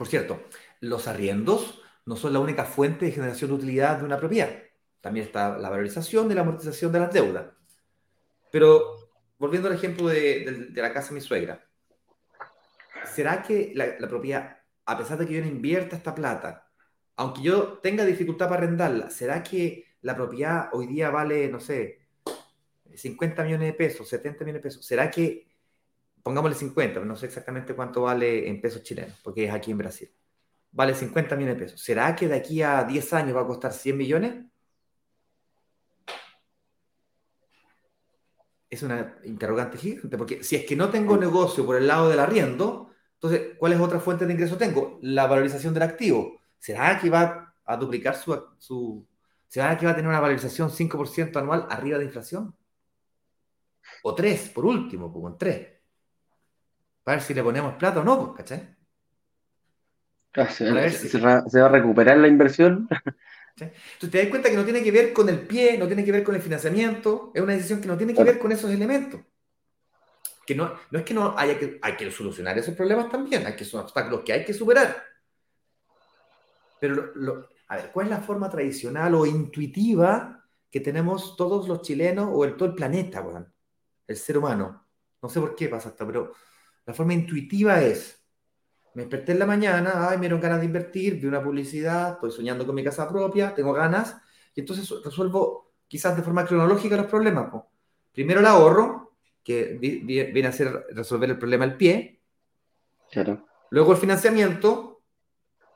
Por 0.03 0.09
cierto, 0.09 0.43
los 0.81 1.07
arriendos 1.07 1.81
no 2.07 2.17
son 2.17 2.33
la 2.33 2.41
única 2.41 2.65
fuente 2.65 3.05
de 3.05 3.13
generación 3.13 3.51
de 3.51 3.57
utilidad 3.57 3.99
de 3.99 4.05
una 4.05 4.19
propiedad. 4.19 4.51
También 5.01 5.27
está 5.27 5.57
la 5.59 5.71
valorización 5.71 6.29
y 6.29 6.35
la 6.35 6.41
amortización 6.41 6.91
de 6.91 6.99
las 6.99 7.13
deudas. 7.13 7.45
Pero 8.51 9.13
volviendo 9.39 9.69
al 9.69 9.77
ejemplo 9.77 10.09
de, 10.09 10.71
la 10.75 10.93
casa 10.93 11.11
de 11.11 11.15
mi 11.15 11.21
suegra, 11.21 11.65
¿será 13.15 13.45
que 13.45 13.71
la, 13.77 13.97
la 14.01 14.09
propiedad 14.09 14.57
a 14.87 14.99
pesar 14.99 15.19
de 15.19 15.27
que 15.29 15.35
yo 15.35 15.41
no 15.41 15.47
invierta 15.47 15.95
esta 15.95 16.17
plata, 16.17 16.69
aunque 17.15 17.43
yo 17.43 17.79
tenga 17.79 18.05
dificultad 18.05 18.49
para 18.49 18.65
arrendarla, 18.65 19.09
¿será 19.09 19.45
que 19.45 19.85
la 20.01 20.17
propiedad 20.17 20.69
hoy 20.73 20.89
día 20.89 21.11
vale, 21.11 21.49
no 21.49 21.61
sé, 21.61 22.09
50 22.93 23.45
millones 23.45 23.69
de 23.69 23.75
pesos, 23.75 24.09
70 24.09 24.43
millones 24.43 24.65
de 24.65 24.69
pesos? 24.69 24.85
¿Será 24.85 25.13
que, 25.13 25.47
pongámosle 26.23 26.57
50, 26.57 27.01
no 27.01 27.17
sé 27.17 27.27
exactamente 27.27 27.75
cuánto 27.75 28.03
vale 28.03 28.49
en 28.49 28.61
pesos 28.61 28.83
chilenos, 28.83 29.19
porque 29.23 29.45
es 29.45 29.53
aquí 29.53 29.71
en 29.71 29.79
Brasil, 29.79 30.11
vale 30.71 30.95
50 30.95 31.37
millones 31.37 31.59
de 31.59 31.65
pesos? 31.65 31.81
¿Será 31.81 32.15
que 32.17 32.29
de 32.29 32.37
aquí 32.37 32.63
a 32.63 32.85
10 32.85 33.13
años 33.13 33.37
va 33.37 33.43
a 33.43 33.47
costar 33.47 33.73
100 33.73 33.97
millones? 33.97 34.45
Es 38.71 38.83
una 38.83 39.19
interrogante 39.25 39.77
gigante, 39.77 40.17
porque 40.17 40.43
si 40.43 40.57
es 40.57 40.65
que 40.65 40.77
no 40.77 40.89
tengo 40.89 41.17
negocio 41.17 41.67
por 41.67 41.77
el 41.77 41.87
lado 41.87 42.09
del 42.09 42.21
arriendo, 42.21 42.93
entonces, 43.23 43.57
¿cuál 43.57 43.73
es 43.73 43.81
otra 43.81 44.01
fuente 44.01 44.27
de 44.27 44.33
ingreso 44.33 44.57
tengo? 44.57 44.99
La 45.01 45.29
valorización 45.29 45.73
del 45.73 45.85
activo. 45.85 46.41
¿Será 46.59 46.99
que 46.99 47.09
va 47.09 47.55
a 47.65 47.77
duplicar 47.77 48.17
su... 48.17 48.37
su 48.59 49.07
¿Será 49.47 49.79
que 49.79 49.87
va 49.87 49.93
a 49.93 49.95
tener 49.95 50.09
una 50.09 50.19
valorización 50.19 50.71
5% 50.71 51.37
anual 51.37 51.67
arriba 51.71 51.99
de 51.99 52.07
inflación? 52.07 52.57
O 54.03 54.13
3, 54.13 54.49
por 54.49 54.65
último, 54.65 55.13
con 55.13 55.39
3. 55.39 55.82
Para 57.05 57.17
ver 57.17 57.25
si 57.25 57.35
le 57.35 57.43
ponemos 57.43 57.75
plata 57.75 58.01
o 58.01 58.05
no, 58.05 58.19
pues, 58.19 58.39
¿cachai? 58.39 58.77
Ah, 60.35 60.49
se, 60.49 60.71
va, 61.21 61.67
a 61.67 61.69
recuperar 61.69 62.17
la 62.17 62.29
inversión. 62.29 62.89
Entonces 63.57 64.11
te 64.11 64.19
das 64.19 64.29
cuenta 64.29 64.49
que 64.49 64.57
no 64.57 64.65
tiene 64.65 64.83
que 64.83 64.91
ver 64.91 65.13
con 65.13 65.29
el 65.29 65.41
pie, 65.41 65.77
no 65.77 65.87
tiene 65.87 66.05
que 66.05 66.13
ver 66.13 66.25
con 66.25 66.35
el 66.35 66.41
financiamiento, 66.41 67.33
es 67.35 67.43
una 67.43 67.53
decisión 67.53 67.81
que 67.81 67.89
no 67.89 67.99
tiene 67.99 68.15
que 68.15 68.25
ver 68.25 68.39
con 68.39 68.51
esos 68.51 68.71
elementos 68.71 69.21
que 70.47 70.55
no, 70.55 70.73
no 70.91 70.99
es 70.99 71.05
que 71.05 71.15
no 71.15 71.37
haya 71.37 71.59
que, 71.59 71.79
hay 71.83 71.97
que 71.97 72.11
solucionar 72.11 72.59
esos 72.59 72.75
problemas 72.75 73.11
también, 73.11 73.47
hay 73.47 73.55
que 73.55 73.65
son 73.65 73.83
obstáculos 73.83 74.23
que 74.25 74.33
hay 74.33 74.45
que 74.45 74.55
superar. 74.55 75.03
Pero, 76.81 77.13
a 77.69 77.77
ver, 77.77 77.93
¿cuál 77.93 78.07
es 78.07 78.11
la 78.11 78.21
forma 78.21 78.51
tradicional 78.51 79.15
o 79.15 79.25
intuitiva 79.25 80.45
que 80.71 80.81
tenemos 80.81 81.37
todos 81.37 81.69
los 81.69 81.83
chilenos 81.83 82.29
o 82.33 82.45
el, 82.45 82.57
todo 82.57 82.71
el 82.71 82.75
planeta, 82.75 83.25
el 84.07 84.17
ser 84.17 84.39
humano? 84.39 84.85
No 85.23 85.29
sé 85.29 85.41
por 85.41 85.55
qué 85.55 85.69
pasa 85.69 85.91
esto, 85.91 86.05
pero 86.07 86.33
la 86.87 86.95
forma 86.95 87.15
intuitiva 87.15 87.83
es, 87.83 88.23
me 88.95 89.03
desperté 89.03 89.33
en 89.33 89.39
la 89.39 89.47
mañana, 89.47 90.09
ay, 90.09 90.17
me 90.17 90.23
dieron 90.23 90.41
ganas 90.41 90.61
de 90.61 90.67
invertir, 90.67 91.21
vi 91.21 91.27
una 91.27 91.43
publicidad, 91.43 92.13
estoy 92.13 92.31
soñando 92.31 92.67
con 92.67 92.75
mi 92.75 92.85
casa 92.85 93.09
propia, 93.09 93.55
tengo 93.55 93.73
ganas, 93.73 94.17
y 94.55 94.61
entonces 94.61 94.89
resuelvo 95.05 95.73
quizás 95.89 96.17
de 96.17 96.23
forma 96.23 96.45
cronológica 96.45 96.97
los 96.97 97.07
problemas. 97.07 97.51
Primero 98.13 98.41
el 98.41 98.47
ahorro, 98.47 99.15
que 99.43 99.77
viene 99.79 100.49
a 100.49 100.53
ser 100.53 100.87
resolver 100.91 101.31
el 101.31 101.39
problema 101.39 101.65
al 101.65 101.77
pie. 101.77 102.21
Claro. 103.11 103.47
Luego 103.71 103.93
el 103.93 103.99
financiamiento, 103.99 105.03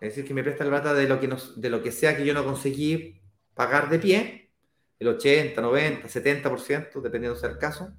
es 0.01 0.11
decir, 0.11 0.27
que 0.27 0.35
me 0.35 0.43
presta 0.43 0.65
la 0.65 0.71
plata 0.71 0.95
de 0.95 1.09
lo 1.09 1.19
que, 1.19 1.35
de 1.57 1.71
lo 1.71 1.83
que 1.83 1.93
sea 1.93 2.17
que 2.17 2.25
yo 2.25 2.35
no 2.35 2.45
conseguí 2.45 3.21
pagar 3.55 3.89
de 3.89 3.99
pie, 3.99 4.51
el 4.99 5.09
80, 5.09 5.61
90, 5.61 6.09
70%, 6.09 7.01
dependiendo 7.01 7.39
sea 7.39 7.51
el 7.51 7.59
caso. 7.59 7.93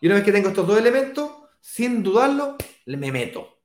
Y 0.00 0.06
una 0.06 0.16
vez 0.16 0.24
que 0.24 0.32
tengo 0.32 0.48
estos 0.48 0.66
dos 0.66 0.78
elementos, 0.78 1.30
sin 1.64 2.02
dudarlo, 2.02 2.58
me 2.84 3.10
meto. 3.10 3.58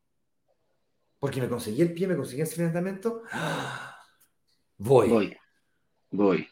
Porque 1.20 1.42
me 1.42 1.50
conseguí 1.50 1.82
el 1.82 1.94
pie, 1.94 2.08
me 2.08 2.16
conseguí 2.16 2.42
el 2.42 2.48
financiamiento. 2.48 3.24
Voy. 4.78 5.10
Voy. 5.10 5.38
Voy. 6.10 6.48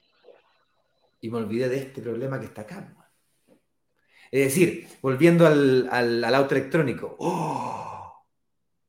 Y 1.21 1.29
me 1.29 1.38
olvidé 1.38 1.69
de 1.69 1.77
este 1.77 2.01
problema 2.01 2.38
que 2.38 2.47
está 2.47 2.63
acá. 2.63 2.93
Es 4.29 4.43
decir, 4.43 4.89
volviendo 5.01 5.47
al, 5.47 6.21
auto 6.25 6.53
electrónico, 6.53 7.15
¡oh! 7.19 8.25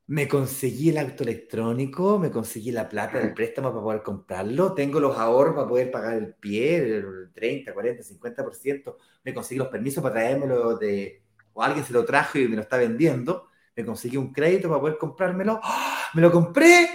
me 0.09 0.27
conseguí 0.27 0.89
el 0.89 0.99
auto 0.99 1.23
electrónico, 1.23 2.19
me 2.19 2.33
conseguí 2.33 2.73
la 2.73 2.89
plata 2.89 3.21
del 3.21 3.35
préstamo 3.35 3.71
para 3.71 3.85
poder 3.85 4.03
comprarlo, 4.03 4.75
tengo 4.75 4.99
los 4.99 5.17
ahorros 5.17 5.55
para 5.55 5.69
poder 5.69 5.93
pagar 5.93 6.15
el 6.15 6.35
pie, 6.35 6.79
el 6.79 7.31
30, 7.33 7.73
40, 7.73 8.03
50%, 8.03 8.97
me 9.23 9.33
conseguí 9.33 9.61
los 9.61 9.69
permisos 9.69 10.03
para 10.03 10.15
traérmelo 10.17 10.77
de, 10.77 11.23
o 11.59 11.63
alguien 11.65 11.85
se 11.85 11.93
lo 11.93 12.05
trajo 12.05 12.39
y 12.39 12.47
me 12.47 12.55
lo 12.55 12.63
está 12.63 12.77
vendiendo, 12.77 13.49
me 13.75 13.85
conseguí 13.85 14.17
un 14.17 14.33
crédito 14.33 14.69
para 14.69 14.81
poder 14.81 14.97
comprármelo, 14.97 15.61
¡oh! 15.61 15.97
me 16.15 16.23
lo 16.23 16.31
compré, 16.31 16.89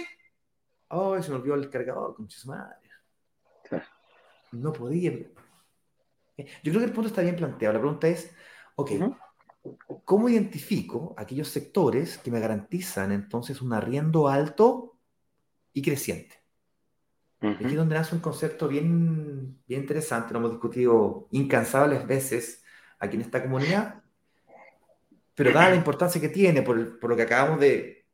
oh, 0.88 1.20
se 1.22 1.28
me 1.28 1.36
olvidó 1.36 1.54
el 1.56 1.68
cargador, 1.68 2.14
con 2.14 2.28
madre. 2.46 2.90
No 4.52 4.72
podía. 4.72 5.10
Yo 5.10 6.44
creo 6.62 6.78
que 6.78 6.84
el 6.84 6.92
punto 6.92 7.08
está 7.08 7.22
bien 7.22 7.34
planteado. 7.34 7.74
La 7.74 7.80
pregunta 7.80 8.06
es, 8.06 8.32
ok, 8.76 8.92
¿cómo 10.04 10.28
identifico 10.28 11.12
aquellos 11.18 11.48
sectores 11.48 12.18
que 12.18 12.30
me 12.30 12.38
garantizan 12.38 13.10
entonces 13.10 13.60
un 13.60 13.72
arriendo 13.72 14.28
alto 14.28 14.96
y 15.72 15.82
creciente? 15.82 16.42
Aquí 17.40 17.64
es 17.66 17.76
donde 17.76 17.96
nace 17.96 18.14
un 18.14 18.22
concepto 18.22 18.68
bien, 18.68 19.60
bien 19.66 19.80
interesante, 19.82 20.32
lo 20.32 20.38
hemos 20.38 20.52
discutido 20.52 21.26
incansables 21.32 22.06
veces 22.06 22.64
aquí 22.98 23.16
en 23.16 23.22
esta 23.22 23.42
comunidad, 23.42 24.03
pero 25.34 25.50
dada 25.54 25.70
la 25.70 25.76
importancia 25.76 26.20
que 26.20 26.28
tiene 26.28 26.62
por, 26.62 26.98
por 26.98 27.10
lo 27.10 27.16
que 27.16 27.22
acabamos 27.22 27.60
de 27.60 28.04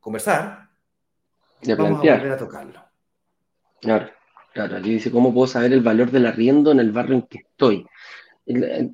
conversar, 0.00 0.68
De 1.62 1.74
vamos 1.74 2.00
a 2.00 2.14
volver 2.16 2.32
a 2.32 2.36
tocarlo. 2.36 2.84
Claro, 3.80 4.10
claro. 4.52 4.76
Aquí 4.76 4.90
dice, 4.90 5.10
¿cómo 5.10 5.32
puedo 5.32 5.46
saber 5.46 5.72
el 5.72 5.82
valor 5.82 6.10
del 6.10 6.26
arriendo 6.26 6.72
en 6.72 6.80
el 6.80 6.92
barrio 6.92 7.16
en 7.16 7.22
que 7.22 7.38
estoy? 7.38 7.86
El- 8.46 8.64
el- 8.64 8.90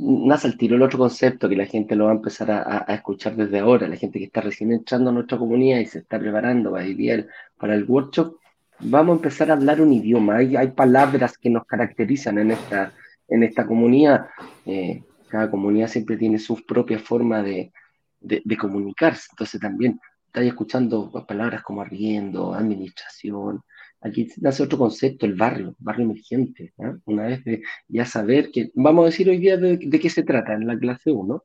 Nace 0.00 0.46
al 0.48 0.56
tiro 0.56 0.76
el 0.76 0.82
otro 0.82 0.98
concepto 0.98 1.48
que 1.48 1.56
la 1.56 1.66
gente 1.66 1.94
lo 1.94 2.06
va 2.06 2.10
a 2.12 2.14
empezar 2.14 2.50
a, 2.50 2.84
escuchar 2.94 3.36
desde 3.36 3.58
ahora, 3.60 3.86
la 3.86 3.96
gente 3.96 4.18
que 4.18 4.24
está 4.24 4.40
recién 4.40 4.72
entrando 4.72 5.10
a 5.10 5.12
nuestra 5.12 5.38
comunidad 5.38 5.78
y 5.80 5.86
se 5.86 6.00
está 6.00 6.18
preparando 6.18 6.72
para 6.72 6.84
el- 6.84 7.28
para 7.58 7.74
el 7.74 7.84
workshop, 7.84 8.36
vamos 8.80 9.14
a 9.14 9.16
empezar 9.16 9.50
a 9.50 9.54
hablar 9.54 9.80
un 9.80 9.92
idioma. 9.92 10.36
Hay, 10.36 10.56
hay 10.56 10.68
palabras 10.68 11.38
que 11.38 11.50
nos 11.50 11.66
caracterizan 11.66 12.38
en 12.38 12.50
esta, 12.52 12.92
en 13.28 13.42
esta 13.42 13.66
comunidad. 13.66 14.26
Eh, 14.64 15.02
cada 15.28 15.50
comunidad 15.50 15.88
siempre 15.88 16.16
tiene 16.16 16.38
su 16.38 16.64
propia 16.64 16.98
forma 16.98 17.42
de, 17.42 17.72
de- 18.20 18.42
de 18.44 18.56
comunicarse. 18.56 19.28
Entonces 19.32 19.60
también 19.60 20.00
estáis 20.26 20.48
escuchando 20.48 21.10
palabras 21.26 21.62
como 21.62 21.80
arriendo, 21.82 22.54
administración. 22.54 23.62
Aquí 24.00 24.28
nace 24.40 24.62
otro 24.62 24.78
concepto, 24.78 25.26
el 25.26 25.34
barrio, 25.34 25.74
barrio 25.78 26.04
emergente. 26.04 26.72
¿ah? 26.78 26.94
Una 27.06 27.24
vez 27.26 27.44
de 27.44 27.62
ya 27.88 28.04
saber 28.04 28.50
que, 28.50 28.70
vamos 28.74 29.02
a 29.04 29.06
decir 29.06 29.28
hoy 29.28 29.38
día 29.38 29.56
de, 29.56 29.76
de 29.78 30.00
qué 30.00 30.10
se 30.10 30.22
trata 30.22 30.54
en 30.54 30.66
la 30.66 30.78
clase 30.78 31.10
1, 31.10 31.42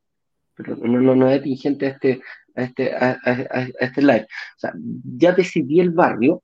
pero 0.55 0.75
no, 0.75 0.99
no, 1.01 1.15
no 1.15 1.29
es 1.29 1.39
atingente 1.39 1.85
a 1.87 1.89
este, 1.89 2.21
a 2.55 2.63
este, 2.63 2.93
a, 2.93 3.11
a- 3.23 3.47
a 3.53 3.67
este 3.79 4.01
live. 4.01 4.27
O 4.57 4.59
sea, 4.59 4.73
ya 5.17 5.31
decidí 5.31 5.79
el 5.79 5.91
barrio, 5.91 6.43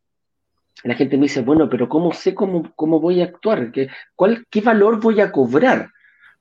la 0.84 0.94
gente 0.96 1.18
me 1.18 1.24
dice, 1.24 1.42
bueno, 1.42 1.70
pero 1.70 1.90
¿cómo 1.90 2.14
sé 2.14 2.34
cómo, 2.36 2.72
cómo 2.76 3.00
voy 3.00 3.22
a 3.22 3.26
actuar? 3.26 3.72
¿Qué, 3.72 3.90
cuál, 4.16 4.46
¿Qué 4.50 4.62
valor 4.62 5.00
voy 5.02 5.20
a 5.22 5.32
cobrar? 5.32 5.90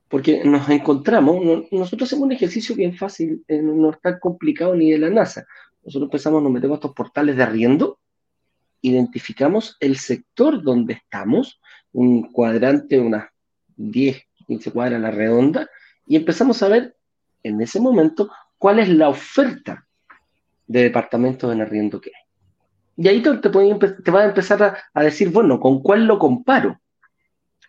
Porque 0.08 0.44
nos 0.44 0.68
encontramos, 0.68 1.44
no- 1.44 1.64
nosotros 1.72 2.08
hacemos 2.08 2.26
un 2.26 2.32
ejercicio 2.32 2.76
bien 2.76 2.96
fácil, 2.96 3.44
eh, 3.48 3.60
no 3.60 3.90
es 3.90 4.00
tan 4.00 4.18
complicado 4.20 4.74
ni 4.74 4.90
de 4.92 4.98
la 4.98 5.10
NASA. 5.10 5.46
Nosotros 5.84 6.10
pensamos, 6.10 6.42
nos 6.42 6.52
metemos 6.52 6.76
a 6.76 6.78
estos 6.78 6.94
portales 6.94 7.36
de 7.36 7.42
arriendo, 7.42 7.98
identificamos 8.82 9.76
el 9.80 9.96
sector 9.96 10.62
donde 10.62 10.94
estamos, 10.94 11.60
un 11.92 12.30
cuadrante, 12.30 13.00
unas 13.00 13.26
10, 13.76 14.22
15 14.46 14.70
cuadras 14.70 14.98
a 14.98 15.02
la 15.02 15.10
redonda, 15.10 15.68
y 16.06 16.16
empezamos 16.16 16.62
a 16.62 16.68
ver 16.68 16.96
en 17.42 17.60
ese 17.60 17.80
momento 17.80 18.30
cuál 18.58 18.78
es 18.78 18.88
la 18.88 19.08
oferta 19.08 19.86
de 20.66 20.82
departamentos 20.82 21.52
en 21.52 21.60
arriendo 21.60 22.00
que 22.00 22.10
hay. 22.10 22.22
Y 23.04 23.08
ahí 23.08 23.22
te, 23.22 23.36
te, 23.36 24.10
a 24.10 24.24
empezar 24.24 24.78
a 24.94 25.02
decir, 25.02 25.30
bueno, 25.30 25.60
¿con 25.60 25.82
cuál 25.82 26.06
lo 26.06 26.18
comparo? 26.18 26.80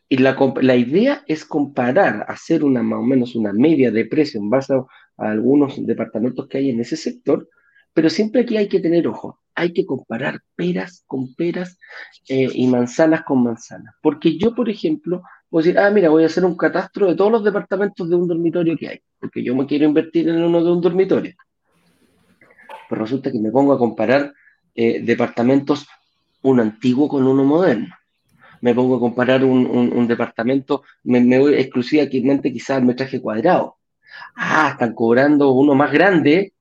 Y 0.10 0.18
la, 0.18 0.38
la 0.62 0.76
idea 0.76 1.24
es 1.28 1.44
comparar, 1.44 2.26
hacer 2.30 2.64
una 2.64 2.82
más 2.82 3.00
o 3.00 3.04
menos 3.04 3.36
una 3.36 3.52
media 3.52 3.92
de 3.92 4.06
precio 4.06 4.40
en 4.40 4.50
base 4.50 4.74
a, 4.74 4.78
a 5.18 5.32
algunos 5.32 5.86
departamentos 5.86 6.48
que 6.48 6.60
hay 6.60 6.70
en 6.70 6.80
ese 6.80 6.96
sector, 6.96 7.50
pero 7.94 8.10
siempre 8.10 8.42
aquí 8.42 8.56
hay 8.56 8.70
que 8.70 8.80
tener 8.80 9.08
ojo, 9.08 9.42
hay 9.56 9.74
que 9.74 9.86
comparar 9.86 10.40
peras 10.56 11.04
con 11.08 11.34
peras 11.34 11.78
eh, 12.30 12.48
y 12.54 12.68
manzanas 12.68 13.24
con 13.24 13.44
manzanas. 13.44 13.96
Porque 14.02 14.38
yo, 14.38 14.54
por 14.54 14.70
ejemplo, 14.70 15.24
puedo 15.50 15.64
decir, 15.66 15.80
ah, 15.80 15.90
mira, 15.90 16.10
voy 16.10 16.24
a 16.24 16.28
hacer 16.28 16.46
un 16.46 16.56
catastro 16.56 17.08
de 17.08 17.16
todos 17.16 17.32
los 17.32 17.44
departamentos 17.44 18.08
de 18.08 18.16
un 18.16 18.28
dormitorio 18.28 18.78
que 18.78 18.88
hay, 18.88 19.00
porque 19.20 19.44
yo 19.44 19.56
me 19.56 19.66
quiero 19.66 19.86
invertir 19.86 20.30
en 20.30 20.44
uno 20.44 20.64
de 20.64 20.72
un 20.72 20.80
dormitorio. 20.80 21.34
Pero 22.88 23.02
resulta 23.02 23.32
que 23.32 23.40
me 23.40 23.52
pongo 23.52 23.74
a 23.74 23.80
comparar 23.80 24.32
eh, 24.76 25.02
departamentos, 25.02 25.88
uno 26.44 26.62
antiguo 26.62 27.10
con 27.10 27.26
uno 27.26 27.44
moderno 27.44 27.94
me 28.62 28.74
pongo 28.74 28.98
a 28.98 29.00
comparar 29.00 29.44
un, 29.44 29.66
un, 29.68 30.08
departamento, 30.08 30.84
me, 31.04 31.22
me, 31.22 31.40
voy 31.40 31.56
exclusivamente 31.56 32.52
quizás 32.52 32.78
al 32.78 32.86
metraje 32.86 33.22
cuadrado. 33.22 33.78
Ah, 34.36 34.70
están 34.72 34.94
cobrando 34.94 35.52
uno 35.52 35.76
más 35.76 35.92
grande, 35.92 36.54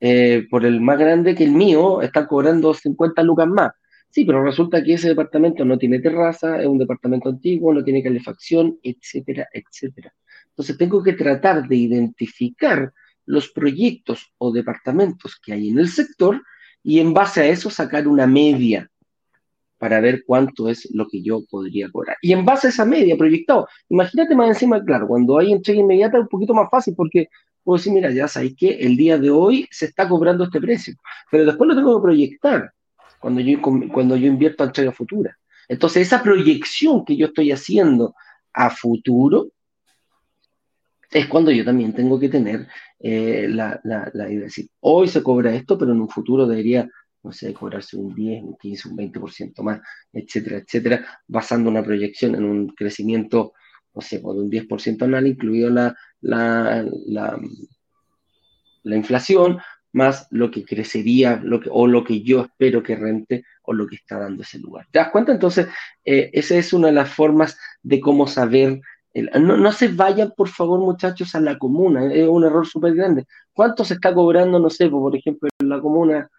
eh, 0.00 0.46
por 0.50 0.64
el 0.64 0.80
más 0.80 0.98
grande 0.98 1.34
que 1.34 1.44
el 1.44 1.52
mío, 1.52 2.02
están 2.02 2.26
cobrando 2.26 2.72
50 2.74 3.22
lucas 3.22 3.48
más. 3.48 3.72
Sí, 4.10 4.24
pero 4.24 4.42
resulta 4.42 4.82
que 4.82 4.94
ese 4.94 5.08
departamento 5.08 5.64
no 5.64 5.78
tiene 5.78 6.00
terraza, 6.00 6.60
es 6.60 6.66
un 6.66 6.78
departamento 6.78 7.28
antiguo, 7.28 7.72
no 7.72 7.84
tiene 7.84 8.02
calefacción, 8.02 8.78
etcétera, 8.82 9.48
etcétera. 9.52 10.12
Entonces 10.48 10.76
tengo 10.76 11.02
que 11.02 11.12
tratar 11.12 11.68
de 11.68 11.76
identificar 11.76 12.92
los 13.26 13.50
proyectos 13.50 14.32
o 14.38 14.50
departamentos 14.52 15.38
que 15.40 15.52
hay 15.52 15.68
en 15.68 15.78
el 15.78 15.88
sector 15.88 16.42
y 16.82 16.98
en 16.98 17.14
base 17.14 17.42
a 17.42 17.46
eso 17.46 17.70
sacar 17.70 18.08
una 18.08 18.26
media 18.26 18.90
para 19.80 19.98
ver 19.98 20.24
cuánto 20.26 20.68
es 20.68 20.86
lo 20.92 21.08
que 21.08 21.22
yo 21.22 21.42
podría 21.50 21.90
cobrar. 21.90 22.18
Y 22.20 22.32
en 22.32 22.44
base 22.44 22.66
a 22.66 22.70
esa 22.70 22.84
media 22.84 23.16
proyectado, 23.16 23.66
imagínate 23.88 24.36
más 24.36 24.48
encima, 24.50 24.84
claro, 24.84 25.08
cuando 25.08 25.38
hay 25.38 25.52
entrega 25.52 25.80
inmediata 25.80 26.18
es 26.18 26.24
un 26.24 26.28
poquito 26.28 26.52
más 26.52 26.68
fácil 26.70 26.94
porque 26.94 27.28
puedo 27.64 27.78
decir, 27.78 27.94
mira, 27.94 28.10
ya 28.10 28.28
sabéis 28.28 28.56
que 28.56 28.72
el 28.72 28.94
día 28.94 29.16
de 29.16 29.30
hoy 29.30 29.66
se 29.70 29.86
está 29.86 30.06
cobrando 30.06 30.44
este 30.44 30.60
precio, 30.60 30.94
pero 31.30 31.46
después 31.46 31.66
lo 31.66 31.74
tengo 31.74 31.98
que 31.98 32.02
proyectar 32.02 32.74
cuando 33.20 33.40
yo, 33.40 33.58
cuando 33.62 34.16
yo 34.16 34.26
invierto 34.26 34.62
a 34.62 34.66
entrega 34.66 34.92
futura. 34.92 35.38
Entonces, 35.66 36.06
esa 36.06 36.22
proyección 36.22 37.02
que 37.06 37.16
yo 37.16 37.28
estoy 37.28 37.50
haciendo 37.50 38.14
a 38.52 38.68
futuro 38.68 39.48
es 41.10 41.26
cuando 41.26 41.50
yo 41.52 41.64
también 41.64 41.94
tengo 41.94 42.20
que 42.20 42.28
tener 42.28 42.68
eh, 42.98 43.46
la, 43.48 43.80
idea 43.82 44.10
de 44.12 44.40
decir, 44.40 44.68
hoy 44.80 45.08
se 45.08 45.22
cobra 45.22 45.54
esto, 45.54 45.78
pero 45.78 45.92
en 45.92 46.02
un 46.02 46.08
futuro 46.10 46.46
debería 46.46 46.86
no 47.22 47.32
sé, 47.32 47.52
cobrarse 47.52 47.96
un 47.96 48.14
10, 48.14 48.42
un 48.42 48.56
15, 48.56 48.88
un 48.88 48.96
20% 48.96 49.62
más, 49.62 49.80
etcétera, 50.12 50.58
etcétera, 50.58 51.06
basando 51.26 51.70
una 51.70 51.82
proyección 51.82 52.34
en 52.34 52.44
un 52.44 52.68
crecimiento, 52.68 53.52
no 53.94 54.00
sé, 54.00 54.20
por 54.20 54.36
un 54.36 54.50
10% 54.50 55.02
anual, 55.02 55.26
incluido 55.26 55.70
la, 55.70 55.96
la, 56.20 56.84
la, 57.06 57.38
la, 58.82 58.96
inflación, 58.96 59.58
más 59.92 60.28
lo 60.30 60.50
que 60.50 60.64
crecería, 60.64 61.40
lo 61.42 61.60
que, 61.60 61.68
o 61.70 61.86
lo 61.86 62.04
que 62.04 62.22
yo 62.22 62.42
espero 62.42 62.82
que 62.82 62.96
rente, 62.96 63.44
o 63.64 63.72
lo 63.72 63.86
que 63.86 63.96
está 63.96 64.18
dando 64.18 64.42
ese 64.42 64.58
lugar. 64.58 64.86
¿Te 64.90 65.00
das 65.00 65.10
cuenta? 65.10 65.32
Entonces, 65.32 65.68
eh, 66.04 66.30
esa 66.32 66.56
es 66.56 66.72
una 66.72 66.88
de 66.88 66.94
las 66.94 67.12
formas 67.12 67.58
de 67.82 68.00
cómo 68.00 68.26
saber. 68.26 68.80
No, 69.12 69.56
no, 69.56 69.72
se 69.72 69.88
vayan, 69.88 70.32
por 70.36 70.48
favor, 70.48 70.78
muchachos, 70.78 71.34
a 71.34 71.40
la 71.40 71.58
comuna, 71.58 72.12
es 72.14 72.28
un 72.28 72.44
error 72.44 72.66
súper 72.66 72.94
grande. 72.94 73.26
¿Cuánto 73.52 73.84
se 73.84 73.94
está 73.94 74.14
cobrando, 74.14 74.60
no 74.60 74.70
sé, 74.70 74.88
por 74.88 75.14
ejemplo, 75.16 75.48
en 75.58 75.68
la 75.68 75.80
comuna? 75.80 76.30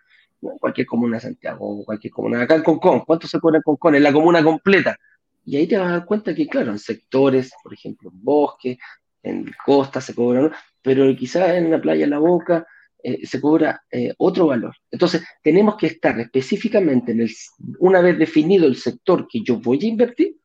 Cualquier 0.59 0.87
comuna 0.87 1.17
de 1.17 1.21
Santiago, 1.21 1.83
cualquier 1.85 2.11
comuna, 2.11 2.41
acá 2.41 2.55
en 2.55 2.63
Concón, 2.63 3.01
¿cuánto 3.05 3.27
se 3.27 3.39
cobra 3.39 3.57
en 3.57 3.63
Concón? 3.63 3.95
En 3.95 4.03
la 4.03 4.13
comuna 4.13 4.43
completa. 4.43 4.97
Y 5.45 5.57
ahí 5.57 5.67
te 5.67 5.77
vas 5.77 5.87
a 5.87 5.91
dar 5.91 6.05
cuenta 6.05 6.35
que, 6.35 6.47
claro, 6.47 6.71
en 6.71 6.79
sectores, 6.79 7.51
por 7.63 7.73
ejemplo, 7.73 8.09
en 8.11 8.23
bosque, 8.23 8.77
en 9.23 9.51
costa 9.65 10.01
se 10.01 10.15
cobra, 10.15 10.41
¿no? 10.41 10.51
pero 10.81 11.15
quizás 11.15 11.51
en 11.55 11.69
la 11.69 11.79
playa 11.79 12.07
La 12.07 12.19
Boca 12.19 12.65
eh, 13.03 13.25
se 13.25 13.39
cobra 13.39 13.83
eh, 13.91 14.13
otro 14.17 14.47
valor. 14.47 14.75
Entonces, 14.89 15.23
tenemos 15.43 15.75
que 15.77 15.87
estar 15.87 16.19
específicamente, 16.19 17.11
en 17.11 17.21
el, 17.21 17.31
una 17.79 18.01
vez 18.01 18.17
definido 18.17 18.67
el 18.67 18.75
sector 18.75 19.27
que 19.27 19.41
yo 19.41 19.59
voy 19.59 19.79
a 19.83 19.87
invertir, 19.87 20.37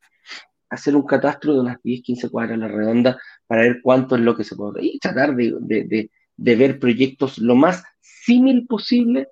hacer 0.68 0.96
un 0.96 1.06
catastro 1.06 1.54
de 1.54 1.60
unas 1.60 1.82
10, 1.82 2.02
15 2.02 2.28
cuadras 2.30 2.56
a 2.56 2.60
la 2.60 2.68
redonda 2.68 3.18
para 3.46 3.62
ver 3.62 3.80
cuánto 3.82 4.16
es 4.16 4.22
lo 4.22 4.36
que 4.36 4.44
se 4.44 4.56
cobra 4.56 4.82
y 4.82 4.98
tratar 4.98 5.34
de, 5.36 5.54
de, 5.60 5.84
de, 5.84 6.10
de 6.36 6.56
ver 6.56 6.78
proyectos 6.78 7.38
lo 7.38 7.54
más 7.54 7.84
símil 8.00 8.66
posible 8.66 9.28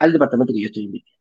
al 0.00 0.12
departamento 0.12 0.52
que 0.52 0.60
yo 0.60 0.66
estoy 0.66 0.84
invirtiendo. 0.84 1.20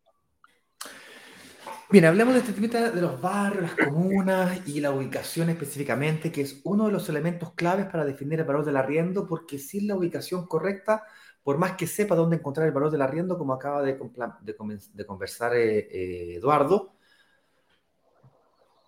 Bien, 1.91 2.05
hablemos 2.05 2.35
de 2.35 2.41
este 2.41 2.53
tema 2.53 2.91
de 2.91 3.01
los 3.01 3.19
barrios, 3.19 3.63
las 3.63 3.87
comunas 3.87 4.67
y 4.67 4.79
la 4.79 4.91
ubicación 4.91 5.49
específicamente, 5.49 6.31
que 6.31 6.41
es 6.41 6.61
uno 6.63 6.85
de 6.85 6.91
los 6.91 7.09
elementos 7.09 7.53
claves 7.53 7.87
para 7.87 8.05
definir 8.05 8.39
el 8.39 8.45
valor 8.45 8.63
del 8.63 8.77
arriendo, 8.77 9.25
porque 9.25 9.57
sin 9.57 9.87
la 9.87 9.95
ubicación 9.95 10.45
correcta, 10.45 11.03
por 11.43 11.57
más 11.57 11.71
que 11.73 11.87
sepa 11.87 12.15
dónde 12.15 12.37
encontrar 12.37 12.67
el 12.67 12.73
valor 12.73 12.91
del 12.91 13.01
arriendo, 13.01 13.39
como 13.39 13.53
acaba 13.53 13.81
de, 13.81 13.93
de, 13.93 14.79
de 14.93 15.05
conversar 15.05 15.55
eh, 15.55 15.79
eh, 15.79 16.35
Eduardo, 16.35 16.93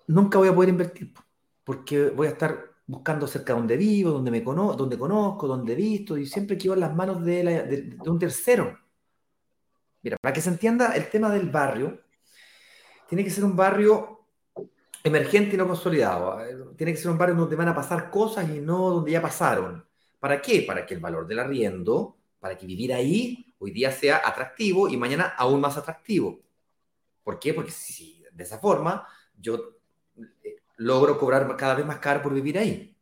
nunca 0.06 0.38
voy 0.38 0.50
a 0.50 0.56
poder 0.56 0.70
invertir, 0.70 1.12
porque 1.64 2.12
voy 2.12 2.28
a 2.28 2.32
estar 2.32 2.72
buscando 2.86 3.26
cerca 3.26 3.54
de 3.54 3.60
donde 3.60 3.78
vivo, 3.78 4.12
donde 4.12 4.30
me 4.30 4.44
cono 4.44 4.74
donde 4.74 5.00
conozco, 5.00 5.48
donde 5.48 5.74
he 5.74 5.76
visto, 5.76 6.18
y 6.18 6.28
siempre 6.28 6.56
quedo 6.56 6.76
en 6.76 6.82
las 6.82 6.94
manos 6.94 7.26
de, 7.26 7.44
la, 7.44 7.52
de, 7.64 7.82
de 7.82 8.10
un 8.10 8.20
tercero. 8.20 8.78
Mira, 10.04 10.18
para 10.22 10.34
que 10.34 10.42
se 10.42 10.50
entienda 10.50 10.96
el 10.96 11.10
tema 11.10 11.30
del 11.30 11.50
barrio, 11.50 12.02
tiene 13.08 13.24
que 13.24 13.30
ser 13.30 13.44
un 13.44 13.56
barrio 13.56 14.26
emergente 15.04 15.56
y 15.56 15.58
no 15.58 15.68
consolidado. 15.68 16.40
Tiene 16.76 16.94
que 16.94 16.98
ser 16.98 17.12
un 17.12 17.18
barrio 17.18 17.36
donde 17.36 17.56
van 17.56 17.68
a 17.68 17.76
pasar 17.76 18.10
cosas 18.10 18.50
y 18.50 18.60
no 18.60 18.90
donde 18.90 19.12
ya 19.12 19.22
pasaron. 19.22 19.86
¿Para 20.20 20.42
qué? 20.42 20.64
Para 20.64 20.86
que 20.86 20.94
el 20.94 21.00
valor 21.00 21.28
del 21.28 21.40
arriendo, 21.40 22.18
para 22.40 22.58
que 22.58 22.66
vivir 22.66 22.94
ahí 22.94 23.56
hoy 23.60 23.72
día 23.72 23.92
sea 23.92 24.22
atractivo 24.26 24.88
y 24.88 24.98
mañana 24.98 25.34
aún 25.38 25.62
más 25.62 25.78
atractivo. 25.78 26.40
¿Por 27.24 27.38
qué? 27.40 27.54
Porque 27.54 27.72
si 27.72 28.24
de 28.32 28.44
esa 28.44 28.58
forma 28.58 29.08
yo 29.38 29.78
logro 30.78 31.18
cobrar 31.20 31.56
cada 31.58 31.76
vez 31.76 31.86
más 31.86 32.00
caro 32.00 32.22
por 32.22 32.34
vivir 32.34 32.58
ahí. 32.58 32.96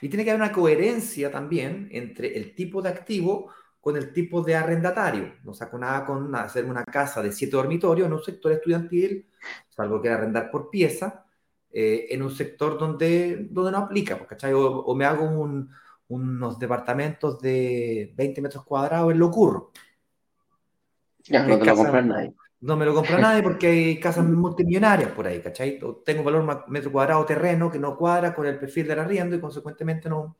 Y 0.00 0.08
tiene 0.08 0.24
que 0.24 0.30
haber 0.30 0.42
una 0.42 0.52
coherencia 0.52 1.30
también 1.30 1.88
entre 1.92 2.36
el 2.36 2.54
tipo 2.54 2.82
de 2.82 2.88
activo 2.88 3.52
con 3.88 3.96
el 3.96 4.12
tipo 4.12 4.42
de 4.42 4.54
arrendatario. 4.54 5.36
No 5.44 5.54
saco 5.54 5.78
nada 5.78 6.04
con 6.04 6.34
hacer 6.34 6.66
una 6.66 6.84
casa 6.84 7.22
de 7.22 7.32
siete 7.32 7.56
dormitorios 7.56 8.06
en 8.06 8.12
un 8.12 8.22
sector 8.22 8.52
estudiantil, 8.52 9.26
salvo 9.70 10.02
que 10.02 10.10
arrendar 10.10 10.50
por 10.50 10.68
pieza, 10.68 11.24
eh, 11.72 12.08
en 12.10 12.20
un 12.20 12.30
sector 12.30 12.78
donde, 12.78 13.46
donde 13.50 13.72
no 13.72 13.78
aplica, 13.78 14.26
¿cachai? 14.26 14.52
O, 14.52 14.60
o 14.60 14.94
me 14.94 15.06
hago 15.06 15.24
un, 15.24 15.70
unos 16.08 16.58
departamentos 16.58 17.40
de 17.40 18.12
20 18.14 18.42
metros 18.42 18.62
cuadrados 18.66 19.10
en 19.10 19.20
Locurro. 19.20 19.72
Ya, 21.24 21.46
no 21.46 21.58
te 21.58 21.64
lo 21.64 21.74
compras 21.74 22.04
nadie. 22.04 22.34
No 22.60 22.76
me 22.76 22.84
lo 22.84 22.94
compra 22.94 23.18
nadie 23.22 23.42
porque 23.42 23.68
hay 23.68 23.98
casas 23.98 24.26
multimillonarias 24.26 25.12
por 25.12 25.26
ahí, 25.26 25.40
¿cachai? 25.40 25.80
Tengo 26.04 26.22
valor 26.22 26.68
metro 26.68 26.92
cuadrado 26.92 27.24
terreno 27.24 27.70
que 27.70 27.78
no 27.78 27.96
cuadra 27.96 28.34
con 28.34 28.46
el 28.46 28.58
perfil 28.58 28.86
del 28.86 28.98
arriendo 28.98 29.34
y 29.34 29.40
consecuentemente 29.40 30.10
no, 30.10 30.36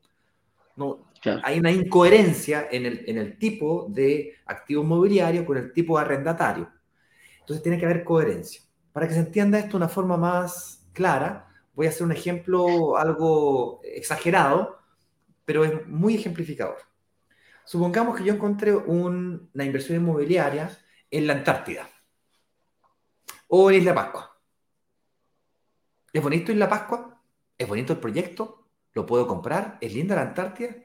no 0.79 1.09
hay 1.43 1.59
una 1.59 1.71
incoherencia 1.71 2.67
en 2.71 2.85
el, 2.85 3.03
en 3.07 3.17
el 3.17 3.37
tipo 3.37 3.87
de 3.89 4.35
activo 4.45 4.83
inmobiliario 4.83 5.45
con 5.45 5.57
el 5.57 5.73
tipo 5.73 5.97
de 5.97 6.05
arrendatario. 6.05 6.71
Entonces 7.41 7.61
tiene 7.61 7.77
que 7.77 7.85
haber 7.85 8.03
coherencia. 8.03 8.61
Para 8.93 9.07
que 9.07 9.13
se 9.13 9.19
entienda 9.19 9.59
esto 9.59 9.71
de 9.71 9.77
una 9.77 9.89
forma 9.89 10.17
más 10.17 10.87
clara, 10.93 11.47
voy 11.73 11.87
a 11.87 11.89
hacer 11.89 12.03
un 12.03 12.11
ejemplo 12.11 12.97
algo 12.97 13.81
exagerado, 13.83 14.79
pero 15.45 15.65
es 15.65 15.87
muy 15.87 16.15
ejemplificador. 16.15 16.77
Supongamos 17.65 18.17
que 18.17 18.23
yo 18.23 18.33
encontré 18.33 18.75
una 18.75 19.65
inversión 19.65 19.97
inmobiliaria 19.97 20.75
en 21.11 21.27
la 21.27 21.33
Antártida 21.33 21.89
o 23.47 23.69
en 23.69 23.77
Isla 23.77 23.93
Pascua. 23.93 24.37
¿Es 26.11 26.23
bonito 26.23 26.51
Isla 26.51 26.69
Pascua? 26.69 27.21
¿Es 27.57 27.67
bonito 27.67 27.93
el 27.93 27.99
proyecto? 27.99 28.58
¿Lo 28.99 29.05
puedo 29.05 29.27
comprar? 29.27 29.77
¿Es 29.79 29.93
linda 29.93 30.13
la 30.13 30.23
Antártida? 30.23 30.75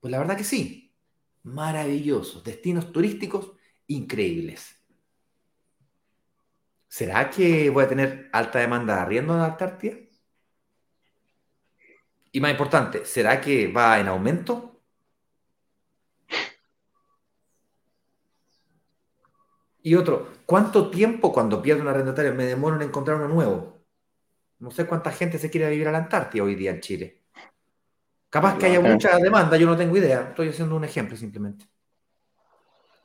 Pues 0.00 0.10
la 0.10 0.18
verdad 0.18 0.34
que 0.34 0.44
sí. 0.44 0.96
Maravillosos. 1.42 2.42
Destinos 2.42 2.90
turísticos 2.90 3.52
increíbles. 3.86 4.82
¿Será 6.88 7.28
que 7.28 7.68
voy 7.68 7.84
a 7.84 7.88
tener 7.88 8.30
alta 8.32 8.60
demanda 8.60 8.94
de 8.94 9.00
arriendo 9.02 9.34
en 9.34 9.40
la 9.40 9.44
Antártida? 9.44 9.94
Y 12.32 12.40
más 12.40 12.50
importante, 12.50 13.04
¿será 13.04 13.38
que 13.42 13.68
va 13.68 14.00
en 14.00 14.08
aumento? 14.08 14.80
Y 19.82 19.94
otro, 19.96 20.32
¿cuánto 20.46 20.90
tiempo 20.90 21.30
cuando 21.30 21.60
pierdo 21.60 21.82
un 21.82 21.88
arrendatario 21.88 22.32
me 22.34 22.46
demoro 22.46 22.76
en 22.76 22.82
encontrar 22.82 23.18
uno 23.18 23.28
nuevo? 23.28 23.84
No 24.60 24.70
sé 24.70 24.86
cuánta 24.86 25.12
gente 25.12 25.38
se 25.38 25.50
quiere 25.50 25.68
vivir 25.68 25.88
a 25.88 25.92
la 25.92 25.98
Antártida 25.98 26.42
hoy 26.42 26.54
día 26.54 26.70
en 26.70 26.80
Chile. 26.80 27.19
Capaz 28.30 28.58
que 28.58 28.66
haya 28.66 28.80
mucha 28.80 29.18
demanda, 29.18 29.56
yo 29.56 29.66
no 29.66 29.76
tengo 29.76 29.96
idea. 29.96 30.28
Estoy 30.28 30.50
haciendo 30.50 30.76
un 30.76 30.84
ejemplo 30.84 31.16
simplemente. 31.16 31.68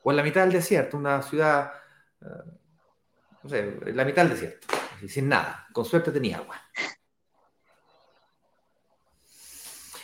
O 0.04 0.12
en 0.12 0.16
la 0.16 0.22
mitad 0.22 0.42
del 0.42 0.52
desierto, 0.52 0.96
una 0.96 1.20
ciudad, 1.20 1.72
eh, 2.20 2.26
no 3.42 3.50
sé, 3.50 3.58
en 3.58 3.96
la 3.96 4.04
mitad 4.04 4.22
del 4.22 4.34
desierto, 4.34 4.68
sin 5.08 5.28
nada. 5.28 5.66
Con 5.72 5.84
suerte 5.84 6.12
tenía 6.12 6.36
agua. 6.36 6.62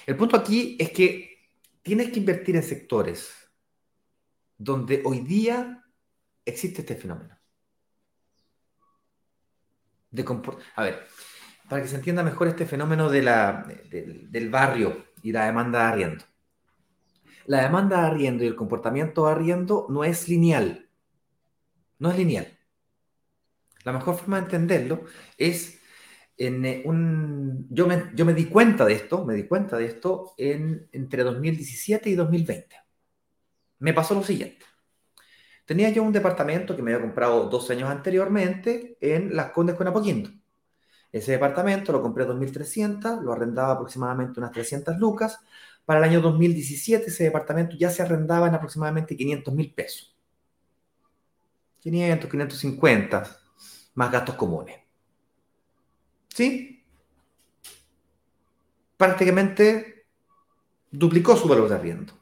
El 0.05 0.17
punto 0.17 0.37
aquí 0.37 0.77
es 0.81 0.91
que 0.91 1.39
tienes 1.83 2.11
que 2.11 2.19
invertir 2.19 2.57
en 2.57 2.65
sectores 2.65 3.33
donde 4.59 5.03
hoy 5.05 5.21
día 5.21 5.85
existe 6.45 6.81
este 6.81 6.97
fenómeno. 6.97 7.39
De 10.11 10.25
a 10.75 10.83
ver, 10.83 11.07
para 11.69 11.81
que 11.81 11.89
se 11.89 11.97
entienda 11.97 12.23
mejor 12.23 12.49
este 12.49 12.67
fenómeno 12.67 13.09
de 13.09 13.23
la, 13.23 13.67
del 13.89 14.51
barrio 14.51 15.12
y 15.23 15.33
la 15.33 15.47
demanda 15.47 15.81
de 15.81 15.85
arriendo. 15.85 16.25
La 17.47 17.63
demanda 17.63 18.01
de 18.01 18.07
arriendo 18.07 18.45
y 18.45 18.47
el 18.47 18.57
comportamiento 18.57 19.27
de 19.27 19.33
arriendo 19.33 19.87
no 19.89 20.05
es 20.05 20.29
lineal. 20.29 20.89
No 21.99 22.11
es 22.11 22.19
lineal. 22.19 22.59
La 23.85 23.93
mejor 23.93 24.17
forma 24.17 24.39
de 24.39 24.45
entenderlo 24.45 25.05
es 25.37 25.81
en 26.37 26.65
eh, 26.65 26.83
un... 26.85 27.67
Yo 27.71 27.87
me, 27.87 28.11
yo 28.15 28.25
me 28.25 28.35
di 28.35 28.47
cuenta 28.47 28.85
de 28.85 28.95
esto, 28.95 29.25
me 29.25 29.35
di 29.35 29.45
cuenta 29.45 29.77
de 29.77 29.87
esto 29.87 30.35
en, 30.37 30.89
entre 30.93 31.25
2017 31.25 32.11
y 32.11 32.15
2020. 32.15 32.77
Me 33.81 33.93
pasó 33.93 34.15
lo 34.15 34.23
siguiente. 34.23 34.65
Tenía 35.65 35.91
yo 35.91 36.03
un 36.03 36.13
departamento 36.13 36.77
que 36.77 36.83
me 36.83 36.93
había 36.93 37.05
comprado 37.05 37.49
dos 37.49 37.71
años 37.71 37.89
anteriormente 37.89 38.97
en 39.01 39.35
Las 39.35 39.53
Condes 39.53 39.77
con 39.77 39.89
Apoquindo. 39.89 40.31
Ese 41.13 41.33
departamento 41.33 41.93
lo 41.93 42.01
compré 42.01 42.27
2.300, 42.27 43.21
lo 43.21 43.33
arrendaba 43.33 43.75
aproximadamente 43.75 44.41
unas 44.41 44.53
300 44.53 44.97
lucas. 44.99 45.41
Para 45.85 45.99
el 45.99 46.05
año 46.05 46.21
2017 46.23 47.07
ese 47.09 47.25
departamento 47.25 47.77
ya 47.77 47.91
se 47.91 48.03
arrendaba 48.03 48.49
en 48.49 48.55
aproximadamente 48.55 49.17
500 49.17 49.55
mil 49.55 49.73
pesos. 49.75 50.17
500, 51.81 52.31
550, 52.31 53.37
más 53.95 54.13
gastos 54.13 54.37
comunes. 54.37 54.79
¿Sí? 56.29 56.83
Prácticamente 58.97 60.07
duplicó 60.91 61.37
su 61.37 61.49
valor 61.49 61.69
de 61.69 61.75
arriendo. 61.75 62.22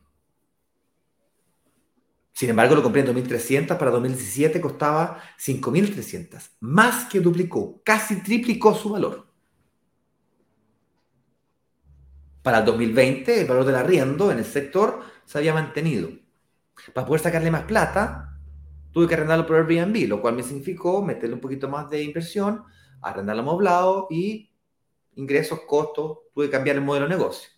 Sin 2.40 2.48
embargo, 2.48 2.74
lo 2.74 2.82
compré 2.82 3.02
en 3.02 3.08
2.300, 3.08 3.76
para 3.76 3.90
2017 3.90 4.62
costaba 4.62 5.20
5.300, 5.38 6.52
más 6.60 7.04
que 7.04 7.20
duplicó, 7.20 7.82
casi 7.84 8.22
triplicó 8.22 8.74
su 8.74 8.88
valor. 8.88 9.26
Para 12.40 12.60
el 12.60 12.64
2020, 12.64 13.42
el 13.42 13.46
valor 13.46 13.66
del 13.66 13.74
arriendo 13.74 14.32
en 14.32 14.38
el 14.38 14.46
sector 14.46 15.02
se 15.26 15.36
había 15.36 15.52
mantenido. 15.52 16.08
Para 16.94 17.06
poder 17.06 17.20
sacarle 17.20 17.50
más 17.50 17.64
plata, 17.64 18.40
tuve 18.90 19.06
que 19.06 19.12
arrendarlo 19.12 19.46
por 19.46 19.56
Airbnb, 19.56 20.08
lo 20.08 20.22
cual 20.22 20.34
me 20.34 20.42
significó 20.42 21.04
meterle 21.04 21.34
un 21.34 21.42
poquito 21.42 21.68
más 21.68 21.90
de 21.90 22.02
inversión, 22.02 22.64
arrendarlo 23.02 23.42
amoblado 23.42 24.06
y 24.08 24.50
ingresos, 25.14 25.60
costos, 25.68 26.20
tuve 26.32 26.46
que 26.46 26.52
cambiar 26.52 26.76
el 26.76 26.82
modelo 26.84 27.04
de 27.04 27.16
negocio 27.16 27.50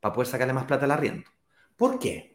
para 0.00 0.12
poder 0.12 0.26
sacarle 0.26 0.52
más 0.52 0.64
plata 0.64 0.86
al 0.86 0.90
arriendo. 0.90 1.30
¿Por 1.76 2.00
qué? 2.00 2.29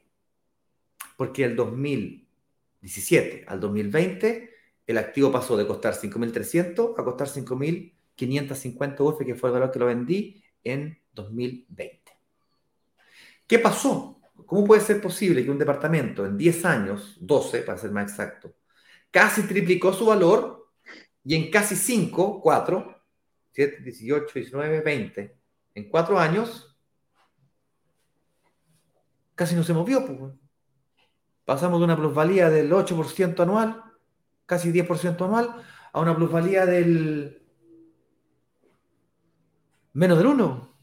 Porque 1.16 1.44
el 1.44 1.56
2017 1.56 3.46
al 3.48 3.60
2020 3.60 4.56
el 4.88 4.98
activo 4.98 5.32
pasó 5.32 5.58
de 5.58 5.66
costar 5.66 5.94
5.300 5.96 6.94
a 6.98 7.04
costar 7.04 7.28
5.550 7.28 9.00
UF, 9.00 9.26
que 9.26 9.36
fue 9.36 9.50
el 9.50 9.54
valor 9.54 9.72
que 9.72 9.80
lo 9.80 9.88
vendí 9.88 10.44
en 10.64 11.00
2020. 11.14 12.02
¿Qué 13.48 13.60
pasó? 13.60 14.20
¿Cómo 14.46 14.66
puede 14.66 14.82
ser 14.82 15.02
posible 15.02 15.44
que 15.44 15.52
un 15.52 15.58
departamento 15.58 16.26
en 16.26 16.38
10 16.38 16.66
años, 16.66 17.18
12 17.20 17.62
para 17.62 17.78
ser 17.78 17.92
más 17.92 18.12
exacto, 18.12 18.54
casi 19.10 19.44
triplicó 19.44 19.94
su 19.94 20.06
valor 20.06 20.72
y 21.24 21.36
en 21.36 21.50
casi 21.50 21.76
5, 21.76 22.42
4, 22.42 23.02
7, 23.52 23.82
18, 23.82 24.26
19, 24.34 24.82
20, 24.82 25.38
en 25.76 25.90
4 25.90 26.20
años, 26.20 26.78
casi 29.34 29.56
no 29.56 29.64
se 29.64 29.74
movió? 29.74 30.06
Pues? 30.06 30.45
Pasamos 31.46 31.80
de 31.80 31.86
una 31.86 31.96
plusvalía 31.96 32.50
del 32.50 32.72
8% 32.72 33.40
anual, 33.40 33.84
casi 34.46 34.72
10% 34.72 35.26
anual, 35.26 35.64
a 35.94 36.00
una 36.00 36.16
plusvalía 36.16 36.66
del 36.66 37.42
menos 39.94 40.18
del 40.18 40.28
1. 40.28 40.76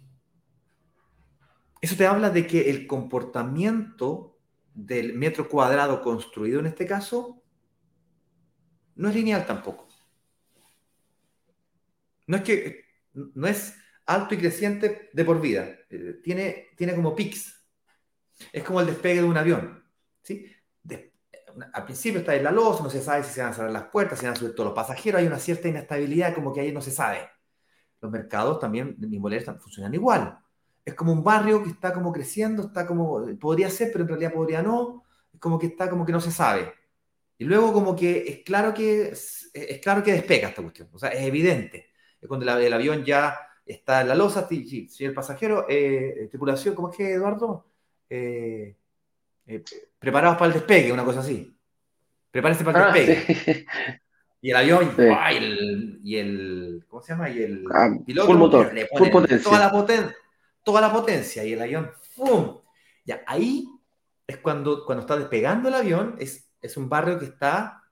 Eso 1.81 1.97
te 1.97 2.07
habla 2.07 2.31
de 2.31 2.47
que 2.47 2.71
el 2.71 2.87
comportamiento 2.87 4.39
del 4.73 5.15
metro 5.15 5.49
cuadrado 5.49 6.01
construido 6.01 6.61
en 6.61 6.67
este 6.67 6.87
caso 6.87 7.43
no 8.95 9.09
es 9.09 9.15
lineal 9.15 9.45
tampoco. 9.45 9.89
No 12.27 12.37
es 12.37 12.43
que 12.43 12.85
no 13.13 13.47
es 13.47 13.77
alto 14.07 14.35
y 14.35 14.39
creciente 14.39 15.11
de 15.13 15.25
por 15.25 15.41
vida. 15.41 15.77
Eh, 15.91 16.21
tiene, 16.23 16.69
tiene 16.77 16.95
como 16.95 17.15
pics. 17.15 17.67
Es 18.53 18.63
como 18.63 18.81
el 18.81 18.87
despegue 18.87 19.23
de 19.23 19.29
un 19.29 19.37
avión. 19.37 19.82
¿Sí? 20.23 20.47
al 21.73 21.85
principio 21.85 22.21
está 22.21 22.35
en 22.35 22.45
la 22.45 22.51
losa, 22.51 22.83
no 22.83 22.91
se 22.91 23.03
sabe 23.03 23.25
si 23.25 23.33
se 23.33 23.43
van 23.43 23.51
a 23.51 23.55
cerrar 23.55 23.71
las 23.71 23.85
puertas, 23.85 24.19
si 24.19 24.27
van 24.27 24.35
a 24.35 24.39
subir 24.39 24.55
todos 24.55 24.69
los 24.69 24.75
pasajeros, 24.75 25.21
hay 25.21 25.27
una 25.27 25.39
cierta 25.39 25.69
inestabilidad, 25.69 26.35
como 26.35 26.53
que 26.53 26.61
ahí 26.61 26.73
no 26.73 26.81
se 26.81 26.91
sabe. 26.91 27.29
Los 28.01 28.11
mercados 28.11 28.59
también, 28.59 28.97
mismo 28.99 29.29
funcionan 29.61 29.95
igual. 29.95 30.39
Es 30.85 30.95
como 30.95 31.13
un 31.13 31.23
barrio 31.23 31.63
que 31.63 31.71
está 31.71 31.93
como 31.93 32.13
creciendo, 32.13 32.65
está 32.65 32.87
como, 32.87 33.25
podría 33.39 33.71
ser, 33.71 33.93
pero 33.93 34.05
en 34.05 34.09
realidad 34.09 34.33
podría 34.33 34.63
no, 34.63 35.05
es 35.33 35.41
como 35.41 35.59
que 35.59 35.67
está 35.67 35.89
como 35.89 36.05
que 36.07 36.13
no 36.13 36.21
se 36.21 36.31
sabe. 36.31 36.73
Y 37.39 37.45
luego 37.45 37.73
como 37.73 37.95
que 37.97 38.25
es 38.29 38.39
claro 38.45 38.73
que, 38.75 39.09
es, 39.11 39.51
claro 39.83 40.03
que 40.03 40.13
despega 40.13 40.49
esta 40.49 40.63
cuestión, 40.63 40.89
o 40.93 40.99
sea, 40.99 41.11
es 41.11 41.23
evidente. 41.27 41.91
Es 42.21 42.29
cuando 42.29 42.45
el, 42.59 42.73
avión 42.73 43.05
ya 43.05 43.37
está 43.67 44.01
en 44.01 44.09
la 44.09 44.15
losa, 44.15 44.49
si, 44.49 44.89
si 44.89 45.05
el 45.05 45.15
pasajero, 45.15 45.67
eh, 45.69 46.29
tripulación, 46.31 46.75
¿cómo 46.75 46.91
es 46.91 46.97
que, 46.97 47.13
Eduardo? 47.13 47.67
Eh, 48.09 48.77
eh, 49.47 49.63
preparados 49.99 50.37
para 50.39 50.49
el 50.49 50.55
despegue, 50.55 50.93
una 50.93 51.05
cosa 51.05 51.21
así. 51.21 51.57
Prepárense 52.31 52.65
para 52.65 52.79
el 52.79 52.85
ah, 52.85 52.93
despegue. 52.93 53.67
Y 54.45 54.51
el 54.51 54.57
avión, 54.57 54.93
y, 56.03 56.17
el, 56.17 56.85
¿cómo 56.89 57.01
se 57.01 57.13
llama? 57.13 57.31
Y 57.31 57.43
el 57.45 57.65
ah, 57.73 57.91
piloto 58.05 58.35
motor, 58.35 58.75
le 58.75 58.87
pone 58.87 59.39
toda 59.39 59.61
la 59.61 59.71
potencia, 59.71 60.17
toda 60.65 60.81
la 60.81 60.93
potencia 60.93 61.45
y 61.45 61.53
el 61.53 61.63
avión, 61.63 61.93
¡fum! 62.17 62.61
Ya, 63.05 63.23
ahí 63.25 63.69
es 64.27 64.39
cuando, 64.39 64.85
cuando 64.85 65.03
está 65.03 65.17
despegando 65.17 65.69
el 65.69 65.75
avión, 65.75 66.17
es, 66.19 66.51
es 66.61 66.77
un 66.77 66.89
barrio 66.89 67.21
que 67.21 67.27
está 67.27 67.85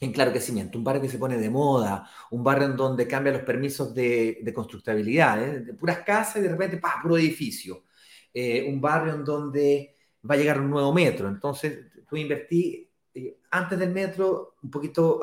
en 0.00 0.10
claro 0.12 0.30
crecimiento, 0.30 0.78
un 0.78 0.84
barrio 0.84 1.02
que 1.02 1.10
se 1.10 1.18
pone 1.18 1.36
de 1.36 1.50
moda, 1.50 2.08
un 2.30 2.42
barrio 2.42 2.68
en 2.68 2.76
donde 2.76 3.06
cambian 3.06 3.34
los 3.36 3.44
permisos 3.44 3.92
de, 3.94 4.38
de 4.42 4.52
constructabilidad, 4.54 5.42
¿eh? 5.42 5.60
de 5.60 5.74
puras 5.74 5.98
casas 6.06 6.36
y 6.36 6.40
de 6.40 6.48
repente, 6.48 6.78
¡pah! 6.78 7.00
puro 7.02 7.18
edificio. 7.18 7.84
eh, 8.32 8.64
un 8.68 8.80
barrio 8.80 9.14
en 9.14 9.24
donde 9.24 9.94
va 10.28 10.34
a 10.34 10.38
llegar 10.38 10.60
un 10.60 10.70
nuevo 10.70 10.92
metro. 10.92 11.28
Entonces, 11.28 11.86
tú 12.08 12.16
invertí 12.16 12.90
eh, 13.14 13.38
antes 13.50 13.78
del 13.78 13.92
metro, 13.92 14.56
un 14.62 14.70
poquito, 14.70 15.20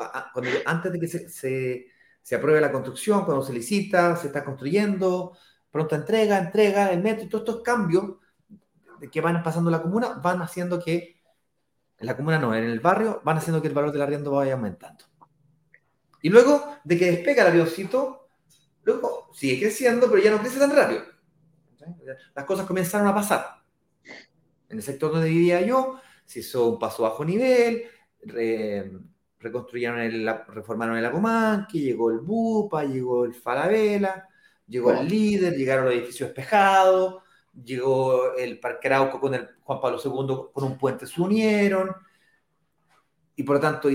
antes 0.64 0.92
de 0.92 1.00
que 1.00 1.08
se, 1.08 1.28
se, 1.28 1.86
se, 2.22 2.36
apruebe 2.36 2.60
la 2.60 2.72
construcción, 2.72 3.24
cuando 3.24 3.44
se 3.44 3.52
licita, 3.52 4.16
se 4.16 4.28
está 4.28 4.44
construyendo, 4.44 5.36
pronta 5.70 5.96
entrega, 5.96 6.38
entrega, 6.38 6.90
el 6.90 7.02
metro, 7.02 7.28
todos 7.28 7.48
estos 7.48 7.62
cambios 7.62 8.16
que 9.10 9.20
van 9.20 9.42
pasando 9.42 9.70
en 9.70 9.72
la 9.72 9.82
comuna 9.82 10.20
van 10.22 10.40
haciendo 10.40 10.82
que, 10.82 11.22
en 11.98 12.06
la 12.06 12.16
comuna 12.16 12.38
no, 12.38 12.54
en 12.54 12.64
el 12.64 12.80
barrio, 12.80 13.20
van 13.24 13.38
haciendo 13.38 13.60
que 13.60 13.68
el 13.68 13.74
valor 13.74 13.92
del 13.92 14.02
arriendo 14.02 14.30
vaya 14.30 14.54
aumentando. 14.54 15.04
Y 16.22 16.28
luego 16.28 16.76
de 16.82 16.98
que 16.98 17.10
despega 17.10 17.42
el 17.42 17.50
avioncito, 17.50 18.28
luego 18.82 19.30
sigue 19.32 19.60
creciendo, 19.60 20.08
pero 20.10 20.22
ya 20.22 20.30
no 20.30 20.40
crece 20.40 20.58
tan 20.58 20.74
rápido. 20.74 21.02
Las 22.34 22.44
cosas 22.44 22.66
comenzaron 22.66 23.06
a 23.06 23.14
pasar. 23.14 23.55
En 24.68 24.78
el 24.78 24.82
sector 24.82 25.12
donde 25.12 25.28
vivía 25.28 25.60
yo, 25.60 26.00
se 26.24 26.40
hizo 26.40 26.68
un 26.68 26.78
paso 26.78 27.04
bajo 27.04 27.24
nivel, 27.24 27.84
reconstruyeron 29.38 30.00
el, 30.00 30.28
reformaron 30.48 30.96
el 30.96 31.66
que 31.70 31.78
llegó 31.78 32.10
el 32.10 32.18
Bupa, 32.18 32.84
llegó 32.84 33.24
el 33.24 33.34
Falabella, 33.34 34.28
llegó 34.66 34.92
el 34.92 35.08
líder, 35.08 35.54
llegaron 35.54 35.86
los 35.86 35.94
edificios 35.94 36.28
espejados, 36.30 37.22
llegó 37.64 38.34
el 38.34 38.58
Parque 38.58 38.88
Arauco 38.88 39.20
con 39.20 39.34
el 39.34 39.48
Juan 39.62 39.80
Pablo 39.80 39.98
II 40.04 40.50
con 40.52 40.64
un 40.64 40.76
puente, 40.78 41.06
se 41.06 41.20
unieron, 41.20 41.94
y 43.36 43.42
por 43.42 43.56
lo 43.56 43.60
tanto 43.60 43.88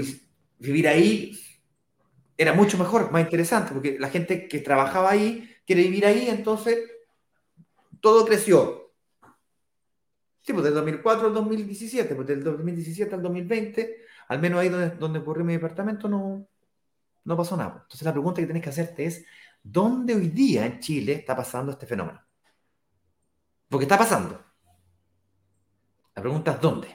vivir 0.60 0.88
ahí 0.88 1.38
era 2.38 2.54
mucho 2.54 2.78
mejor, 2.78 3.12
más 3.12 3.24
interesante, 3.24 3.74
porque 3.74 3.98
la 4.00 4.10
gente 4.10 4.48
que 4.48 4.60
trabajaba 4.60 5.12
ahí 5.12 5.50
quiere 5.66 5.84
vivir 5.84 6.06
ahí, 6.06 6.28
entonces 6.30 6.80
todo 8.00 8.26
creció. 8.26 8.81
Sí, 10.41 10.54
pues 10.54 10.63
del 10.63 10.73
2004 10.73 11.27
al 11.27 11.34
2017, 11.34 12.15
pues 12.15 12.27
del 12.27 12.43
2017 12.43 13.15
al 13.15 13.21
2020, 13.21 13.97
al 14.27 14.39
menos 14.39 14.60
ahí 14.60 14.69
donde, 14.69 14.89
donde 14.91 15.19
ocurrió 15.19 15.43
mi 15.45 15.54
departamento, 15.54 16.08
no, 16.10 16.47
no 17.23 17.38
pasó 17.38 17.56
nada. 17.58 17.80
Entonces 17.84 18.04
la 18.04 18.12
pregunta 18.12 18.41
que 18.41 18.47
tienes 18.47 18.63
que 18.63 18.69
hacerte 18.69 19.06
es, 19.06 19.25
¿dónde 19.63 20.15
hoy 20.15 20.30
día 20.30 20.65
en 20.65 20.80
Chile 20.80 21.13
está 21.13 21.36
pasando 21.36 21.71
este 21.71 21.86
fenómeno? 21.86 22.21
Porque 23.69 23.86
está 23.86 23.97
pasando. 23.97 24.43
La 26.15 26.21
pregunta 26.21 26.51
es 26.51 26.62
¿dónde? 26.62 26.88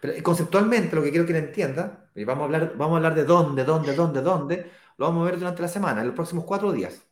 Pero 0.00 0.22
conceptualmente 0.22 0.94
lo 0.94 1.02
que 1.02 1.10
quiero 1.10 1.26
que 1.26 1.32
le 1.32 1.38
entienda, 1.40 2.10
y 2.14 2.24
vamos 2.24 2.42
a 2.42 2.44
hablar, 2.46 2.76
vamos 2.76 2.94
a 2.94 2.96
hablar 2.96 3.14
de 3.14 3.24
dónde, 3.24 3.64
dónde, 3.64 3.94
dónde, 3.94 4.22
dónde, 4.22 4.70
lo 4.98 5.06
vamos 5.06 5.22
a 5.22 5.30
ver 5.30 5.38
durante 5.38 5.62
la 5.62 5.68
semana, 5.68 6.00
en 6.00 6.08
los 6.08 6.16
próximos 6.16 6.44
cuatro 6.44 6.72
días. 6.72 7.06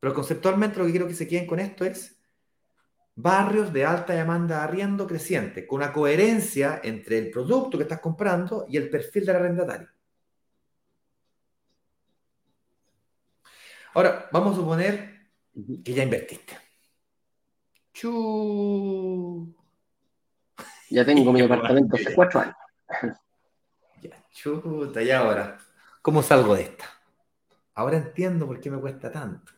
Pero 0.00 0.14
conceptualmente 0.14 0.78
lo 0.78 0.84
que 0.86 0.92
quiero 0.92 1.06
que 1.06 1.14
se 1.14 1.28
queden 1.28 1.46
con 1.46 1.58
esto 1.60 1.84
es 1.84 2.15
barrios 3.16 3.72
de 3.72 3.84
alta 3.84 4.12
demanda 4.12 4.58
de 4.58 4.64
arriendo 4.64 5.06
creciente, 5.06 5.66
con 5.66 5.78
una 5.78 5.92
coherencia 5.92 6.80
entre 6.84 7.18
el 7.18 7.30
producto 7.30 7.78
que 7.78 7.84
estás 7.84 8.00
comprando 8.00 8.66
y 8.68 8.76
el 8.76 8.90
perfil 8.90 9.24
del 9.24 9.36
arrendatario. 9.36 9.88
Ahora, 13.94 14.28
vamos 14.30 14.52
a 14.52 14.56
suponer 14.56 15.30
que 15.82 15.94
ya 15.94 16.02
invertiste. 16.02 16.58
Chu. 17.94 19.54
Ya 20.90 21.04
tengo 21.04 21.32
mi 21.32 21.40
departamento 21.48 21.96
hace 21.96 22.14
cuatro 22.14 22.40
años. 22.40 22.56
Ya, 24.02 24.22
chuta, 24.30 25.02
y 25.02 25.10
ahora, 25.10 25.58
¿cómo 26.02 26.22
salgo 26.22 26.54
de 26.54 26.64
esta? 26.64 26.84
Ahora 27.74 27.96
entiendo 27.96 28.46
por 28.46 28.60
qué 28.60 28.70
me 28.70 28.78
cuesta 28.78 29.10
tanto. 29.10 29.52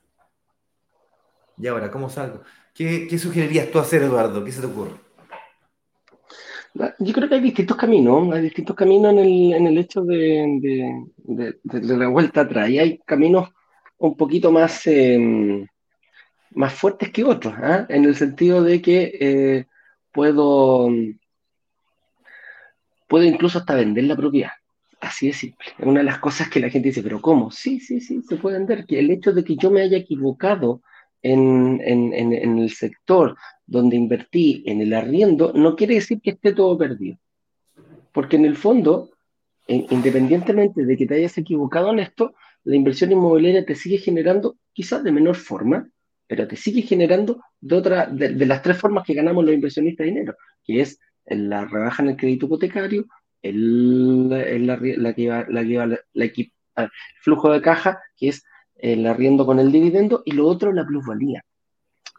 Y 1.57 1.66
ahora, 1.66 1.90
¿cómo 1.90 2.09
salgo? 2.09 2.44
¿Qué, 2.78 3.18
sugerirías 3.18 3.72
tú 3.72 3.80
hacer, 3.80 4.02
Eduardo? 4.02 4.44
¿Qué 4.44 4.52
se 4.52 4.60
te 4.60 4.68
ocurre? 4.68 4.92
Yo 7.00 7.12
creo 7.12 7.28
que 7.28 7.34
hay 7.34 7.40
distintos 7.40 7.76
caminos, 7.76 8.32
hay 8.32 8.42
distintos 8.42 8.76
caminos 8.76 9.14
en 9.14 9.18
el, 9.18 9.52
en 9.52 9.66
el 9.66 9.78
hecho 9.78 10.02
de, 10.02 10.94
de, 11.16 11.96
la 11.96 12.06
vuelta 12.06 12.42
atrás. 12.42 12.70
Y 12.70 12.78
hay 12.78 12.98
caminos 12.98 13.48
un 13.96 14.16
poquito 14.16 14.52
más, 14.52 14.86
em, 14.86 15.66
más 16.52 16.72
fuertes 16.72 17.10
que 17.10 17.24
otros, 17.24 17.52
¿ah? 17.56 17.84
en 17.88 18.04
el 18.04 18.14
sentido 18.14 18.62
de 18.62 18.80
que 18.80 19.18
eh, 19.20 19.66
puedo, 20.12 20.88
puedo 23.08 23.24
incluso 23.24 23.58
hasta 23.58 23.74
vender 23.74 24.04
la 24.04 24.14
propiedad. 24.14 24.52
Así 25.00 25.26
de 25.26 25.32
simple. 25.32 25.66
Es 25.76 25.84
una 25.84 25.98
de 25.98 26.06
las 26.06 26.20
cosas 26.20 26.48
que 26.48 26.60
la 26.60 26.70
gente 26.70 26.90
dice, 26.90 27.02
pero 27.02 27.20
¿cómo? 27.20 27.50
Sí, 27.50 27.80
sí, 27.80 28.00
sí, 28.00 28.22
se 28.22 28.36
puede 28.36 28.58
vender. 28.58 28.86
Que 28.86 29.00
el 29.00 29.10
hecho 29.10 29.32
de 29.32 29.42
que 29.42 29.56
yo 29.56 29.68
me 29.68 29.82
haya 29.82 29.96
equivocado 29.96 30.80
en, 31.22 31.81
el 32.22 32.70
sector 32.70 33.37
donde 33.66 33.96
invertí 33.96 34.62
en 34.66 34.81
el 34.81 34.94
arriendo, 34.94 35.52
no 35.54 35.76
quiere 35.76 35.96
decir 35.96 36.20
que 36.20 36.31
esté 36.31 36.52
todo 36.52 36.78
perdido. 36.78 37.18
Porque 38.12 38.37
en 38.37 38.44
el 38.44 38.57
fondo, 38.57 39.11
independientemente 39.66 40.85
de 40.85 40.96
que 40.96 41.07
te 41.07 41.16
hayas 41.16 41.37
equivocado 41.38 41.90
en 41.90 42.00
esto, 42.00 42.35
la 42.64 42.76
inversión 42.76 43.12
inmobiliaria 43.12 43.64
te 43.64 43.74
sigue 43.74 43.98
generando, 43.98 44.57
quizás 44.72 45.02
de 45.04 45.12
menor 45.12 45.37
forma, 45.37 45.88
pero 46.26 46.46
te 46.46 46.57
sigue 46.57 46.83
generando 46.83 47.40
de, 47.61 47.76
otra, 47.76 48.07
de, 48.07 48.46
las 48.46 48.62
tres 48.62 48.78
formas 48.78 49.04
que 49.07 49.14
ganamos 49.14 49.44
los 49.44 49.54
inversionistas 49.54 50.04
de 50.04 50.11
dinero, 50.11 50.35
que 50.64 50.81
es 50.81 51.00
la 51.26 51.64
rebaja 51.64 52.02
en 52.02 52.11
el 52.11 52.16
crédito 52.16 52.46
hipotecario, 52.46 53.07
el, 53.42 54.28
la, 54.28 54.76
la, 54.76 55.14
la, 55.48 56.00
la, 56.12 56.33
ah, 56.76 56.88
flujo 57.20 57.52
de 57.52 57.62
caja, 57.62 58.00
que 58.16 58.28
es 58.28 58.44
el 58.78 59.06
arriendo 59.06 59.44
con 59.44 59.58
el 59.58 59.70
dividendo, 59.70 60.22
y 60.24 60.32
lo 60.32 60.46
otro, 60.46 60.72
la 60.72 60.86
plusvalía. 60.86 61.44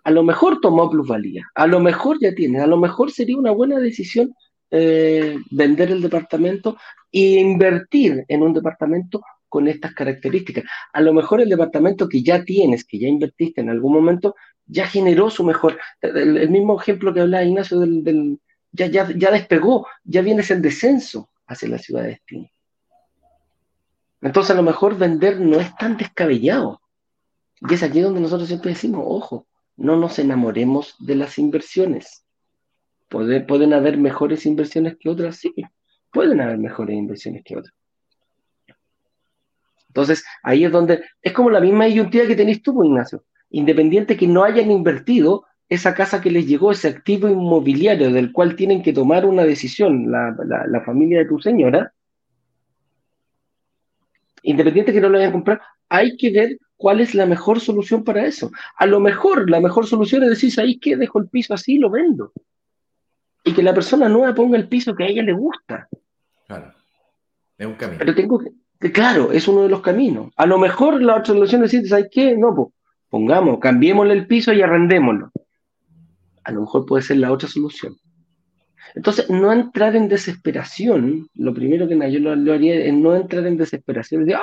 A 0.04 0.12
lo 0.12 0.24
mejor 0.24 0.60
tomó 0.62 0.90
plusvalía, 0.90 1.48
a 1.56 1.68
lo 1.68 1.80
mejor 1.80 2.18
ya 2.20 2.34
tiene, 2.34 2.62
a 2.62 2.68
lo 2.68 2.78
mejor 2.78 3.12
sería 3.12 3.38
una 3.38 3.52
buena 3.52 3.80
decisión 3.80 4.34
eh, 4.72 5.38
vender 5.52 5.92
el 5.92 6.02
departamento 6.02 6.78
e 7.12 7.40
invertir 7.40 8.24
en 8.28 8.44
un 8.44 8.54
departamento 8.54 9.22
con 9.48 9.68
estas 9.68 9.94
características. 9.94 10.64
A 10.94 11.02
lo 11.02 11.12
mejor 11.12 11.42
el 11.42 11.50
departamento 11.50 12.08
que 12.08 12.22
ya 12.22 12.44
tienes, 12.44 12.86
que 12.86 13.00
ya 13.00 13.08
invertiste 13.08 13.62
en 13.62 13.70
algún 13.70 13.94
momento, 13.94 14.36
ya 14.66 14.86
generó 14.88 15.30
su 15.30 15.44
mejor. 15.44 15.80
El, 16.02 16.50
mismo 16.50 16.80
ejemplo 16.80 17.14
que 17.14 17.22
hablaba 17.22 17.44
Ignacio 17.44 17.80
del, 17.80 18.40
ya, 18.72 18.86
ya, 18.86 19.12
ya, 19.16 19.32
despegó, 19.32 19.88
ya 20.04 20.22
vienes 20.22 20.52
en 20.52 20.62
descenso 20.62 21.30
hacia 21.48 21.70
la 21.70 21.80
ciudad 21.80 22.04
de 22.04 22.10
destino. 22.10 22.48
Entonces 24.22 24.52
a 24.52 24.56
lo 24.56 24.64
mejor 24.64 24.98
vender 24.98 25.40
no 25.40 25.60
es 25.60 25.76
tan 25.78 25.98
descabellado. 25.98 26.82
Y 27.62 27.74
es 27.74 27.84
aquí 27.84 28.02
donde 28.02 28.22
nosotros 28.22 28.48
siempre 28.48 28.72
decimos, 28.72 29.04
ojo, 29.06 29.48
no 29.78 29.96
nos 29.98 30.20
enamoremos 30.20 30.96
de 31.00 31.16
las 31.16 31.38
inversiones. 31.38 32.26
pueden 33.08 33.74
haber 33.74 33.98
mejores 33.98 34.46
inversiones 34.46 34.98
que 35.00 35.10
otras, 35.10 35.38
sí, 35.38 35.54
pueden 36.12 36.42
haber 36.42 36.58
mejores 36.58 36.96
inversiones 36.96 37.44
que 37.44 37.58
otras. 37.58 37.74
Entonces, 39.88 40.24
ahí 40.44 40.66
es 40.66 40.72
donde, 40.72 41.04
es 41.22 41.34
como 41.34 41.50
la 41.50 41.60
misma 41.60 41.86
disyuntiva 41.86 42.28
que 42.28 42.36
tenéis 42.36 42.62
tú, 42.62 42.74
pues, 42.74 42.88
Ignacio. 42.88 43.24
Independiente 43.50 44.16
que 44.16 44.28
no 44.28 44.44
hayan 44.44 44.70
invertido 44.70 45.46
esa 45.68 45.94
casa 45.94 46.22
que 46.22 46.32
les 46.32 46.48
llegó, 46.48 46.72
ese 46.72 46.88
activo 46.88 47.28
inmobiliario 47.28 48.12
del 48.12 48.32
cual 48.32 48.56
tienen 48.56 48.82
que 48.82 48.94
tomar 48.94 49.26
una 49.26 49.44
decisión 49.44 50.12
la, 50.12 50.82
familia 50.86 51.20
de 51.20 51.26
tu 51.26 51.40
señora, 51.40 51.94
independiente 54.50 54.94
que 54.94 55.02
no 55.02 55.10
lo 55.10 55.18
hayan 55.18 55.32
comprado, 55.32 55.62
hay 55.90 56.18
que 56.18 56.32
ver 56.32 56.58
cuál 56.76 57.02
es 57.02 57.14
la 57.14 57.26
mejor 57.26 57.60
solución 57.60 58.04
para 58.04 58.26
eso. 58.26 58.52
A 58.78 58.86
lo 58.86 59.00
mejor 59.00 59.50
la 59.50 59.60
mejor 59.60 59.86
solución 59.86 60.24
es 60.24 60.30
decir, 60.30 60.54
ahí 60.60 60.80
que 60.80 60.96
dejo 60.96 61.20
el 61.20 61.28
piso 61.28 61.54
así 61.54 61.76
y 61.76 61.78
lo 61.80 61.90
vendo. 61.90 62.32
Y 63.44 63.54
que 63.54 63.64
la 63.64 63.74
persona 63.74 64.10
nueva 64.10 64.34
ponga 64.34 64.58
el 64.58 64.68
piso 64.68 64.96
que 64.96 65.04
a 65.04 65.08
ella 65.08 65.24
le 65.24 65.34
gusta. 65.34 65.88
Claro. 66.48 66.74
Es 67.58 67.68
un 67.68 67.76
camino. 67.76 68.00
Pero 68.00 68.16
tengo 68.16 68.42
que, 68.80 68.92
claro, 68.92 69.32
es 69.32 69.48
uno 69.48 69.64
de 69.64 69.70
los 69.70 69.82
caminos. 69.82 70.32
A 70.36 70.46
lo 70.46 70.58
mejor 70.58 71.02
la 71.02 71.18
otra 71.18 71.34
solución 71.34 71.64
es 71.64 71.72
decir, 71.72 71.88
¿sabes 71.88 72.08
qué? 72.12 72.38
No, 72.38 72.56
pues, 72.56 72.70
pongamos, 73.10 73.60
cambiémosle 73.60 74.14
el 74.14 74.28
piso 74.28 74.54
y 74.54 74.62
arrendémoslo. 74.62 75.32
A 76.44 76.52
lo 76.52 76.62
mejor 76.62 76.86
puede 76.86 77.04
ser 77.04 77.18
la 77.18 77.32
otra 77.32 77.50
solución. 77.50 77.96
Entonces, 78.96 79.30
no 79.30 79.52
entrar 79.52 79.96
en 79.96 80.08
desesperación, 80.08 81.30
lo 81.36 81.54
primero 81.54 81.88
que 81.88 82.12
yo 82.12 82.20
lo, 82.20 82.54
haría 82.54 82.76
es 82.76 82.94
no 82.94 83.16
entrar 83.16 83.46
en 83.46 83.58
desesperación, 83.58 84.26
de, 84.26 84.36
¡ay, 84.36 84.42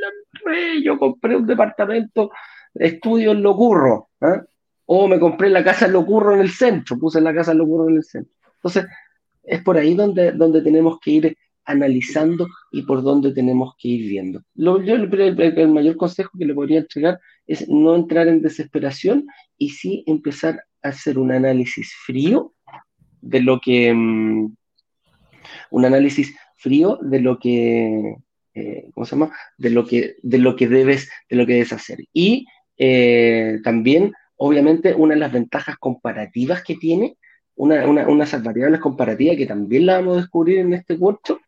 la 0.00 0.82
yo 0.82 0.98
compré 0.98 1.36
un 1.36 1.46
departamento, 1.46 2.30
estudio 2.74 3.32
en 3.32 3.42
Locurro, 3.42 4.10
¿ah? 4.20 4.42
o 4.86 5.08
me 5.08 5.18
compré 5.18 5.48
la 5.48 5.64
casa 5.64 5.86
en 5.86 5.92
Locurro 5.92 6.34
en 6.34 6.40
el 6.40 6.50
centro, 6.50 6.98
puse 6.98 7.20
la 7.20 7.34
casa 7.34 7.52
en 7.52 7.58
Locurro 7.58 7.88
en 7.88 7.96
el 7.96 8.04
centro. 8.04 8.32
Entonces, 8.56 8.86
es 9.42 9.62
por 9.62 9.76
ahí 9.76 9.94
donde, 9.94 10.32
donde 10.32 10.62
tenemos 10.62 10.98
que 11.00 11.10
ir 11.10 11.36
analizando 11.64 12.46
y 12.70 12.82
por 12.82 13.02
dónde 13.02 13.32
tenemos 13.32 13.74
que 13.78 13.88
ir 13.88 14.08
viendo. 14.08 14.42
Lo, 14.54 14.82
yo, 14.82 14.94
el, 14.94 15.68
mayor 15.68 15.96
consejo 15.96 16.30
que 16.38 16.44
le 16.44 16.54
podría 16.54 16.80
entregar 16.80 17.18
es 17.46 17.68
no 17.68 17.96
entrar 17.96 18.28
en 18.28 18.42
desesperación 18.42 19.26
y 19.56 19.70
sí 19.70 20.04
empezar 20.06 20.62
a 20.82 20.88
hacer 20.88 21.18
un 21.18 21.32
análisis 21.32 21.94
frío 22.06 22.53
de 23.24 23.40
lo 23.40 23.60
que, 23.60 23.92
mm, 23.92 24.54
un 25.70 25.84
análisis 25.84 26.34
frío 26.56 26.98
de 27.02 27.20
lo 27.20 27.38
que, 27.38 28.16
eh, 28.54 28.88
¿cómo 28.94 29.06
se 29.06 29.16
llama? 29.16 29.32
De 29.58 29.70
lo 29.70 29.86
que, 29.86 30.16
de 30.22 30.38
lo 30.38 30.56
que 30.56 30.68
debes, 30.68 31.10
de 31.28 31.36
lo 31.36 31.46
que 31.46 31.54
debes 31.54 31.72
hacer. 31.72 31.98
Y 32.12 32.46
eh, 32.76 33.58
también 33.62 34.12
obviamente 34.36 34.94
una 34.94 35.14
de 35.14 35.20
las 35.20 35.32
ventajas 35.32 35.76
comparativas 35.78 36.62
que 36.62 36.76
tiene, 36.76 37.16
una, 37.56 37.86
una, 37.86 38.06
una 38.08 38.24
de 38.24 38.28
esas 38.28 38.42
variables 38.42 38.80
comparativas 38.80 39.36
que 39.36 39.46
también 39.46 39.86
la 39.86 39.98
vamos 39.98 40.16
a 40.16 40.20
descubrir 40.20 40.58
en 40.58 40.74
este 40.74 40.98
curso, 40.98 41.40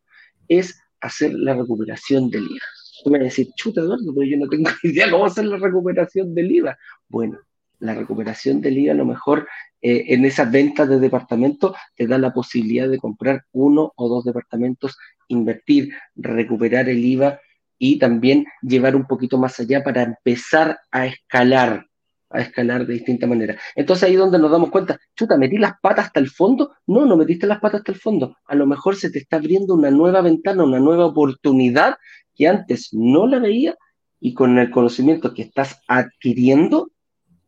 es 0.47 0.79
hacer 1.01 1.33
la 1.33 1.53
recuperación 1.53 2.29
del 2.29 2.43
IVA. 2.43 2.65
Tú 3.03 3.09
me 3.11 3.19
vas 3.19 3.23
a 3.23 3.29
decir, 3.29 3.47
chuta 3.55 3.81
Eduardo, 3.81 4.13
pero 4.15 4.25
yo 4.25 4.37
no 4.37 4.47
tengo 4.47 4.69
idea 4.83 5.11
cómo 5.11 5.25
hacer 5.25 5.45
la 5.45 5.57
recuperación 5.57 6.33
del 6.33 6.51
IVA. 6.51 6.77
Bueno, 7.07 7.39
la 7.79 7.93
recuperación 7.93 8.61
del 8.61 8.77
IVA 8.77 8.93
a 8.93 8.95
lo 8.95 9.05
mejor 9.05 9.47
eh, 9.81 10.05
en 10.07 10.25
esas 10.25 10.51
ventas 10.51 10.89
de 10.89 10.99
departamentos 10.99 11.75
te 11.95 12.07
da 12.07 12.17
la 12.17 12.33
posibilidad 12.33 12.89
de 12.89 12.97
comprar 12.97 13.45
uno 13.51 13.93
o 13.95 14.09
dos 14.09 14.25
departamentos, 14.25 14.97
invertir, 15.27 15.93
recuperar 16.15 16.89
el 16.89 17.03
IVA 17.03 17.39
y 17.77 17.99
también 17.99 18.45
llevar 18.61 18.95
un 18.95 19.05
poquito 19.05 19.37
más 19.37 19.59
allá 19.59 19.83
para 19.83 20.01
empezar 20.01 20.79
a 20.91 21.05
escalar, 21.05 21.85
a 22.29 22.41
escalar 22.41 22.87
de 22.87 22.93
distinta 22.95 23.27
manera. 23.27 23.57
Entonces 23.75 24.03
ahí 24.03 24.15
donde 24.15 24.39
nos 24.39 24.51
damos 24.51 24.71
cuenta, 24.71 24.99
chuta, 25.15 25.37
metí 25.37 25.57
las 25.57 25.73
patas 25.79 26.07
hasta 26.07 26.19
el 26.19 26.29
fondo. 26.29 26.75
No, 26.87 27.05
no 27.05 27.15
metiste 27.15 27.45
las 27.45 27.59
patas 27.59 27.81
hasta 27.81 27.91
el 27.91 27.99
fondo. 27.99 28.35
A 28.45 28.55
lo 28.55 28.65
mejor 28.65 28.95
se 28.95 29.11
te 29.11 29.19
está 29.19 29.37
abriendo 29.37 29.75
una 29.75 29.91
nueva 29.91 30.21
ventana, 30.21 30.63
una 30.63 30.79
nueva 30.79 31.05
oportunidad 31.05 31.97
que 32.35 32.47
antes 32.47 32.89
no 32.93 33.27
la 33.27 33.39
veía 33.39 33.75
y 34.19 34.33
con 34.33 34.57
el 34.57 34.71
conocimiento 34.71 35.33
que 35.33 35.43
estás 35.43 35.79
adquiriendo, 35.87 36.91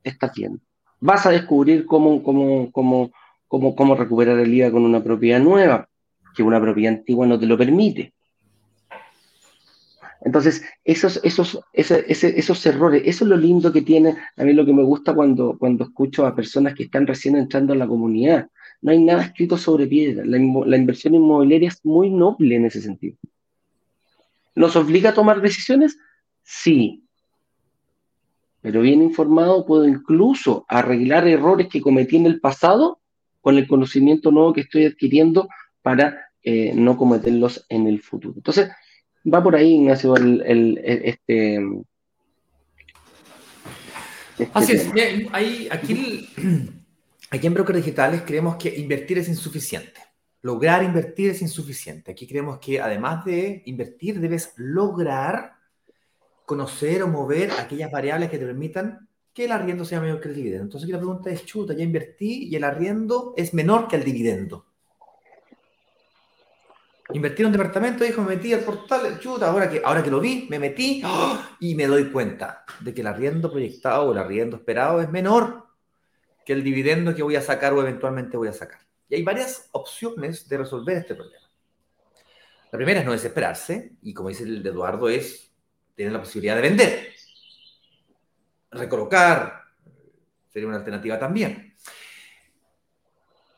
estás 0.03 0.33
viendo. 0.35 0.59
Vas 0.99 1.25
a 1.25 1.31
descubrir 1.31 1.85
cómo, 1.85 2.23
cómo, 2.23 2.71
cómo, 2.71 3.11
cómo, 3.47 3.75
cómo 3.75 3.95
recuperar 3.95 4.39
el 4.39 4.53
IVA 4.53 4.71
con 4.71 4.83
una 4.83 5.03
propiedad 5.03 5.39
nueva, 5.39 5.87
que 6.35 6.43
una 6.43 6.59
propiedad 6.59 6.93
antigua 6.93 7.25
no 7.25 7.39
te 7.39 7.45
lo 7.45 7.57
permite. 7.57 8.13
Entonces, 10.21 10.63
esos, 10.83 11.19
esos, 11.23 11.59
esos 11.73 12.65
errores, 12.65 13.03
eso 13.05 13.23
es 13.23 13.29
lo 13.29 13.37
lindo 13.37 13.71
que 13.71 13.81
tiene, 13.81 14.17
a 14.35 14.43
mí 14.43 14.53
lo 14.53 14.65
que 14.65 14.73
me 14.73 14.83
gusta 14.83 15.13
cuando, 15.13 15.57
cuando 15.57 15.85
escucho 15.85 16.25
a 16.25 16.35
personas 16.35 16.73
que 16.75 16.83
están 16.83 17.07
recién 17.07 17.37
entrando 17.37 17.73
a 17.73 17.77
la 17.77 17.87
comunidad. 17.87 18.49
No 18.81 18.91
hay 18.91 19.01
nada 19.01 19.23
escrito 19.23 19.57
sobre 19.57 19.87
piedra. 19.87 20.25
La, 20.25 20.37
la 20.37 20.77
inversión 20.77 21.13
inmobiliaria 21.13 21.69
es 21.69 21.83
muy 21.85 22.09
noble 22.09 22.55
en 22.55 22.65
ese 22.65 22.81
sentido. 22.81 23.15
¿Nos 24.55 24.75
obliga 24.75 25.11
a 25.11 25.13
tomar 25.13 25.41
decisiones? 25.41 25.97
Sí. 26.43 27.03
Pero 28.61 28.81
bien 28.81 29.01
informado 29.01 29.65
puedo 29.65 29.87
incluso 29.87 30.65
arreglar 30.67 31.27
errores 31.27 31.67
que 31.67 31.81
cometí 31.81 32.17
en 32.17 32.25
el 32.25 32.39
pasado 32.39 32.99
con 33.41 33.57
el 33.57 33.67
conocimiento 33.67 34.31
nuevo 34.31 34.53
que 34.53 34.61
estoy 34.61 34.85
adquiriendo 34.85 35.47
para 35.81 36.29
eh, 36.43 36.73
no 36.75 36.97
cometerlos 36.97 37.65
en 37.69 37.87
el 37.87 38.01
futuro. 38.01 38.35
Entonces, 38.35 38.69
va 39.31 39.41
por 39.41 39.55
ahí, 39.55 39.75
Ignacio, 39.75 40.15
el, 40.15 40.77
este, 40.83 41.59
este, 44.39 44.49
Así 44.53 44.73
es, 44.73 44.87
aquí, 45.71 46.29
aquí 47.29 47.47
en 47.47 47.53
Broker 47.53 47.75
Digitales 47.75 48.23
creemos 48.25 48.55
que 48.55 48.73
invertir 48.77 49.19
es 49.19 49.27
insuficiente. 49.27 50.01
Lograr 50.41 50.83
invertir 50.83 51.31
es 51.31 51.41
insuficiente. 51.41 52.11
Aquí 52.11 52.25
creemos 52.25 52.59
que 52.59 52.79
además 52.79 53.25
de 53.25 53.61
invertir, 53.65 54.19
debes 54.21 54.53
lograr 54.55 55.58
conocer 56.49 57.03
o 57.03 57.07
mover 57.07 57.51
aquellas 57.51 57.91
variables 57.91 58.27
que 58.31 58.39
te 58.39 58.45
permitan 58.47 59.07
que 59.31 59.45
el 59.45 59.51
arriendo 59.51 59.85
sea 59.85 59.99
mayor 59.99 60.19
que 60.19 60.29
el 60.29 60.33
dividendo. 60.33 60.63
Entonces 60.63 60.85
aquí 60.85 60.91
la 60.91 60.97
pregunta 60.97 61.29
es, 61.29 61.45
chuta, 61.45 61.75
ya 61.75 61.83
invertí 61.83 62.47
y 62.47 62.55
el 62.55 62.63
arriendo 62.63 63.35
es 63.37 63.53
menor 63.53 63.87
que 63.87 63.97
el 63.97 64.03
dividendo. 64.03 64.65
Invertir 67.13 67.41
en 67.41 67.45
un 67.45 67.51
departamento, 67.51 68.03
dijo, 68.03 68.23
me 68.23 68.35
metí 68.35 68.51
al 68.51 68.61
portal, 68.61 69.19
chuta, 69.19 69.51
ahora 69.51 69.69
que, 69.69 69.79
ahora 69.85 70.01
que 70.01 70.09
lo 70.09 70.19
vi, 70.19 70.47
me 70.49 70.57
metí 70.57 71.03
y 71.59 71.75
me 71.75 71.85
doy 71.85 72.09
cuenta 72.09 72.65
de 72.79 72.95
que 72.95 73.01
el 73.01 73.07
arriendo 73.07 73.51
proyectado 73.51 74.09
o 74.09 74.11
el 74.11 74.17
arriendo 74.17 74.55
esperado 74.55 75.03
es 75.03 75.09
menor 75.11 75.67
que 76.43 76.53
el 76.53 76.63
dividendo 76.63 77.13
que 77.13 77.21
voy 77.21 77.35
a 77.35 77.41
sacar 77.41 77.73
o 77.73 77.81
eventualmente 77.81 78.37
voy 78.37 78.47
a 78.47 78.53
sacar. 78.53 78.79
Y 79.07 79.13
hay 79.13 79.21
varias 79.21 79.69
opciones 79.71 80.49
de 80.49 80.57
resolver 80.57 80.97
este 80.97 81.13
problema. 81.13 81.47
La 82.71 82.77
primera 82.77 83.01
es 83.01 83.05
no 83.05 83.11
desesperarse, 83.11 83.97
y 84.01 84.15
como 84.15 84.29
dice 84.29 84.45
el 84.45 84.63
de 84.63 84.69
Eduardo, 84.69 85.09
es 85.09 85.48
tener 85.99 86.13
la 86.13 86.21
posibilidad 86.21 86.55
de 86.55 86.61
vender. 86.61 87.13
Recolocar 88.71 89.63
sería 90.47 90.69
una 90.69 90.77
alternativa 90.77 91.19
también. 91.19 91.75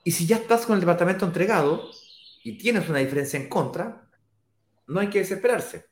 Y 0.03 0.11
si 0.11 0.25
ya 0.25 0.37
estás 0.37 0.65
con 0.65 0.73
el 0.73 0.79
departamento 0.79 1.23
entregado 1.23 1.91
y 2.43 2.57
tienes 2.57 2.89
una 2.89 2.97
diferencia 2.97 3.39
en 3.39 3.47
contra, 3.47 4.09
no 4.87 4.99
hay 4.99 5.09
que 5.09 5.19
desesperarse. 5.19 5.85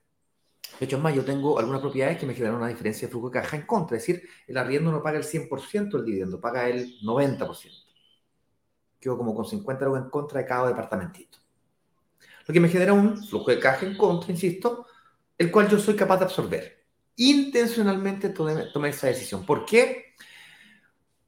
De 0.79 0.85
hecho, 0.85 0.97
es 0.97 1.03
más, 1.03 1.13
yo 1.13 1.23
tengo 1.23 1.59
algunas 1.59 1.81
propiedades 1.81 2.17
que 2.17 2.25
me 2.25 2.33
generan 2.33 2.55
una 2.55 2.69
diferencia 2.69 3.07
de 3.07 3.11
flujo 3.11 3.29
de 3.29 3.41
caja 3.41 3.55
en 3.55 3.67
contra. 3.67 3.97
Es 3.97 4.07
decir, 4.07 4.27
el 4.47 4.57
arriendo 4.57 4.91
no 4.91 5.03
paga 5.03 5.19
el 5.19 5.25
100% 5.25 5.97
del 5.97 6.05
dividendo, 6.05 6.41
paga 6.41 6.67
el 6.67 6.99
90% 7.01 7.89
quedo 8.99 9.17
como 9.17 9.33
con 9.33 9.45
50 9.45 9.85
euros 9.85 10.03
en 10.03 10.09
contra 10.09 10.41
de 10.41 10.45
cada 10.45 10.67
departamentito. 10.67 11.37
Lo 12.45 12.53
que 12.53 12.59
me 12.59 12.67
genera 12.67 12.91
un 12.91 13.23
flujo 13.23 13.51
de 13.51 13.59
caja 13.59 13.85
en 13.85 13.95
contra, 13.95 14.31
insisto, 14.31 14.87
el 15.39 15.51
cual 15.51 15.69
yo 15.69 15.79
soy 15.79 15.95
capaz 15.95 16.17
de 16.17 16.25
absorber. 16.25 16.85
Intencionalmente 17.15 18.29
tomé, 18.29 18.89
esa 18.89 19.07
decisión. 19.07 19.45
¿Por 19.45 19.65
qué? 19.65 20.13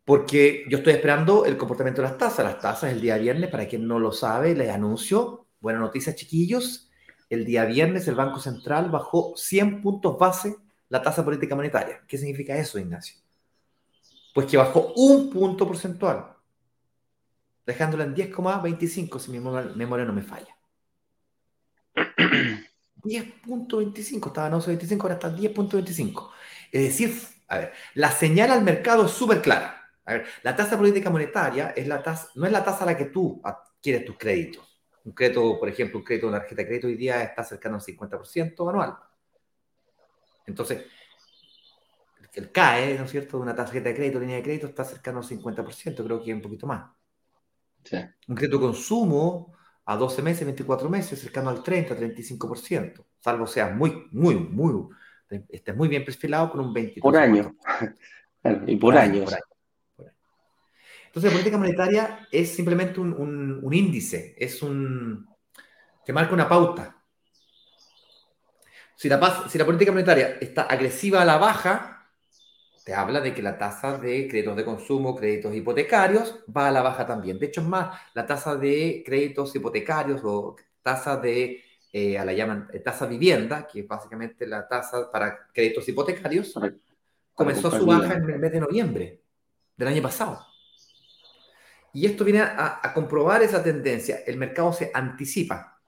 Porque 0.05 0.65
yo 0.69 0.79
estoy 0.79 0.93
esperando 0.93 1.45
el 1.45 1.57
comportamiento 1.57 2.01
de 2.01 2.09
las 2.09 2.17
tasas. 2.17 2.45
Las 2.45 2.59
tasas 2.59 2.91
el 2.91 3.01
día 3.01 3.17
viernes, 3.17 3.49
para 3.49 3.67
quien 3.67 3.87
no 3.87 3.99
lo 3.99 4.11
sabe, 4.11 4.53
les 4.53 4.69
anuncio, 4.69 5.47
buena 5.61 5.79
noticia 5.79 6.13
chiquillos, 6.13 6.91
el 7.29 7.45
día 7.45 7.63
viernes 7.63 8.07
el 8.09 8.15
Banco 8.15 8.39
Central 8.39 8.91
bajó 8.91 9.33
100 9.37 9.81
puntos 9.81 10.19
base 10.19 10.57
la 10.89 11.01
tasa 11.01 11.23
política 11.23 11.55
monetaria. 11.55 12.01
¿Qué 12.05 12.17
significa 12.17 12.57
eso, 12.57 12.77
Ignacio? 12.77 13.15
Pues 14.33 14.45
que 14.47 14.57
bajó 14.57 14.93
un 14.97 15.29
punto 15.29 15.65
porcentual 15.65 16.35
dejándola 17.65 18.03
en 18.03 18.15
10,25 18.15 19.19
si 19.19 19.31
mi 19.31 19.39
memoria 19.39 20.05
no 20.05 20.13
me 20.13 20.21
falla. 20.21 20.57
10.25, 23.03 24.27
estaba 24.27 24.47
en 24.47 24.53
11.25, 24.53 25.01
ahora 25.01 25.13
está 25.15 25.35
10.25. 25.35 26.29
Es 26.71 26.81
decir, 26.81 27.13
a 27.47 27.57
ver, 27.57 27.73
la 27.95 28.11
señal 28.11 28.51
al 28.51 28.63
mercado 28.63 29.05
es 29.05 29.11
súper 29.11 29.41
clara. 29.41 29.89
A 30.05 30.13
ver, 30.13 30.25
la 30.43 30.55
tasa 30.55 30.77
política 30.77 31.09
monetaria 31.09 31.71
es 31.71 31.87
la 31.87 32.01
tasa, 32.01 32.29
no 32.35 32.45
es 32.45 32.51
la 32.51 32.63
tasa 32.63 32.83
a 32.83 32.87
la 32.87 32.97
que 32.97 33.05
tú 33.05 33.41
adquieres 33.43 34.05
tus 34.05 34.17
créditos. 34.17 34.67
Un 35.03 35.13
crédito, 35.13 35.59
por 35.59 35.67
ejemplo, 35.67 35.99
un 35.99 36.05
crédito 36.05 36.27
de 36.27 36.39
tarjeta 36.39 36.61
de 36.61 36.67
crédito 36.67 36.87
hoy 36.87 36.95
día 36.95 37.23
está 37.23 37.43
cercano 37.43 37.75
al 37.75 37.81
50% 37.81 38.69
anual. 38.69 38.97
Entonces, 40.45 40.85
el 42.33 42.51
CAE, 42.51 42.97
¿no 42.97 43.05
es 43.05 43.11
cierto?, 43.11 43.37
de 43.37 43.43
una 43.43 43.55
tarjeta 43.55 43.89
de 43.89 43.95
crédito, 43.95 44.19
línea 44.19 44.37
de 44.37 44.43
crédito, 44.43 44.67
está 44.67 44.83
cercano 44.83 45.19
al 45.19 45.25
50%, 45.25 46.03
creo 46.03 46.23
que 46.23 46.33
un 46.33 46.41
poquito 46.41 46.67
más. 46.67 46.91
Un 48.27 48.35
crédito 48.35 48.57
de 48.57 48.63
consumo 48.63 49.53
a 49.85 49.95
12 49.95 50.21
meses, 50.21 50.45
24 50.45 50.89
meses, 50.89 51.19
cercano 51.19 51.49
al 51.49 51.63
30, 51.63 51.97
35%, 51.97 53.05
salvo 53.19 53.47
sea 53.47 53.69
muy, 53.69 54.07
muy, 54.11 54.35
muy, 54.35 54.87
esté 55.49 55.73
muy 55.73 55.87
bien 55.87 56.05
perfilado 56.05 56.51
con 56.51 56.61
un 56.61 56.73
20%. 56.73 57.01
Por 57.01 57.17
año. 57.17 57.55
y 58.67 58.75
por, 58.75 58.97
año. 58.97 59.25
Entonces, 61.07 61.29
la 61.29 61.31
política 61.31 61.57
monetaria 61.57 62.27
es 62.31 62.53
simplemente 62.53 62.99
un, 62.99 63.69
índice, 63.71 64.35
es 64.37 64.61
un. 64.61 65.27
que 66.05 66.13
marca 66.13 66.33
una 66.33 66.47
pauta. 66.47 66.95
Si 68.95 69.09
la, 69.09 69.49
si 69.49 69.57
la 69.57 69.65
política 69.65 69.91
monetaria 69.91 70.37
está 70.39 70.63
agresiva 70.63 71.21
a 71.21 71.25
la 71.25 71.37
baja, 71.37 72.00
te 72.83 72.93
habla 72.93 73.21
de 73.21 73.33
que 73.33 73.41
la 73.41 73.57
tasa 73.57 73.97
de 73.97 74.27
créditos 74.27 74.55
de 74.55 74.65
consumo, 74.65 75.15
créditos 75.15 75.53
hipotecarios, 75.53 76.39
va 76.55 76.67
a 76.67 76.71
la 76.71 76.81
baja 76.81 77.05
también. 77.05 77.37
De 77.37 77.47
hecho, 77.47 77.61
es 77.61 77.67
más, 77.67 77.99
la 78.13 78.25
tasa 78.25 78.55
de 78.55 79.03
créditos 79.05 79.55
hipotecarios 79.55 80.21
o 80.23 80.55
tasa 80.81 81.17
de, 81.17 81.63
eh, 81.93 82.17
a 82.17 82.25
la 82.25 82.33
llaman 82.33 82.69
eh, 82.73 82.79
tasa 82.79 83.05
vivienda, 83.05 83.67
que 83.67 83.81
es 83.81 83.87
básicamente 83.87 84.47
la 84.47 84.67
tasa 84.67 85.11
para 85.11 85.47
créditos 85.53 85.87
hipotecarios, 85.87 86.55
comenzó 87.33 87.69
su 87.69 87.85
baja 87.85 88.15
en 88.15 88.29
el 88.29 88.39
mes 88.39 88.51
de 88.51 88.59
noviembre 88.59 89.21
del 89.77 89.87
año 89.87 90.01
pasado. 90.01 90.45
Y 91.93 92.05
esto 92.05 92.23
viene 92.23 92.39
a, 92.39 92.79
a 92.81 92.93
comprobar 92.93 93.43
esa 93.43 93.61
tendencia. 93.61 94.21
El 94.25 94.37
mercado 94.37 94.73
se 94.73 94.89
anticipa. 94.93 95.79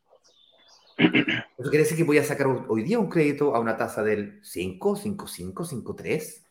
Eso 0.98 1.70
quiere 1.70 1.80
decir 1.80 1.98
que 1.98 2.04
voy 2.04 2.20
a 2.20 2.24
sacar 2.24 2.46
hoy 2.46 2.84
día 2.84 3.00
un 3.00 3.10
crédito 3.10 3.56
a 3.56 3.60
una 3.60 3.78
tasa 3.78 4.04
del 4.04 4.40
5, 4.44 4.96
5, 4.96 5.28
5, 5.28 5.66
5, 5.66 5.96
3 5.96 6.43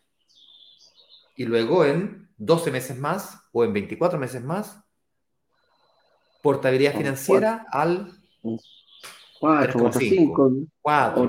y 1.43 1.45
luego 1.45 1.85
en 1.85 2.29
12 2.37 2.71
meses 2.71 2.97
más 2.97 3.37
o 3.51 3.65
en 3.65 3.73
24 3.73 4.17
meses 4.17 4.45
más, 4.45 4.79
portabilidad 6.41 6.95
financiera 6.95 7.67
al 7.69 8.13
4,5. 9.41 10.69
4. 10.81 11.29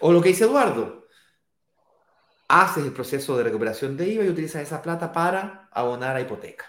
O 0.00 0.12
lo 0.12 0.20
que 0.20 0.28
dice 0.28 0.44
Eduardo, 0.44 1.06
haces 2.48 2.84
el 2.84 2.92
proceso 2.92 3.34
de 3.38 3.44
recuperación 3.44 3.96
de 3.96 4.08
IVA 4.08 4.26
y 4.26 4.28
utilizas 4.28 4.60
esa 4.60 4.82
plata 4.82 5.10
para 5.10 5.70
abonar 5.72 6.16
a 6.16 6.20
hipoteca. 6.20 6.66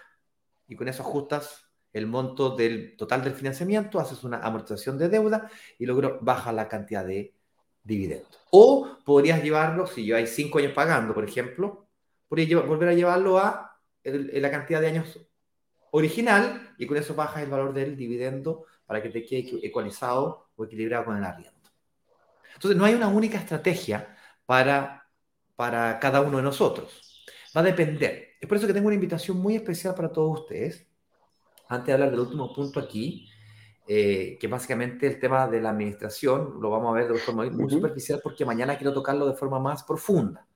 Y 0.66 0.78
con 0.78 0.88
eso 0.88 1.04
ajustas 1.04 1.66
el 1.92 2.08
monto 2.08 2.56
del 2.56 2.96
total 2.96 3.22
del 3.22 3.34
financiamiento, 3.34 4.00
haces 4.00 4.24
una 4.24 4.38
amortización 4.38 4.98
de 4.98 5.10
deuda 5.10 5.52
y 5.78 5.86
luego 5.86 6.20
baja 6.22 6.54
la 6.54 6.70
cantidad 6.70 7.04
de 7.04 7.36
dividendo. 7.90 8.28
O 8.52 8.98
podrías 9.04 9.44
llevarlo, 9.44 9.86
si 9.86 10.12
hay 10.14 10.28
cinco 10.28 10.60
años 10.60 10.72
pagando, 10.74 11.14
por 11.14 11.26
ejemplo, 11.26 11.88
podrías 12.30 12.66
volver 12.66 12.90
a 12.90 12.94
llevarlo 12.94 13.38
a 13.38 13.78
la 14.04 14.52
cantidad 14.52 14.80
de 14.80 14.88
años 14.88 15.20
original 15.92 16.76
y 16.78 16.86
con 16.88 16.98
eso 16.98 17.16
bajas 17.16 17.44
el 17.44 17.50
valor 17.50 17.74
del 17.74 17.98
dividendo 17.98 18.66
para 18.86 19.02
que 19.02 19.10
te 19.10 19.26
quede 19.26 19.66
ecualizado 19.66 20.50
o 20.56 20.64
equilibrado 20.64 21.06
con 21.06 21.18
el 21.18 21.24
arriendo. 21.24 21.60
Entonces, 22.54 22.78
no 22.78 22.86
hay 22.86 22.94
una 22.94 23.08
única 23.08 23.38
estrategia 23.38 24.16
para, 24.46 25.08
para 25.56 26.00
cada 26.00 26.22
uno 26.22 26.38
de 26.38 26.44
nosotros. 26.44 27.26
Va 27.56 27.62
a 27.62 27.64
depender. 27.64 28.30
Es 28.40 28.48
por 28.48 28.58
eso 28.58 28.68
que 28.68 28.74
tengo 28.74 28.88
una 28.88 28.96
invitación 28.96 29.38
muy 29.38 29.56
especial 29.56 29.96
para 29.96 30.12
todos 30.12 30.42
ustedes. 30.42 30.88
Antes 31.68 31.88
de 31.88 31.94
hablar 31.94 32.12
del 32.12 32.22
último 32.22 32.54
punto 32.54 32.80
aquí, 32.80 33.30
eh, 33.92 34.38
que 34.40 34.46
básicamente 34.46 35.08
el 35.08 35.20
tema 35.20 35.48
de 35.48 35.60
la 35.60 35.72
administración 35.72 36.60
lo 36.62 36.70
vamos 36.70 36.92
a 36.92 37.00
ver 37.00 37.12
de 37.12 37.18
forma 37.18 37.50
muy 37.50 37.72
superficial 37.72 38.20
porque 38.22 38.46
mañana 38.46 38.78
quiero 38.78 38.94
tocarlo 38.94 39.26
de 39.26 39.34
forma 39.34 39.58
más 39.58 39.82
profunda. 39.82 40.48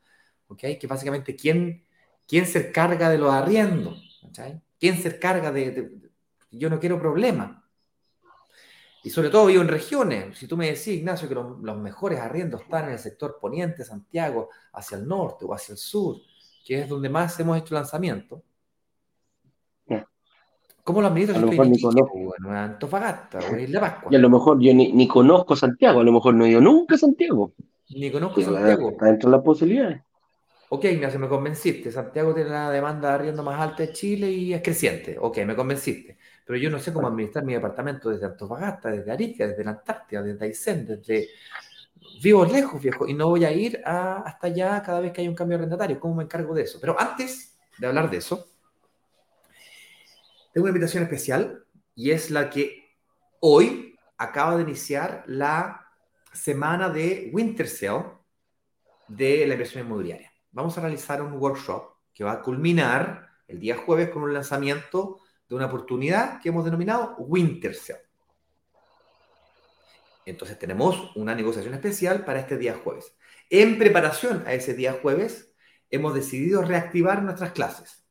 ¿Ok? 0.49 0.59
Que 0.79 0.85
básicamente 0.87 1.35
quién, 1.35 1.83
quién 2.27 2.45
se 2.45 2.71
carga 2.71 3.09
de 3.09 3.17
los 3.17 3.33
arriendos. 3.33 4.21
¿Quién 4.79 5.01
se 5.01 5.17
carga 5.17 5.51
de, 5.51 6.11
Yo 6.51 6.69
no 6.69 6.79
quiero 6.79 6.99
problemas. 6.99 7.57
Y 9.03 9.09
sobre 9.09 9.31
todo 9.31 9.47
vivo 9.47 9.63
en 9.63 9.67
regiones. 9.67 10.37
Si 10.37 10.45
tú 10.45 10.55
me 10.55 10.67
decís, 10.67 10.89
Ignacio, 10.89 11.27
que 11.27 11.33
los, 11.33 11.77
mejores 11.79 12.19
arriendos 12.19 12.61
están 12.61 12.85
en 12.85 12.91
el 12.91 12.99
sector 12.99 13.39
poniente, 13.41 13.83
Santiago, 13.83 14.49
hacia 14.73 14.99
el 14.99 15.07
norte 15.07 15.43
o 15.45 15.55
hacia 15.55 15.71
el 15.71 15.79
sur, 15.79 16.17
que 16.63 16.83
es 16.83 16.87
donde 16.87 17.09
más 17.09 17.39
hemos 17.39 17.57
hecho 17.57 17.73
lanzamiento. 17.73 18.43
¿Cómo 20.83 21.01
lo 21.01 21.07
administras? 21.07 21.37
A 21.37 21.41
lo 21.41 21.47
mejor 21.47 21.67
ni 21.67 21.81
conozco. 21.81 22.17
Bueno, 22.17 22.51
Antofagasta 22.51 23.39
o 23.39 23.57
Isla 23.57 23.79
Pascua. 23.79 24.09
Y 24.11 24.15
a 24.15 24.19
lo 24.19 24.29
mejor 24.29 24.59
yo 24.59 24.73
ni, 24.73 25.07
conozco 25.07 25.55
Santiago, 25.55 26.01
a 26.01 26.03
lo 26.03 26.11
mejor 26.11 26.33
no 26.33 26.45
he 26.45 26.49
ido 26.49 26.61
nunca 26.61 26.95
a 26.95 26.97
Santiago. 26.97 27.53
Ni 27.89 28.11
conozco 28.11 28.41
Santiago. 28.41 28.89
Está 28.89 29.05
dentro 29.05 29.29
de 29.29 29.37
las 29.37 29.45
posibilidades. 29.45 30.01
Ok, 30.69 30.85
Ignacio, 30.85 31.19
me 31.19 31.29
convenciste. 31.29 31.91
Santiago 31.91 32.33
tiene 32.33 32.49
la 32.49 32.69
demanda 32.69 33.09
de 33.09 33.15
arriendo 33.15 33.43
más 33.43 33.61
alta 33.61 33.83
de 33.83 33.93
Chile 33.93 34.29
y 34.29 34.53
es 34.53 34.61
creciente. 34.61 35.17
Ok, 35.19 35.37
me 35.45 35.55
convenciste. 35.55 36.17
Pero 36.45 36.59
yo 36.59 36.69
no 36.69 36.79
sé 36.79 36.91
cómo 36.91 37.07
administrar 37.07 37.45
mi 37.45 37.53
departamento 37.53 38.09
desde 38.09 38.25
Antofagasta, 38.25 38.89
desde 38.89 39.11
Arica, 39.11 39.47
desde 39.47 39.63
la 39.63 39.71
Antártida, 39.71 40.21
desde 40.21 40.45
Aysén, 40.45 40.85
desde... 40.85 41.29
Vivo 42.21 42.45
lejos, 42.45 42.81
viejo, 42.81 43.07
y 43.07 43.13
no 43.13 43.29
voy 43.29 43.45
a 43.45 43.51
ir 43.51 43.81
hasta 43.85 44.47
allá 44.47 44.81
cada 44.81 44.99
vez 44.99 45.11
que 45.11 45.21
hay 45.21 45.27
un 45.27 45.35
cambio 45.35 45.57
arrendatario. 45.57 45.99
¿Cómo 45.99 46.15
me 46.15 46.23
encargo 46.23 46.53
de 46.53 46.63
eso? 46.63 46.77
Pero 46.81 46.99
antes 46.99 47.57
de 47.77 47.87
hablar 47.87 48.09
de 48.09 48.17
eso, 48.17 48.52
tengo 50.53 50.65
una 50.65 50.69
invitación 50.71 51.03
especial 51.03 51.65
y 51.95 52.11
es 52.11 52.31
la 52.31 52.49
que 52.49 52.95
hoy 53.39 53.97
acaba 54.17 54.55
de 54.55 54.63
iniciar 54.63 55.23
la 55.27 55.87
semana 56.31 56.89
de 56.89 57.29
Winter 57.33 57.67
Sale 57.67 58.05
de 59.07 59.45
la 59.45 59.53
inversión 59.53 59.85
inmobiliaria 59.85 60.33
vamos 60.53 60.77
a 60.77 60.81
realizar 60.81 61.21
un 61.21 61.33
workshop 61.33 61.95
que 62.13 62.23
va 62.23 62.33
a 62.33 62.41
culminar 62.41 63.27
el 63.47 63.59
día 63.59 63.75
jueves 63.75 64.09
con 64.09 64.23
un 64.23 64.33
lanzamiento 64.33 65.19
de 65.49 65.55
una 65.55 65.65
oportunidad 65.65 66.39
que 66.39 66.49
hemos 66.49 66.63
denominado 66.63 67.15
Winter 67.17 67.75
Sale. 67.75 67.99
Entonces 70.25 70.57
tenemos 70.57 71.13
una 71.17 71.35
negociación 71.35 71.73
especial 71.73 72.23
para 72.23 72.39
este 72.39 72.57
día 72.57 72.79
jueves. 72.81 73.13
En 73.49 73.77
preparación 73.77 74.43
a 74.47 74.53
ese 74.53 74.73
día 74.73 74.97
jueves, 75.01 75.51
hemos 75.89 76.13
decidido 76.13 76.61
reactivar 76.61 77.21
nuestras 77.23 77.51
clases. 77.51 78.05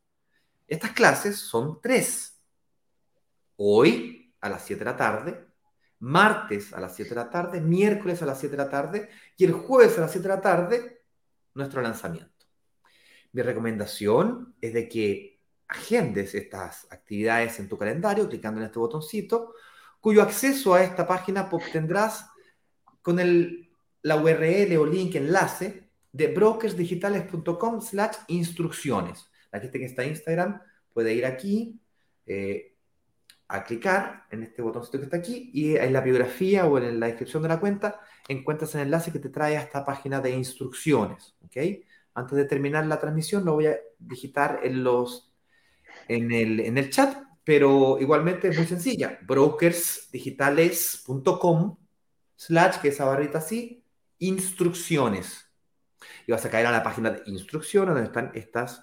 Estas 0.66 0.90
clases 0.90 1.38
son 1.38 1.80
tres. 1.80 2.31
Hoy 3.64 4.34
a 4.40 4.48
las 4.48 4.64
7 4.64 4.80
de 4.80 4.90
la 4.90 4.96
tarde, 4.96 5.46
martes 6.00 6.72
a 6.72 6.80
las 6.80 6.96
7 6.96 7.10
de 7.10 7.14
la 7.14 7.30
tarde, 7.30 7.60
miércoles 7.60 8.20
a 8.20 8.26
las 8.26 8.40
7 8.40 8.56
de 8.56 8.62
la 8.64 8.68
tarde 8.68 9.08
y 9.36 9.44
el 9.44 9.52
jueves 9.52 9.96
a 9.98 10.00
las 10.00 10.10
7 10.10 10.26
de 10.26 10.34
la 10.34 10.40
tarde, 10.40 11.04
nuestro 11.54 11.80
lanzamiento. 11.80 12.44
Mi 13.30 13.40
recomendación 13.40 14.56
es 14.60 14.72
de 14.72 14.88
que 14.88 15.38
agendes 15.68 16.34
estas 16.34 16.90
actividades 16.90 17.60
en 17.60 17.68
tu 17.68 17.78
calendario 17.78 18.28
clicando 18.28 18.60
en 18.60 18.66
este 18.66 18.80
botoncito, 18.80 19.54
cuyo 20.00 20.22
acceso 20.22 20.74
a 20.74 20.82
esta 20.82 21.06
página 21.06 21.48
obtendrás 21.48 22.30
con 23.00 23.20
el, 23.20 23.70
la 24.02 24.16
URL 24.16 24.76
o 24.76 24.86
link 24.86 25.14
enlace 25.14 25.88
de 26.10 26.26
brokersdigitales.com 26.26 27.80
slash 27.80 28.16
instrucciones. 28.26 29.30
La 29.52 29.60
gente 29.60 29.78
que 29.78 29.84
está 29.84 30.02
en 30.02 30.08
Instagram 30.08 30.60
puede 30.92 31.14
ir 31.14 31.24
aquí 31.24 31.80
eh, 32.26 32.71
a 33.52 33.62
clicar 33.64 34.26
en 34.30 34.44
este 34.44 34.62
botoncito 34.62 34.98
que 34.98 35.04
está 35.04 35.18
aquí 35.18 35.50
y 35.52 35.76
en 35.76 35.92
la 35.92 36.00
biografía 36.00 36.64
o 36.64 36.78
en 36.78 36.98
la 36.98 37.08
descripción 37.08 37.42
de 37.42 37.50
la 37.50 37.60
cuenta 37.60 38.00
encuentras 38.26 38.74
el 38.74 38.80
enlace 38.82 39.12
que 39.12 39.18
te 39.18 39.28
trae 39.28 39.58
a 39.58 39.60
esta 39.60 39.84
página 39.84 40.22
de 40.22 40.30
instrucciones. 40.30 41.36
¿ok? 41.44 41.58
Antes 42.14 42.38
de 42.38 42.46
terminar 42.46 42.86
la 42.86 42.98
transmisión 42.98 43.44
lo 43.44 43.52
voy 43.52 43.66
a 43.66 43.76
digitar 43.98 44.60
en, 44.62 44.82
los, 44.82 45.34
en, 46.08 46.32
el, 46.32 46.60
en 46.60 46.78
el 46.78 46.88
chat, 46.88 47.14
pero 47.44 47.98
igualmente 48.00 48.48
es 48.48 48.56
muy 48.56 48.66
sencilla. 48.66 49.18
brokersdigitales.com 49.22 51.76
slash, 52.34 52.78
que 52.78 52.88
esa 52.88 53.04
barrita 53.04 53.36
así, 53.38 53.84
instrucciones. 54.18 55.46
Y 56.26 56.32
vas 56.32 56.44
a 56.46 56.50
caer 56.50 56.66
a 56.66 56.72
la 56.72 56.82
página 56.82 57.10
de 57.10 57.22
instrucciones 57.26 57.94
donde 57.94 58.08
están 58.08 58.32
estas, 58.34 58.82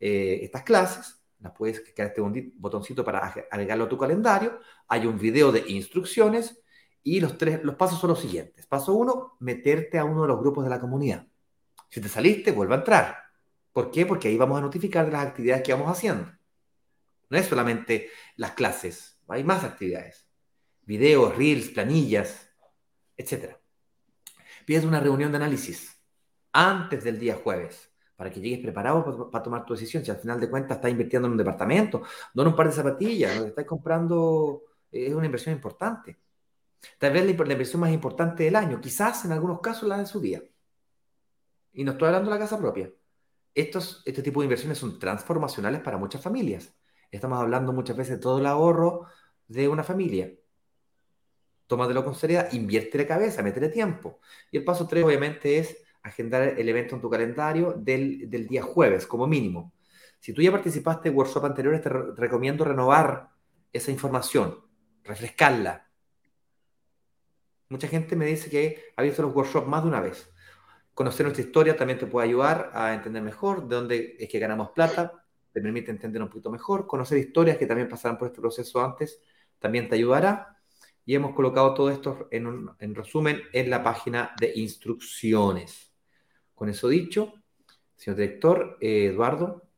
eh, 0.00 0.38
estas 0.42 0.62
clases. 0.62 1.15
Las 1.40 1.52
puedes 1.52 1.80
clicar 1.80 2.06
este 2.06 2.20
botoncito 2.54 3.04
para 3.04 3.18
agregarlo 3.50 3.84
a 3.84 3.88
tu 3.88 3.98
calendario. 3.98 4.60
Hay 4.88 5.06
un 5.06 5.18
video 5.18 5.52
de 5.52 5.64
instrucciones 5.68 6.62
y 7.02 7.20
los, 7.20 7.36
tres, 7.38 7.62
los 7.62 7.76
pasos 7.76 8.00
son 8.00 8.10
los 8.10 8.20
siguientes. 8.20 8.66
Paso 8.66 8.94
uno, 8.94 9.36
meterte 9.40 9.98
a 9.98 10.04
uno 10.04 10.22
de 10.22 10.28
los 10.28 10.40
grupos 10.40 10.64
de 10.64 10.70
la 10.70 10.80
comunidad. 10.80 11.26
Si 11.88 12.00
te 12.00 12.08
saliste, 12.08 12.52
vuelve 12.52 12.74
a 12.74 12.78
entrar. 12.78 13.16
¿Por 13.72 13.90
qué? 13.90 14.06
Porque 14.06 14.28
ahí 14.28 14.36
vamos 14.36 14.58
a 14.58 14.62
notificar 14.62 15.06
de 15.06 15.12
las 15.12 15.26
actividades 15.26 15.62
que 15.62 15.72
vamos 15.72 15.90
haciendo. 15.90 16.32
No 17.28 17.38
es 17.38 17.46
solamente 17.46 18.08
las 18.36 18.52
clases, 18.52 19.20
hay 19.28 19.44
más 19.44 19.64
actividades. 19.64 20.26
Videos, 20.82 21.36
reels, 21.36 21.68
planillas, 21.68 22.48
etc. 23.16 23.56
Pides 24.64 24.84
una 24.84 25.00
reunión 25.00 25.30
de 25.32 25.36
análisis 25.36 26.00
antes 26.52 27.04
del 27.04 27.18
día 27.18 27.34
jueves 27.36 27.90
para 28.16 28.30
que 28.30 28.40
llegues 28.40 28.60
preparado 28.60 29.30
para, 29.30 29.42
tomar 29.42 29.64
tu 29.66 29.74
decisión. 29.74 30.04
Si 30.04 30.10
al 30.10 30.16
final 30.18 30.40
de 30.40 30.50
cuentas 30.50 30.76
estás 30.76 30.90
invirtiendo 30.90 31.26
en 31.26 31.32
un 31.32 31.38
departamento, 31.38 32.02
en 32.34 32.46
un 32.46 32.56
par 32.56 32.66
de 32.66 32.72
zapatillas, 32.72 33.36
estás 33.36 33.64
comprando 33.64 34.62
es 34.90 35.14
una 35.14 35.26
inversión 35.26 35.54
importante. 35.54 36.18
Tal 36.98 37.12
vez 37.12 37.24
la 37.24 37.52
inversión 37.52 37.80
más 37.80 37.90
importante 37.90 38.44
del 38.44 38.56
año, 38.56 38.80
quizás 38.80 39.24
en 39.24 39.32
algunos 39.32 39.60
casos 39.60 39.88
la 39.88 39.98
de 39.98 40.06
su 40.06 40.20
día. 40.20 40.42
Y 41.72 41.84
no 41.84 41.92
estoy 41.92 42.06
hablando 42.06 42.30
de 42.30 42.36
la 42.36 42.42
casa 42.42 42.58
propia. 42.58 42.90
Estos, 43.54 44.02
este 44.04 44.22
tipo 44.22 44.40
de 44.40 44.46
inversiones 44.46 44.78
son 44.78 44.98
transformacionales 44.98 45.80
para 45.80 45.98
muchas 45.98 46.22
familias. 46.22 46.74
Estamos 47.10 47.38
hablando 47.40 47.72
muchas 47.72 47.96
veces 47.96 48.16
de 48.16 48.22
todo 48.22 48.38
el 48.38 48.46
ahorro 48.46 49.06
de 49.48 49.68
una 49.68 49.82
familia. 49.82 50.32
Tómatelo 51.66 52.04
con 52.04 52.14
seriedad, 52.14 52.52
invierte 52.52 52.98
de 52.98 53.06
cabeza, 53.06 53.42
métele 53.42 53.68
tiempo. 53.68 54.20
Y 54.50 54.58
el 54.58 54.64
paso 54.64 54.86
tres, 54.86 55.04
obviamente, 55.04 55.58
es 55.58 55.76
agendar 56.06 56.42
el 56.42 56.68
evento 56.68 56.94
en 56.94 57.00
tu 57.00 57.10
calendario 57.10 57.72
del, 57.76 58.28
del 58.30 58.46
día 58.46 58.62
jueves, 58.62 59.06
como 59.06 59.26
mínimo. 59.26 59.72
Si 60.20 60.32
tú 60.32 60.42
ya 60.42 60.50
participaste 60.50 61.08
en 61.08 61.16
workshop 61.16 61.44
anteriores, 61.44 61.82
te 61.82 61.88
recomiendo 61.88 62.64
renovar 62.64 63.30
esa 63.72 63.90
información, 63.90 64.58
refrescarla. 65.04 65.88
Mucha 67.68 67.88
gente 67.88 68.16
me 68.16 68.26
dice 68.26 68.48
que 68.48 68.92
ha 68.96 69.02
visto 69.02 69.22
los 69.22 69.34
workshops 69.34 69.66
más 69.66 69.82
de 69.82 69.88
una 69.88 70.00
vez. 70.00 70.30
Conocer 70.94 71.26
nuestra 71.26 71.44
historia 71.44 71.76
también 71.76 71.98
te 71.98 72.06
puede 72.06 72.28
ayudar 72.28 72.70
a 72.72 72.94
entender 72.94 73.22
mejor 73.22 73.68
de 73.68 73.76
dónde 73.76 74.16
es 74.18 74.28
que 74.28 74.38
ganamos 74.38 74.70
plata, 74.70 75.24
te 75.52 75.60
permite 75.60 75.90
entender 75.90 76.22
un 76.22 76.28
poquito 76.28 76.50
mejor. 76.50 76.86
Conocer 76.86 77.18
historias 77.18 77.58
que 77.58 77.66
también 77.66 77.88
pasaron 77.88 78.16
por 78.16 78.28
este 78.28 78.40
proceso 78.40 78.82
antes 78.82 79.20
también 79.58 79.88
te 79.88 79.94
ayudará. 79.94 80.58
Y 81.04 81.14
hemos 81.14 81.34
colocado 81.34 81.72
todo 81.74 81.90
esto 81.90 82.28
en, 82.30 82.94
resumen 82.94 83.40
en 83.52 83.70
la 83.70 83.82
página 83.82 84.34
de 84.40 84.52
instrucciones. 84.56 85.85
Con 86.56 86.70
eso 86.70 86.88
dicho, 86.88 87.34
señor 87.96 88.16
director, 88.16 88.78
eh, 88.80 89.10
Eduardo, 89.12 89.68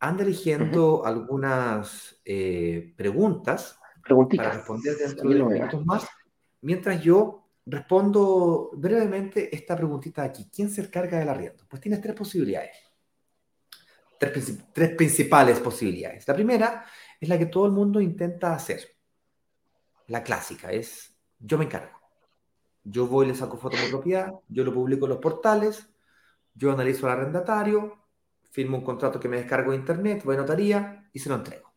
anda 0.00 0.24
eligiendo 0.24 1.06
algunas 1.06 2.20
eh, 2.24 2.92
preguntas 2.96 3.78
para 4.36 4.52
responder 4.52 4.96
dentro 4.96 5.28
de 5.28 5.34
los 5.36 5.48
minutos 5.48 5.86
más, 5.86 6.08
mientras 6.60 7.00
yo 7.02 7.48
respondo 7.64 8.70
brevemente 8.74 9.54
esta 9.54 9.76
preguntita 9.76 10.22
de 10.22 10.28
aquí. 10.28 10.50
¿Quién 10.52 10.70
se 10.70 10.80
encarga 10.80 11.20
del 11.20 11.28
arriendo? 11.28 11.64
Pues 11.68 11.80
tienes 11.80 12.00
tres 12.00 12.16
posibilidades. 12.16 12.76
Tres, 14.18 14.58
tres, 14.72 14.96
principales 14.96 15.60
posibilidades. 15.60 16.26
La 16.26 16.34
primera 16.34 16.84
es 17.20 17.28
la 17.28 17.38
que 17.38 17.46
todo 17.46 17.66
el 17.66 17.72
mundo 17.72 18.00
intenta 18.00 18.54
hacer. 18.54 18.80
La 20.08 20.24
clásica 20.24 20.72
es, 20.72 21.16
yo 21.38 21.58
me 21.58 21.66
encargo. 21.66 21.96
Yo 22.82 23.06
voy, 23.06 23.28
le 23.28 23.36
saco 23.36 23.56
foto 23.56 23.76
de 23.76 23.84
mi 23.84 23.90
propiedad, 23.90 24.32
yo 24.48 24.64
lo 24.64 24.74
publico 24.74 25.06
en 25.06 25.10
los 25.10 25.20
portales, 25.20 25.88
yo 26.58 26.72
analizo 26.72 27.06
al 27.06 27.12
arrendatario, 27.18 27.96
firmo 28.50 28.78
un 28.78 28.84
contrato 28.84 29.20
que 29.20 29.28
me 29.28 29.36
descargo 29.36 29.70
de 29.70 29.78
internet, 29.78 30.22
voy 30.24 30.34
a 30.34 30.38
notaría 30.38 31.08
y 31.12 31.18
se 31.18 31.28
lo 31.28 31.36
entrego. 31.36 31.72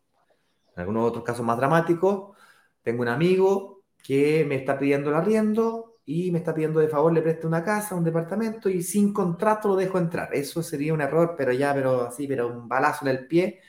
En 0.75 0.81
algunos 0.81 1.09
otros 1.09 1.23
casos 1.23 1.45
más 1.45 1.57
dramáticos, 1.57 2.35
tengo 2.81 3.03
un 3.03 3.07
amigo 3.09 3.83
que 4.03 4.43
me 4.47 4.55
está 4.55 4.79
pidiendo 4.79 5.09
el 5.09 5.15
arriendo 5.15 5.99
y 6.05 6.31
me 6.31 6.39
está 6.39 6.53
pidiendo 6.53 6.79
de 6.79 6.87
favor 6.87 7.13
le 7.13 7.21
preste 7.21 7.45
una 7.45 7.63
casa, 7.63 7.95
un 7.95 8.03
departamento 8.03 8.69
y 8.69 8.81
sin 8.81 9.13
contrato 9.13 9.69
lo 9.69 9.75
dejo 9.75 9.99
entrar. 9.99 10.33
Eso 10.33 10.63
sería 10.63 10.93
un 10.93 11.01
error, 11.01 11.35
pero 11.37 11.53
ya, 11.53 11.73
pero 11.73 12.01
así, 12.07 12.27
pero 12.27 12.47
un 12.47 12.67
balazo 12.67 13.05
en 13.05 13.11
el 13.15 13.27
pie, 13.27 13.61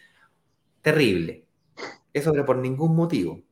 terrible. 0.81 1.47
Eso 2.13 2.33
pero 2.33 2.47
por 2.47 2.57
ningún 2.57 2.97
motivo. 2.97 3.43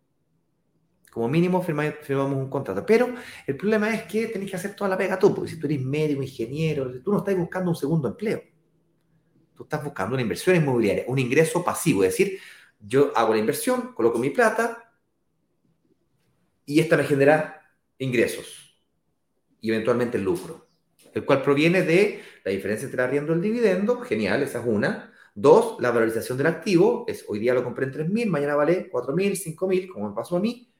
Como 1.10 1.28
mínimo 1.28 1.60
firmamos 1.62 2.38
un 2.38 2.48
contrato. 2.48 2.86
Pero 2.86 3.12
el 3.46 3.56
problema 3.56 3.92
es 3.92 4.04
que 4.04 4.28
tenés 4.28 4.50
que 4.50 4.56
hacer 4.56 4.76
toda 4.76 4.90
la 4.90 4.96
pega 4.96 5.18
tú, 5.18 5.34
porque 5.34 5.50
si 5.50 5.58
tú 5.58 5.66
eres 5.66 5.82
médico, 5.82 6.22
ingeniero, 6.22 6.90
tú 7.02 7.12
no 7.12 7.18
estás 7.18 7.36
buscando 7.36 7.70
un 7.70 7.76
segundo 7.76 8.08
empleo. 8.08 8.42
Tú 9.56 9.64
estás 9.64 9.82
buscando 9.82 10.14
una 10.14 10.22
inversión 10.22 10.56
inmobiliaria, 10.56 11.04
un 11.08 11.18
ingreso 11.18 11.64
pasivo. 11.64 12.04
Es 12.04 12.10
decir, 12.12 12.38
yo 12.78 13.12
hago 13.16 13.34
la 13.34 13.40
inversión, 13.40 13.92
coloco 13.92 14.18
mi 14.18 14.30
plata 14.30 14.94
y 16.64 16.78
esta 16.78 16.96
me 16.96 17.04
genera 17.04 17.74
ingresos 17.98 18.70
y 19.60 19.70
eventualmente 19.70 20.16
el 20.16 20.24
lucro, 20.24 20.68
el 21.12 21.24
cual 21.24 21.42
proviene 21.42 21.82
de 21.82 22.22
la 22.44 22.52
diferencia 22.52 22.86
entre 22.86 23.02
arriendo 23.02 23.32
y 23.32 23.36
el 23.36 23.42
dividendo. 23.42 24.00
Genial, 24.00 24.42
esa 24.42 24.60
es 24.60 24.66
una. 24.66 25.12
Dos, 25.34 25.76
la 25.80 25.90
valorización 25.90 26.38
del 26.38 26.46
activo. 26.46 27.04
Es, 27.06 27.24
hoy 27.28 27.40
día 27.40 27.52
lo 27.52 27.64
compré 27.64 27.86
en 27.86 27.92
3.000, 27.92 28.26
mañana 28.26 28.54
vale 28.54 28.90
4.000, 28.90 29.56
5.000, 29.56 29.88
como 29.92 30.08
me 30.08 30.14
pasó 30.14 30.36
a 30.36 30.40
mí 30.40 30.70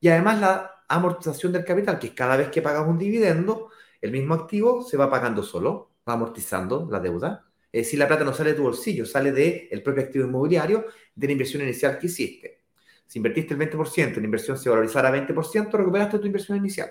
y 0.00 0.08
además 0.08 0.40
la 0.40 0.82
amortización 0.88 1.52
del 1.52 1.64
capital, 1.64 1.98
que 1.98 2.08
es 2.08 2.12
cada 2.12 2.36
vez 2.36 2.48
que 2.48 2.62
pagas 2.62 2.86
un 2.86 2.98
dividendo, 2.98 3.70
el 4.00 4.12
mismo 4.12 4.34
activo 4.34 4.82
se 4.82 4.96
va 4.96 5.10
pagando 5.10 5.42
solo, 5.42 5.90
va 6.08 6.14
amortizando 6.14 6.86
la 6.90 7.00
deuda. 7.00 7.44
Es 7.72 7.86
decir, 7.86 7.98
la 7.98 8.06
plata 8.06 8.24
no 8.24 8.32
sale 8.32 8.50
de 8.50 8.56
tu 8.56 8.62
bolsillo, 8.62 9.04
sale 9.04 9.32
del 9.32 9.82
propio 9.82 10.04
activo 10.04 10.26
inmobiliario, 10.26 10.86
de 11.14 11.26
la 11.26 11.32
inversión 11.32 11.62
inicial 11.62 11.98
que 11.98 12.06
hiciste. 12.06 12.62
Si 13.06 13.18
invertiste 13.18 13.54
el 13.54 13.60
20%, 13.60 14.16
la 14.16 14.24
inversión 14.24 14.58
se 14.58 14.68
valorizara 14.68 15.12
20%, 15.12 15.70
recuperaste 15.72 16.18
tu 16.18 16.26
inversión 16.26 16.58
inicial. 16.58 16.90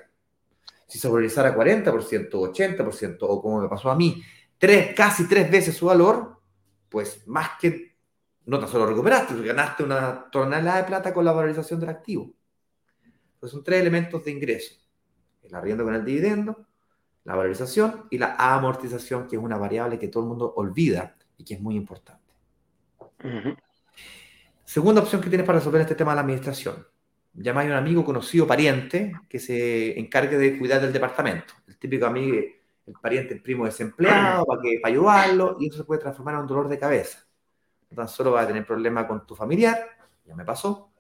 Si 0.88 1.00
se 1.00 1.08
valorizara 1.08 1.56
40%, 1.56 2.30
80%, 2.30 3.18
o 3.22 3.42
como 3.42 3.62
me 3.62 3.68
pasó 3.68 3.90
a 3.90 3.96
mí, 3.96 4.22
tres, 4.58 4.94
casi 4.96 5.28
tres 5.28 5.50
veces 5.50 5.76
su 5.76 5.88
valor, 5.88 6.40
pues 6.90 7.28
más 7.28 7.52
que 7.60 7.96
no 8.46 8.60
tan 8.60 8.70
solo 8.70 8.86
recuperaste, 8.86 9.42
ganaste 9.42 9.84
una 9.84 10.30
tonelada 10.30 10.78
de 10.78 10.84
plata 10.84 11.14
con 11.14 11.26
la 11.26 11.32
valorización 11.32 11.80
del 11.80 11.90
activo 11.90 12.32
son 13.44 13.64
tres 13.64 13.82
elementos 13.82 14.24
de 14.24 14.32
ingreso. 14.32 14.76
El 15.44 15.54
arriendo 15.54 15.84
con 15.84 15.94
el 15.94 16.04
dividendo, 16.04 16.66
la 17.24 17.36
valorización 17.36 18.06
y 18.10 18.18
la 18.18 18.36
amortización, 18.38 19.28
que 19.28 19.36
es 19.36 19.42
una 19.42 19.58
variable 19.58 20.00
que 20.00 20.08
todo 20.08 20.24
el 20.24 20.30
mundo 20.30 20.54
olvida 20.56 21.16
y 21.38 21.44
que 21.44 21.56
es 21.56 21.60
muy 21.60 21.76
importante. 21.76 22.24
Segunda 24.64 25.02
opción 25.02 25.22
que 25.22 25.30
tienes 25.30 25.46
para 25.46 25.60
resolver 25.60 25.82
este 25.82 25.96
tema 25.96 26.12
de 26.12 26.16
la 26.16 26.22
administración. 26.22 26.86
Llamáis 27.34 27.70
a 27.70 27.74
un 27.74 27.78
amigo, 27.78 28.06
conocido, 28.06 28.48
pariente, 28.48 29.14
que 29.28 29.40
se 29.40 30.00
encargue 30.00 30.38
de 30.38 30.58
cuidar 30.58 30.82
del 30.82 30.94
departamento. 30.94 31.54
El 31.68 31.78
típico 31.78 32.06
amigo, 32.06 32.38
el 32.86 32.94
pariente, 33.02 33.34
el 33.34 33.42
primo 33.42 33.66
desempleado, 33.66 34.46
para, 34.46 34.62
que, 34.62 34.80
para 34.82 34.94
ayudarlo, 34.94 35.58
y 35.60 35.68
eso 35.68 35.80
se 35.80 35.84
puede 35.84 36.02
transformar 36.02 36.36
en 36.36 36.42
un 36.42 36.48
dolor 36.48 36.70
de 36.70 36.80
cabeza. 36.80 37.26
No 37.90 37.98
tan 37.98 38.08
solo 38.08 38.32
vas 38.32 38.46
a 38.46 38.48
tener 38.48 38.66
problemas 38.66 39.06
con 39.06 39.26
tu 39.26 39.36
familiar, 39.36 39.86
ya 40.26 40.36
me 40.36 40.46
pasó, 40.46 40.92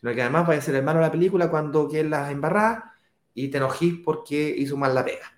sino 0.00 0.14
que 0.14 0.22
además 0.22 0.46
vaya 0.46 0.60
a 0.60 0.62
ser 0.62 0.74
hermano 0.74 1.00
de 1.00 1.06
la 1.06 1.12
película 1.12 1.50
cuando 1.50 1.88
quieres 1.88 2.10
las 2.10 2.30
embarradas 2.30 2.84
y 3.34 3.48
te 3.48 3.58
enojís 3.58 4.00
porque 4.04 4.54
hizo 4.56 4.76
mal 4.76 4.94
la 4.94 5.04
pega. 5.04 5.32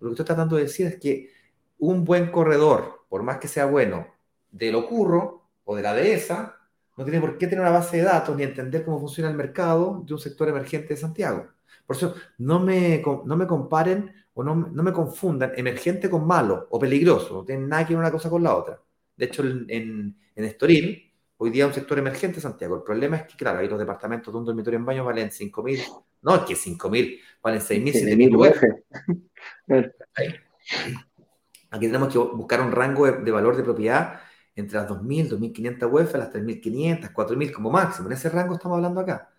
Lo 0.00 0.08
que 0.08 0.12
estoy 0.14 0.26
tratando 0.26 0.56
de 0.56 0.62
decir 0.62 0.86
es 0.86 0.98
que 0.98 1.30
un 1.78 2.04
buen 2.04 2.30
corredor, 2.30 3.04
por 3.08 3.22
más 3.22 3.38
que 3.38 3.48
sea 3.48 3.66
bueno, 3.66 4.06
de 4.50 4.72
lo 4.72 4.86
curro 4.86 5.48
o 5.64 5.76
de 5.76 5.82
la 5.82 5.94
dehesa, 5.94 6.56
no 6.96 7.04
tiene 7.04 7.20
por 7.20 7.38
qué 7.38 7.46
tener 7.46 7.60
una 7.60 7.70
base 7.70 7.98
de 7.98 8.02
datos 8.04 8.36
ni 8.36 8.42
entender 8.42 8.84
cómo 8.84 9.00
funciona 9.00 9.30
el 9.30 9.36
mercado 9.36 10.02
de 10.06 10.12
un 10.12 10.20
sector 10.20 10.48
emergente 10.48 10.88
de 10.88 10.96
Santiago. 11.00 11.48
Por 11.86 11.96
eso, 11.96 12.14
no 12.38 12.60
me, 12.60 13.02
no 13.24 13.36
me 13.36 13.46
comparen 13.46 14.12
o 14.34 14.44
no, 14.44 14.54
no 14.54 14.82
me 14.82 14.92
confundan 14.92 15.52
emergente 15.56 16.08
con 16.10 16.26
malo 16.26 16.68
o 16.70 16.78
peligroso. 16.78 17.34
No 17.34 17.44
tienen 17.44 17.68
nada 17.68 17.86
que 17.86 17.94
ver 17.94 18.00
una 18.00 18.12
cosa 18.12 18.30
con 18.30 18.42
la 18.42 18.54
otra. 18.54 18.80
De 19.16 19.26
hecho, 19.26 19.42
en, 19.42 19.66
en 20.34 20.44
Estoril, 20.44 21.09
hoy 21.42 21.48
día 21.48 21.66
un 21.66 21.72
sector 21.72 21.98
emergente 21.98 22.38
Santiago. 22.38 22.76
El 22.76 22.82
problema 22.82 23.16
es 23.16 23.22
que, 23.22 23.34
claro, 23.34 23.60
ahí 23.60 23.68
los 23.68 23.78
departamentos 23.78 24.32
de 24.32 24.38
un 24.38 24.44
dormitorio 24.44 24.78
en 24.78 24.84
baño 24.84 25.04
valen 25.04 25.32
5 25.32 25.62
mil, 25.62 25.80
no, 26.20 26.36
es 26.36 26.42
que 26.42 26.54
5 26.54 26.90
mil, 26.90 27.18
valen 27.42 27.62
6 27.62 27.82
mil, 27.82 27.94
7 27.94 28.16
mil 28.16 28.36
Aquí 31.70 31.86
tenemos 31.86 32.12
que 32.12 32.18
buscar 32.18 32.60
un 32.60 32.70
rango 32.70 33.10
de, 33.10 33.30
valor 33.30 33.56
de 33.56 33.62
propiedad 33.62 34.20
entre 34.54 34.76
las 34.76 34.88
2.000, 34.90 35.30
2.500 35.30 35.90
UF, 35.90 36.14
las 36.16 36.30
3.500, 36.30 37.12
4.000 37.12 37.52
como 37.52 37.70
máximo. 37.70 38.08
En 38.08 38.12
ese 38.12 38.28
rango 38.28 38.54
estamos 38.54 38.76
hablando 38.76 39.00
acá. 39.00 39.30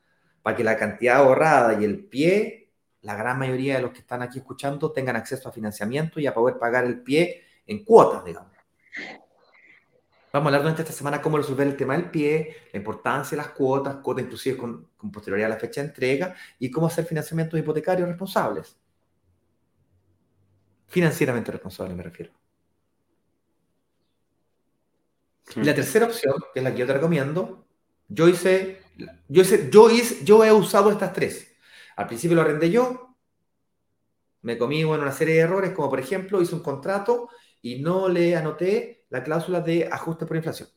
Para 0.42 0.58
que 0.58 0.64
la 0.64 0.78
cantidad 0.78 1.18
ahorrada 1.18 1.80
y 1.80 1.84
el 1.84 2.06
pie, 2.06 2.72
la 3.02 3.16
gran 3.16 3.38
mayoría 3.38 3.76
de 3.76 3.84
los 3.84 3.92
que 3.92 4.00
están 4.00 4.24
aquí 4.24 4.40
escuchando, 4.40 4.92
tengan 4.92 5.18
acceso 5.18 5.50
a 5.50 5.52
financiamiento 5.52 6.20
y 6.20 6.26
a 6.26 6.34
poder 6.34 6.58
pagar 6.58 6.86
el 6.86 7.02
pie 7.02 7.44
en 7.68 7.84
cuotas, 7.84 8.26
digamos. 8.26 8.52
Vamos 10.34 10.46
a 10.46 10.48
hablar 10.48 10.62
durante 10.62 10.82
esta 10.84 10.94
semana 10.94 11.22
cómo 11.22 11.38
resolver 11.38 11.68
el 11.68 11.76
tema 11.76 11.94
del 11.94 12.10
pie, 12.10 12.56
la 12.72 12.78
importancia 12.78 13.32
de 13.32 13.44
las 13.44 13.52
cuotas, 13.52 13.98
cuotas 13.98 14.24
inclusive 14.24 14.56
con, 14.56 14.88
posterioridad 15.12 15.52
a 15.52 15.56
la 15.56 15.60
fecha 15.60 15.82
de 15.82 15.88
entrega 15.88 16.36
y 16.58 16.72
cómo 16.72 16.88
hacer 16.88 17.06
financiamientos 17.06 17.60
hipotecarios 17.60 18.08
responsables. 18.08 18.78
Financieramente 20.88 21.52
responsables 21.52 21.96
me 21.98 22.04
refiero. 22.04 22.32
La 25.56 25.76
tercera 25.76 26.06
opción, 26.06 26.36
que 26.54 26.62
es 26.62 26.64
la 26.64 26.72
que 26.72 26.80
yo 26.80 26.88
te 26.88 26.94
recomiendo, 26.94 27.68
yo 28.08 28.30
hice, 28.30 28.84
yo 29.28 29.42
hice, 29.42 29.70
yo 29.70 29.90
hice, 29.90 30.24
yo 30.24 30.46
he 30.46 30.52
usado 30.54 30.92
estas 30.92 31.12
tres. 31.12 31.54
Al 31.98 32.08
principio 32.08 32.36
lo 32.36 32.42
arrendé 32.42 32.72
yo, 32.72 33.18
me 34.44 34.58
comí 34.58 34.86
bueno, 34.86 35.04
una 35.04 35.12
serie 35.12 35.36
de 35.36 35.42
errores, 35.42 35.72
como 35.72 35.90
por 35.90 36.00
ejemplo 36.00 36.42
hice 36.42 36.56
un 36.56 36.64
contrato 36.64 37.28
y 37.62 37.80
no 37.80 38.08
le 38.08 38.38
anoté 38.38 39.01
la 39.12 39.24
cláusula 39.24 39.62
de 39.62 39.88
ajuste 39.92 40.26
por 40.26 40.38
inflación. 40.38 40.70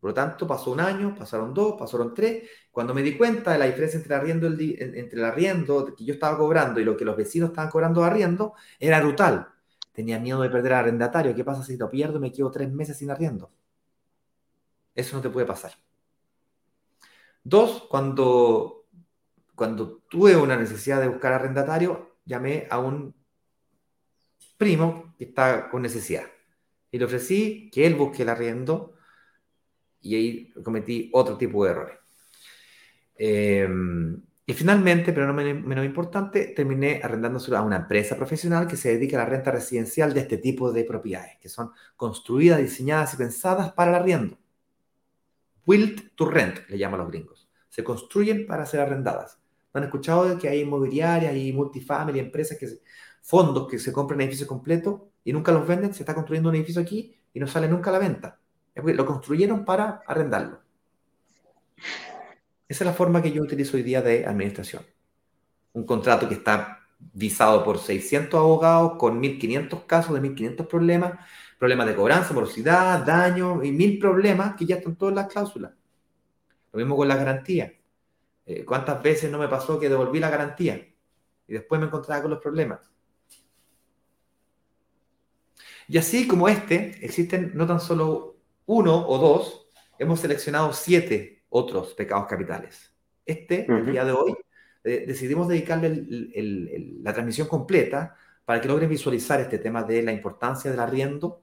Por 0.00 0.10
lo 0.10 0.14
tanto, 0.14 0.46
pasó 0.46 0.70
un 0.72 0.80
año, 0.80 1.14
pasaron 1.14 1.54
dos, 1.54 1.76
pasaron 1.78 2.12
tres. 2.12 2.48
Cuando 2.70 2.92
me 2.92 3.02
di 3.02 3.16
cuenta 3.16 3.52
de 3.52 3.58
la 3.58 3.66
diferencia 3.66 3.98
entre 3.98 4.14
el 4.14 4.20
arriendo, 4.20 4.46
entre 4.48 5.18
el 5.18 5.24
arriendo 5.24 5.94
que 5.94 6.04
yo 6.04 6.14
estaba 6.14 6.36
cobrando 6.36 6.80
y 6.80 6.84
lo 6.84 6.96
que 6.96 7.04
los 7.04 7.16
vecinos 7.16 7.50
estaban 7.50 7.70
cobrando 7.70 8.00
de 8.02 8.06
arriendo, 8.08 8.54
era 8.78 9.00
brutal. 9.00 9.48
Tenía 9.92 10.18
miedo 10.18 10.42
de 10.42 10.50
perder 10.50 10.74
al 10.74 10.80
arrendatario. 10.80 11.34
¿Qué 11.34 11.44
pasa 11.44 11.62
si 11.62 11.76
lo 11.76 11.90
pierdo 11.90 12.18
y 12.18 12.20
me 12.20 12.32
quedo 12.32 12.50
tres 12.50 12.70
meses 12.72 12.98
sin 12.98 13.10
arriendo? 13.10 13.50
Eso 14.94 15.16
no 15.16 15.22
te 15.22 15.30
puede 15.30 15.46
pasar. 15.46 15.72
Dos, 17.42 17.84
cuando, 17.88 18.86
cuando 19.54 20.02
tuve 20.08 20.36
una 20.36 20.56
necesidad 20.56 21.00
de 21.00 21.08
buscar 21.08 21.32
arrendatario, 21.32 22.16
llamé 22.24 22.66
a 22.70 22.78
un 22.78 23.14
primo 24.56 25.14
que 25.18 25.24
está 25.24 25.68
con 25.70 25.82
necesidad. 25.82 26.24
Y 26.94 26.98
le 26.98 27.06
ofrecí 27.06 27.70
que 27.72 27.88
él 27.88 27.96
busque 27.96 28.22
el 28.22 28.28
arriendo 28.28 28.94
y 30.00 30.14
ahí 30.14 30.52
cometí 30.62 31.10
otro 31.12 31.36
tipo 31.36 31.64
de 31.64 31.72
errores. 31.72 31.98
Em, 33.16 34.22
y 34.46 34.52
finalmente, 34.52 35.12
pero 35.12 35.26
no 35.26 35.34
menos 35.34 35.84
importante, 35.84 36.52
terminé 36.54 37.00
arrendándose 37.02 37.52
a 37.56 37.62
una 37.62 37.78
empresa 37.78 38.14
profesional 38.16 38.68
que 38.68 38.76
se 38.76 38.90
dedica 38.90 39.16
a 39.16 39.24
la 39.24 39.28
renta 39.28 39.50
residencial 39.50 40.14
de 40.14 40.20
este 40.20 40.38
tipo 40.38 40.70
de 40.70 40.84
propiedades, 40.84 41.36
que 41.40 41.48
son 41.48 41.72
construidas, 41.96 42.60
diseñadas 42.60 43.14
y 43.14 43.16
pensadas 43.16 43.72
para 43.72 43.90
el 43.90 43.96
arriendo. 43.96 44.38
Built 45.66 46.14
to 46.14 46.26
rent, 46.26 46.60
le 46.68 46.78
llaman 46.78 47.00
los 47.00 47.08
gringos. 47.08 47.50
Se 47.70 47.82
construyen 47.82 48.46
para 48.46 48.66
ser 48.66 48.78
arrendadas. 48.78 49.40
¿Han 49.72 49.82
escuchado 49.82 50.28
de 50.28 50.38
que 50.38 50.48
hay 50.48 50.60
inmobiliarias 50.60 51.34
y 51.34 51.52
multifamily, 51.52 52.20
empresas 52.20 52.56
que 52.56 52.68
fondos 53.20 53.66
que 53.68 53.80
se 53.80 53.92
compran 53.92 54.20
edificios 54.20 54.48
completos 54.48 55.00
y 55.24 55.32
nunca 55.32 55.52
los 55.52 55.66
venden, 55.66 55.94
se 55.94 56.02
está 56.02 56.14
construyendo 56.14 56.50
un 56.50 56.56
edificio 56.56 56.82
aquí 56.82 57.16
y 57.32 57.40
no 57.40 57.46
sale 57.46 57.66
nunca 57.68 57.90
a 57.90 57.94
la 57.94 57.98
venta. 57.98 58.38
Lo 58.74 59.06
construyeron 59.06 59.64
para 59.64 60.02
arrendarlo. 60.06 60.60
Esa 62.68 62.84
es 62.84 62.86
la 62.86 62.92
forma 62.92 63.22
que 63.22 63.32
yo 63.32 63.42
utilizo 63.42 63.76
hoy 63.76 63.82
día 63.82 64.02
de 64.02 64.26
administración. 64.26 64.84
Un 65.72 65.84
contrato 65.84 66.28
que 66.28 66.34
está 66.34 66.80
visado 66.98 67.64
por 67.64 67.78
600 67.78 68.38
abogados 68.38 68.92
con 68.98 69.20
1.500 69.20 69.86
casos 69.86 70.14
de 70.14 70.28
1.500 70.28 70.66
problemas, 70.66 71.12
problemas 71.58 71.86
de 71.86 71.94
cobranza, 71.94 72.32
morosidad, 72.32 73.04
daño 73.04 73.62
y 73.62 73.72
mil 73.72 73.98
problemas 73.98 74.54
que 74.56 74.66
ya 74.66 74.76
están 74.76 74.96
todas 74.96 75.14
las 75.14 75.28
cláusulas. 75.28 75.72
Lo 76.72 76.78
mismo 76.78 76.96
con 76.96 77.08
las 77.08 77.18
garantías. 77.18 77.72
Eh, 78.46 78.64
¿Cuántas 78.64 79.02
veces 79.02 79.30
no 79.30 79.38
me 79.38 79.48
pasó 79.48 79.78
que 79.78 79.88
devolví 79.88 80.20
la 80.20 80.30
garantía 80.30 80.76
y 80.76 81.52
después 81.52 81.80
me 81.80 81.86
encontraba 81.86 82.22
con 82.22 82.30
los 82.30 82.40
problemas? 82.40 82.93
Y 85.88 85.98
así 85.98 86.26
como 86.26 86.48
este, 86.48 86.98
existen 87.04 87.52
no 87.54 87.66
tan 87.66 87.80
solo 87.80 88.36
uno 88.66 89.06
o 89.06 89.18
dos, 89.18 89.68
hemos 89.98 90.20
seleccionado 90.20 90.72
siete 90.72 91.44
otros 91.48 91.94
pecados 91.94 92.26
capitales. 92.26 92.92
Este, 93.24 93.66
el 93.70 93.86
día 93.86 94.04
de 94.04 94.12
hoy, 94.12 94.34
eh, 94.82 95.04
decidimos 95.06 95.48
dedicarle 95.48 96.04
la 97.02 97.12
transmisión 97.12 97.48
completa 97.48 98.16
para 98.44 98.60
que 98.60 98.68
logren 98.68 98.90
visualizar 98.90 99.40
este 99.40 99.58
tema 99.58 99.82
de 99.82 100.02
la 100.02 100.12
importancia 100.12 100.70
del 100.70 100.80
arriendo 100.80 101.42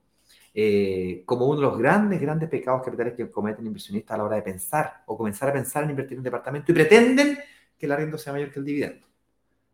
eh, 0.54 1.22
como 1.24 1.46
uno 1.46 1.60
de 1.60 1.66
los 1.66 1.78
grandes, 1.78 2.20
grandes 2.20 2.48
pecados 2.48 2.82
capitales 2.84 3.14
que 3.14 3.30
cometen 3.30 3.66
inversionistas 3.66 4.14
a 4.14 4.18
la 4.18 4.24
hora 4.24 4.36
de 4.36 4.42
pensar 4.42 5.02
o 5.06 5.16
comenzar 5.16 5.48
a 5.48 5.52
pensar 5.52 5.84
en 5.84 5.90
invertir 5.90 6.12
en 6.12 6.18
un 6.18 6.24
departamento 6.24 6.70
y 6.70 6.74
pretenden 6.74 7.38
que 7.78 7.86
el 7.86 7.92
arriendo 7.92 8.18
sea 8.18 8.32
mayor 8.32 8.52
que 8.52 8.58
el 8.58 8.64
dividendo. 8.64 9.06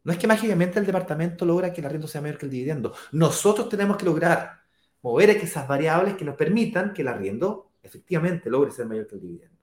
No 0.09 0.15
es 0.15 0.19
que 0.19 0.27
mágicamente 0.27 0.79
el 0.79 0.87
departamento 0.87 1.45
logra 1.45 1.71
que 1.71 1.83
el 1.83 1.87
arriendo 1.87 2.09
sea 2.09 2.23
mayor 2.23 2.39
que 2.39 2.47
el 2.47 2.51
dividendo. 2.51 2.95
Nosotros 3.13 3.69
tenemos 3.69 3.99
que 3.99 4.07
lograr 4.07 4.63
mover 5.03 5.29
esas 5.29 5.69
variables 5.69 6.15
que 6.15 6.25
nos 6.25 6.35
permitan 6.35 6.95
que 6.95 7.03
el 7.03 7.09
arriendo 7.09 7.73
efectivamente 7.83 8.49
logre 8.49 8.71
ser 8.71 8.87
mayor 8.87 9.07
que 9.07 9.17
el 9.17 9.21
dividendo. 9.21 9.61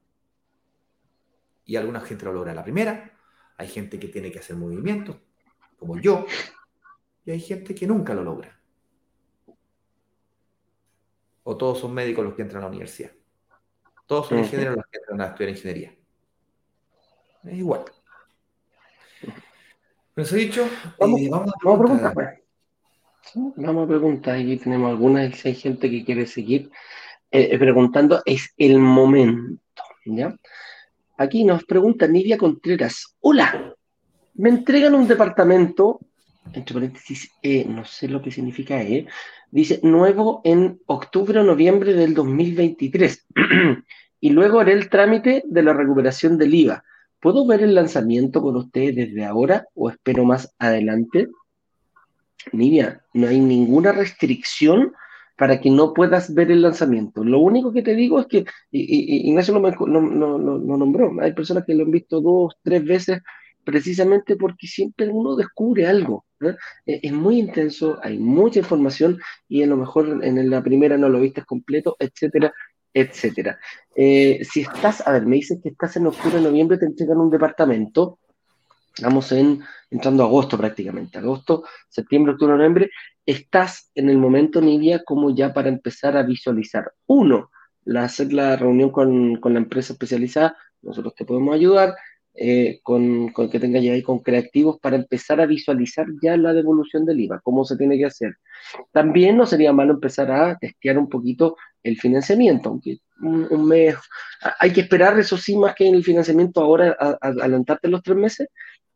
Y 1.65 1.75
alguna 1.77 1.99
gente 1.99 2.25
lo 2.25 2.33
logra 2.33 2.53
la 2.53 2.63
primera, 2.63 3.11
hay 3.57 3.67
gente 3.67 3.99
que 3.99 4.07
tiene 4.09 4.31
que 4.31 4.37
hacer 4.37 4.55
movimientos, 4.55 5.17
como 5.79 5.97
yo, 5.97 6.27
y 7.25 7.31
hay 7.31 7.39
gente 7.39 7.73
que 7.73 7.87
nunca 7.87 8.13
lo 8.13 8.23
logra. 8.23 8.55
O 11.41 11.57
todos 11.57 11.79
son 11.79 11.91
médicos 11.91 12.23
los 12.23 12.35
que 12.35 12.43
entran 12.43 12.61
a 12.61 12.65
la 12.65 12.69
universidad. 12.69 13.13
Todos 14.05 14.27
son 14.27 14.37
ingenieros 14.37 14.75
los 14.75 14.85
que 14.91 14.99
entran 14.99 15.21
a 15.21 15.25
estudiar 15.25 15.49
ingeniería. 15.49 15.95
Es 17.45 17.57
igual. 17.57 17.85
Pero 20.16 20.26
eso 20.26 20.36
dicho, 20.38 20.70
vamos, 20.97 21.20
eh, 21.20 21.28
vamos, 21.30 21.53
a 21.53 21.78
preguntar. 21.78 22.13
Pues. 22.13 22.30
Vamos 23.57 23.84
a 23.84 23.88
preguntar, 23.88 24.36
aquí 24.36 24.55
tenemos 24.55 24.89
algunas, 24.89 25.36
si 25.38 25.49
hay 25.49 25.55
gente 25.55 25.91
que 25.91 26.05
quiere 26.05 26.26
seguir 26.26 26.72
eh, 27.32 27.49
eh, 27.51 27.59
preguntando, 27.59 28.22
es 28.26 28.53
el 28.55 28.80
momento, 28.80 29.84
¿ya? 30.05 30.34
Aquí 31.18 31.43
nos 31.43 31.66
pregunta 31.66 32.07
Nidia 32.07 32.38
Contreras, 32.38 33.18
hola, 33.20 33.76
me 34.36 34.49
entregan 34.49 34.95
un 34.95 35.05
departamento, 35.05 35.99
entre 36.53 36.74
paréntesis, 36.74 37.32
no 37.68 37.84
sé 37.84 38.07
lo 38.07 38.22
que 38.22 38.32
significa 38.32 38.82
E, 38.82 39.07
dice, 39.51 39.82
nuevo 39.84 40.39
en 40.45 40.80
octubre 40.86 41.41
o 41.41 41.43
noviembre 41.43 41.93
del 41.93 42.13
2023, 42.13 43.26
y 44.22 44.30
luego 44.30 44.61
haré 44.61 44.72
el 44.72 44.89
trámite 44.89 45.43
de 45.45 45.63
la 45.63 45.74
recuperación 45.74 46.38
del 46.38 46.55
IVA. 46.55 46.86
¿Puedo 47.20 47.45
ver 47.45 47.63
el 47.63 47.76
lanzamiento 47.76 48.41
con 48.41 48.55
ustedes 48.55 48.95
desde 48.95 49.26
ahora 49.26 49.68
o 49.74 49.89
espero 49.89 50.26
más 50.26 50.53
adelante? 50.59 51.28
Nidia, 52.51 53.03
no 53.13 53.28
hay 53.28 53.39
ninguna 53.39 53.91
restricción 53.91 54.93
para 55.38 55.59
que 55.59 55.70
no 55.70 55.93
puedas 55.93 56.34
ver 56.34 56.51
el 56.51 56.61
lanzamiento. 56.61 57.24
Lo 57.24 57.39
único 57.39 57.74
que 57.74 57.82
te 57.82 57.95
digo 57.95 58.20
es 58.20 58.28
que, 58.28 58.45
y, 58.72 59.30
Ignacio 59.30 59.53
lo, 59.59 60.78
nombró, 60.78 61.11
hay 61.22 61.34
personas 61.34 61.66
que 61.66 61.74
lo 61.74 61.84
han 61.84 61.91
visto 61.91 62.22
dos, 62.22 62.55
tres 62.63 62.84
veces 62.86 63.22
precisamente 63.63 64.36
porque 64.36 64.68
siempre 64.68 65.09
uno 65.09 65.36
descubre 65.36 65.88
algo. 65.88 66.26
E, 66.86 66.99
es 67.03 67.11
muy 67.11 67.39
intenso, 67.39 67.99
hay 68.01 68.18
mucha 68.20 68.59
información 68.59 69.20
y 69.49 69.63
a 69.63 69.68
lo 69.68 69.76
mejor 69.76 70.24
en 70.24 70.49
la 70.49 70.63
primera 70.63 70.97
no 70.97 71.09
lo 71.09 71.20
viste 71.20 71.43
completo, 71.43 71.97
etcétera, 71.99 72.53
etcétera. 72.95 73.59
Eh, 73.93 74.39
si 74.49 74.61
estás, 74.61 75.05
a 75.05 75.11
ver, 75.11 75.25
me 75.25 75.35
dices 75.35 75.59
que 75.61 75.69
estás 75.69 75.97
en 75.97 76.07
octubre, 76.07 76.39
noviembre, 76.39 76.77
te 76.77 76.85
entregan 76.85 77.17
un 77.17 77.29
departamento, 77.29 78.19
estamos 78.95 79.31
en, 79.33 79.61
entrando 79.91 80.23
a 80.23 80.27
agosto 80.27 80.57
prácticamente, 80.57 81.17
agosto, 81.17 81.65
septiembre, 81.89 82.31
octubre, 82.31 82.55
noviembre, 82.55 82.89
estás 83.25 83.91
en 83.95 84.09
el 84.09 84.17
momento, 84.17 84.61
Nidia, 84.61 85.03
como 85.03 85.35
ya 85.35 85.53
para 85.53 85.67
empezar 85.67 86.15
a 86.15 86.23
visualizar. 86.23 86.93
Uno, 87.05 87.51
la, 87.83 88.05
hacer 88.05 88.31
la 88.31 88.55
reunión 88.55 88.91
con, 88.91 89.35
con 89.41 89.53
la 89.53 89.59
empresa 89.59 89.91
especializada, 89.91 90.55
nosotros 90.81 91.15
te 91.15 91.25
podemos 91.25 91.53
ayudar, 91.53 91.95
eh, 92.33 92.79
con, 92.81 93.29
con, 93.29 93.49
que 93.49 93.59
tenga 93.59 93.79
ya 93.79 93.91
ahí 93.91 94.03
con 94.03 94.19
creativos 94.19 94.77
para 94.79 94.95
empezar 94.95 95.41
a 95.41 95.45
visualizar 95.45 96.05
ya 96.21 96.37
la 96.37 96.53
devolución 96.53 97.05
del 97.05 97.19
IVA, 97.21 97.41
cómo 97.41 97.65
se 97.65 97.75
tiene 97.75 97.97
que 97.97 98.05
hacer. 98.05 98.35
También 98.93 99.35
no 99.35 99.45
sería 99.45 99.73
malo 99.73 99.93
empezar 99.93 100.31
a 100.31 100.57
testear 100.57 100.97
un 100.97 101.09
poquito 101.09 101.55
el 101.86 101.97
financiamiento, 101.97 102.69
aunque 102.69 102.97
un, 103.21 103.67
mes, 103.67 103.95
hay 104.59 104.73
que 104.73 104.81
esperar, 104.81 105.17
eso 105.19 105.38
sí, 105.38 105.55
más 105.55 105.75
que 105.75 105.88
en 105.88 105.95
el 105.95 106.03
financiamiento 106.03 106.61
ahora, 106.61 106.97
a, 106.99 107.17
adelantarte 107.21 107.88
los 107.88 108.01
tres 108.01 108.17
meses, 108.17 108.47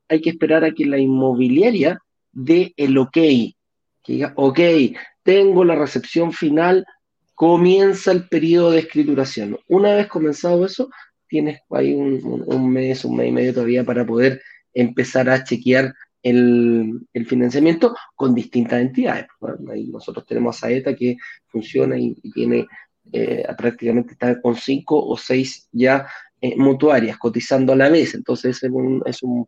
hay 0.10 0.22
que 0.22 0.32
esperar 0.32 0.64
a 0.64 0.72
que 0.72 0.86
la 0.86 0.98
inmobiliaria 0.98 2.00
dé 2.32 2.74
el 2.78 2.98
ok, 2.98 3.14
que 3.14 3.54
diga, 4.08 4.34
ok, 4.36 4.60
tengo 5.22 5.64
la 5.64 5.76
recepción 5.76 6.34
final, 6.34 6.86
comienza 7.36 8.12
el 8.12 8.28
periodo 8.28 8.72
de 8.72 8.80
escrituración. 8.80 9.60
Una 9.68 9.94
vez 9.94 10.08
comenzado 10.08 10.66
eso, 10.66 10.90
tienes 11.28 11.62
ahí 11.70 11.94
un, 11.94 12.74
mes, 12.74 13.06
un 13.06 13.16
mes 13.16 13.30
y 13.30 13.32
medio 13.32 13.54
todavía 13.54 13.84
para 13.84 14.06
poder 14.06 14.42
empezar 14.74 15.30
a 15.30 15.44
chequear 15.44 15.94
el, 16.24 17.26
financiamiento 17.28 17.96
con 18.16 18.34
distintas 18.36 18.82
entidades. 18.82 19.28
nosotros 19.92 20.26
tenemos 20.26 20.58
a 20.58 20.60
Saeta 20.62 20.96
que 20.96 21.18
funciona 21.48 21.98
y, 21.98 22.16
tiene 22.34 22.68
eh, 23.12 23.46
prácticamente 23.58 24.14
está 24.14 24.40
con 24.40 24.56
cinco 24.56 25.04
o 25.04 25.18
seis 25.18 25.68
ya 25.72 26.08
eh, 26.42 26.56
mutuarias 26.58 27.18
cotizando 27.18 27.74
a 27.74 27.76
la 27.76 27.90
vez, 27.90 28.14
entonces 28.14 28.62
es 28.64 29.24
un 29.24 29.48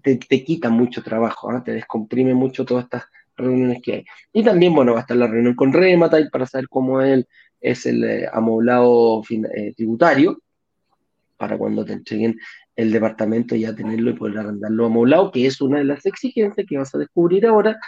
te, 0.00 0.18
quita 0.44 0.70
mucho 0.70 1.02
trabajo, 1.02 1.50
¿ah? 1.50 1.62
te 1.62 1.72
descomprime 1.72 2.34
mucho 2.34 2.64
todas 2.64 2.84
estas 2.84 3.04
reuniones 3.36 3.82
que 3.82 3.92
hay. 3.92 4.04
Y 4.32 4.42
también, 4.42 4.74
bueno, 4.74 4.92
va 4.92 4.98
a 4.98 5.00
estar 5.02 5.16
la 5.16 5.26
reunión 5.26 5.54
con 5.54 5.72
Remata 5.72 6.18
para 6.30 6.46
saber 6.46 6.68
cómo 6.68 7.00
él 7.00 7.26
es 7.60 7.86
el 7.86 8.04
eh, 8.04 8.28
amoblado 8.32 9.22
tributario, 9.76 10.40
para 11.36 11.58
cuando 11.58 11.84
te 11.84 11.92
entreguen 11.92 12.38
el 12.76 12.90
departamento 12.90 13.54
ya 13.54 13.74
tenerlo 13.74 14.10
y 14.10 14.14
poder 14.14 14.38
arrendarlo 14.38 14.86
amoblado, 14.86 15.30
que 15.30 15.46
es 15.46 15.60
una 15.60 15.78
de 15.78 15.84
las 15.84 16.06
exigencias 16.06 16.66
que 16.68 16.78
vas 16.78 16.94
a 16.94 16.98
descubrir 16.98 17.46
ahora 17.46 17.78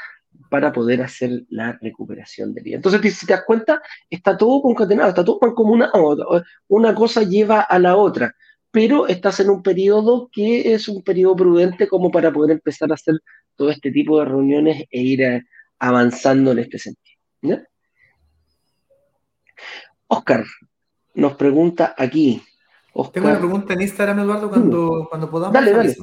para 0.50 0.72
poder 0.72 1.02
hacer 1.02 1.44
la 1.48 1.78
recuperación 1.80 2.54
del 2.54 2.64
día. 2.64 2.76
Entonces, 2.76 3.16
si 3.16 3.26
te 3.26 3.32
das 3.34 3.44
cuenta, 3.46 3.80
está 4.10 4.36
todo 4.36 4.60
concatenado, 4.62 5.10
está 5.10 5.24
todo 5.24 5.38
como 5.54 5.72
una, 5.72 5.90
una 6.68 6.94
cosa 6.94 7.22
lleva 7.22 7.60
a 7.60 7.78
la 7.78 7.96
otra, 7.96 8.34
pero 8.70 9.06
estás 9.06 9.38
en 9.40 9.50
un 9.50 9.62
periodo 9.62 10.28
que 10.32 10.74
es 10.74 10.88
un 10.88 11.02
periodo 11.02 11.36
prudente 11.36 11.86
como 11.86 12.10
para 12.10 12.32
poder 12.32 12.50
empezar 12.50 12.90
a 12.90 12.94
hacer 12.94 13.20
todo 13.56 13.70
este 13.70 13.92
tipo 13.92 14.18
de 14.18 14.24
reuniones 14.24 14.84
e 14.90 15.00
ir 15.00 15.22
eh, 15.22 15.42
avanzando 15.78 16.52
en 16.52 16.58
este 16.58 16.78
sentido. 16.78 17.62
Oscar 20.08 20.44
nos 21.14 21.34
pregunta 21.36 21.94
aquí, 21.96 22.42
tengo 23.12 23.28
una 23.28 23.38
pregunta 23.38 23.74
en 23.74 23.82
Instagram, 23.82 24.20
Eduardo, 24.20 24.48
cuando, 24.48 25.06
cuando 25.08 25.30
podamos. 25.30 25.52
Dale, 25.52 25.72
dale. 25.72 25.96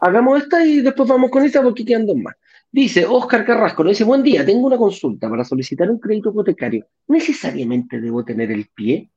Hagamos 0.00 0.42
esta 0.42 0.64
y 0.64 0.80
después 0.80 1.08
vamos 1.08 1.30
con 1.30 1.44
esta 1.44 1.62
porque 1.62 1.84
quedan 1.84 2.06
dos 2.06 2.16
más. 2.16 2.34
Dice 2.72 3.04
Oscar 3.06 3.44
Carrasco, 3.44 3.84
dice, 3.84 4.02
buen 4.02 4.22
día, 4.22 4.44
tengo 4.44 4.66
una 4.66 4.78
consulta 4.78 5.28
para 5.28 5.44
solicitar 5.44 5.90
un 5.90 5.98
crédito 5.98 6.30
hipotecario. 6.30 6.86
¿Necesariamente 7.06 8.00
debo 8.00 8.24
tener 8.24 8.50
el 8.50 8.66
pie? 8.74 9.10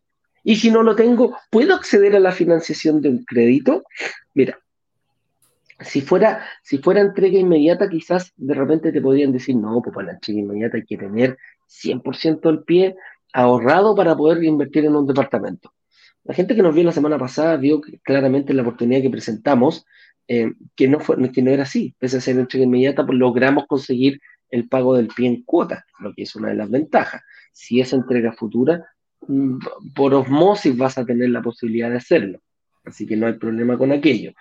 Y 0.44 0.58
si 0.58 0.70
no 0.70 0.84
lo 0.84 0.96
tengo, 0.96 1.36
¿puedo 1.50 1.74
acceder 1.74 2.16
a 2.16 2.20
la 2.20 2.32
financiación 2.32 3.02
de 3.02 3.10
un 3.10 3.26
crédito? 3.26 3.84
Mira, 4.34 4.60
si 5.80 6.02
fuera, 6.02 6.46
si 6.62 6.78
fuera 6.78 7.02
entrega 7.02 7.40
inmediata, 7.40 7.90
quizás 7.90 8.32
de 8.36 8.54
repente 8.54 8.92
te 8.92 9.02
podrían 9.02 9.32
decir, 9.32 9.56
no, 9.56 9.82
pues 9.82 9.96
para 9.96 10.08
la 10.08 10.14
entrega 10.14 10.42
inmediata 10.42 10.78
hay 10.78 10.86
que 10.86 10.98
tener 10.98 11.38
100% 11.68 12.50
el 12.50 12.64
pie 12.64 12.96
ahorrado 13.34 13.96
para 13.96 14.16
poder 14.16 14.44
invertir 14.44 14.86
en 14.86 14.96
un 14.96 15.08
departamento. 15.08 15.74
La 16.26 16.34
gente 16.34 16.56
que 16.56 16.64
nos 16.64 16.76
vio 16.76 16.84
la 16.84 16.92
semana 16.92 17.18
pasada 17.18 17.56
vio 17.58 17.82
claramente 18.04 18.54
la 18.54 18.64
oportunidad 18.64 19.02
que 19.02 19.10
presentamos 19.10 19.86
eh, 20.28 20.54
que, 20.76 20.88
no 20.88 21.00
fue, 21.00 21.32
que 21.32 21.42
no 21.42 21.52
era 21.52 21.64
así. 21.64 21.96
Pese 22.00 22.18
a 22.18 22.22
ser 22.22 22.38
entrega 22.38 22.66
inmediata, 22.66 23.06
pues 23.06 23.18
logramos 23.18 23.66
conseguir 23.68 24.20
el 24.50 24.68
pago 24.68 24.96
del 24.96 25.08
pie 25.08 25.28
en 25.28 25.44
cuota, 25.44 25.86
lo 26.00 26.14
que 26.14 26.24
es 26.24 26.36
una 26.36 26.50
de 26.50 26.56
las 26.56 26.70
ventajas. 26.70 27.22
Si 27.52 27.80
es 27.80 27.94
entrega 27.94 28.34
futura, 28.34 28.86
mm, 29.28 29.60
por 29.96 30.14
osmosis 30.14 30.76
vas 30.76 30.98
a 30.98 31.06
tener 31.06 31.30
la 31.30 31.42
posibilidad 31.42 31.90
de 31.90 31.98
hacerlo. 31.98 32.40
Así 32.84 33.06
que 33.06 33.16
no 33.16 33.28
hay 33.28 33.34
problema 33.34 33.78
con 33.78 33.92
aquello. 33.92 34.34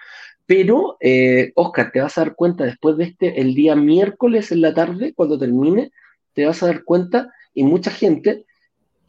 Pero, 0.46 0.96
eh, 1.00 1.52
Oscar, 1.54 1.90
te 1.90 2.00
vas 2.00 2.16
a 2.18 2.22
dar 2.22 2.34
cuenta 2.34 2.64
después 2.64 2.96
de 2.96 3.04
este, 3.04 3.40
el 3.40 3.54
día 3.54 3.76
miércoles 3.76 4.52
en 4.52 4.60
la 4.60 4.74
tarde, 4.74 5.14
cuando 5.14 5.38
termine, 5.38 5.90
te 6.34 6.44
vas 6.46 6.62
a 6.62 6.66
dar 6.66 6.84
cuenta, 6.84 7.32
y 7.54 7.64
mucha 7.64 7.90
gente, 7.90 8.44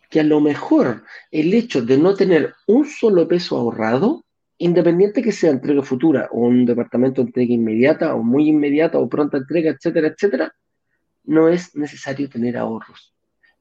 que 0.10 0.20
a 0.20 0.24
lo 0.24 0.40
mejor 0.42 1.04
el 1.32 1.54
hecho 1.54 1.82
de 1.82 1.98
no 1.98 2.14
tener 2.16 2.54
un 2.68 2.86
solo 2.86 3.28
peso 3.28 3.58
ahorrado, 3.58 4.26
independiente 4.58 5.22
que 5.22 5.32
sea 5.32 5.52
entrega 5.52 5.82
futura 5.82 6.30
o 6.32 6.42
un 6.42 6.66
departamento 6.66 7.22
de 7.22 7.28
entrega 7.28 7.54
inmediata 7.54 8.16
o 8.16 8.24
muy 8.24 8.48
inmediata 8.50 9.00
o 9.00 9.10
pronta 9.10 9.38
entrega, 9.38 9.72
etcétera, 9.72 10.08
etcétera, 10.08 10.56
no 11.24 11.50
es 11.50 11.76
necesario 11.76 12.30
tener 12.30 12.58
ahorros. 12.58 13.14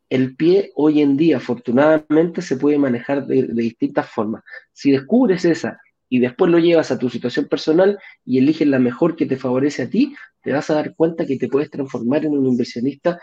El 0.08 0.36
pie 0.36 0.70
hoy 0.76 1.00
en 1.00 1.16
día, 1.16 1.38
afortunadamente, 1.38 2.42
se 2.42 2.56
puede 2.56 2.78
manejar 2.78 3.26
de, 3.26 3.48
distintas 3.48 4.08
formas. 4.08 4.44
Si 4.72 4.90
descubres 4.90 5.44
esa 5.44 5.80
y 6.08 6.20
después 6.20 6.50
lo 6.50 6.58
llevas 6.58 6.90
a 6.90 6.98
tu 6.98 7.08
situación 7.08 7.46
personal 7.46 7.98
y 8.24 8.38
eliges 8.38 8.68
la 8.68 8.78
mejor 8.78 9.16
que 9.16 9.26
te 9.26 9.36
favorece 9.36 9.82
a 9.82 9.90
ti, 9.90 10.14
te 10.42 10.52
vas 10.52 10.68
a 10.70 10.74
dar 10.74 10.94
cuenta 10.94 11.26
que 11.26 11.38
te 11.38 11.48
puedes 11.48 11.70
transformar 11.70 12.24
en 12.24 12.36
un 12.36 12.46
inversionista 12.46 13.18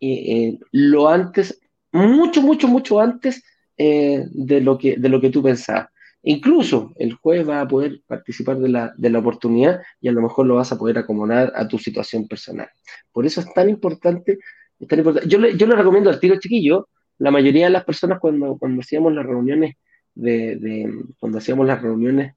eh, 0.00 0.36
eh, 0.36 0.58
lo 0.70 1.08
antes 1.08 1.60
mucho, 1.92 2.42
mucho, 2.42 2.68
mucho 2.68 3.00
antes 3.00 3.42
eh, 3.76 4.24
de, 4.30 4.60
lo 4.60 4.78
que, 4.78 4.96
de 4.96 5.08
lo 5.08 5.20
que 5.20 5.30
tú 5.30 5.42
pensabas. 5.42 5.88
Incluso 6.22 6.92
el 6.96 7.14
juez 7.14 7.48
va 7.48 7.60
a 7.60 7.68
poder 7.68 8.02
participar 8.06 8.58
de 8.58 8.68
la, 8.68 8.92
de 8.96 9.10
la, 9.10 9.20
oportunidad 9.20 9.80
y 10.00 10.08
a 10.08 10.12
lo 10.12 10.20
mejor 10.20 10.46
lo 10.46 10.56
vas 10.56 10.72
a 10.72 10.78
poder 10.78 10.98
acomodar 10.98 11.52
a 11.54 11.66
tu 11.68 11.78
situación 11.78 12.26
personal. 12.26 12.68
Por 13.12 13.24
eso 13.24 13.40
es 13.40 13.52
tan 13.54 13.68
importante. 13.68 14.38
tan 14.88 14.98
importante. 14.98 15.28
Yo, 15.28 15.38
le, 15.38 15.56
yo 15.56 15.66
le 15.66 15.76
recomiendo 15.76 16.10
al 16.10 16.20
tiro 16.20 16.38
chiquillo, 16.38 16.88
la 17.18 17.30
mayoría 17.30 17.66
de 17.66 17.70
las 17.70 17.84
personas 17.84 18.18
cuando, 18.20 18.56
cuando 18.58 18.80
hacíamos 18.80 19.12
las 19.12 19.26
reuniones 19.26 19.76
de, 20.14 20.92
cuando 21.18 21.38
hacíamos 21.38 21.66
las 21.66 21.80
reuniones 21.80 22.34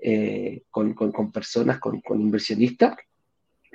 eh, 0.00 0.62
con, 0.70 0.94
con, 0.94 1.10
con, 1.12 1.32
personas, 1.32 1.78
con, 1.78 2.00
con 2.00 2.20
inversionistas, 2.20 2.96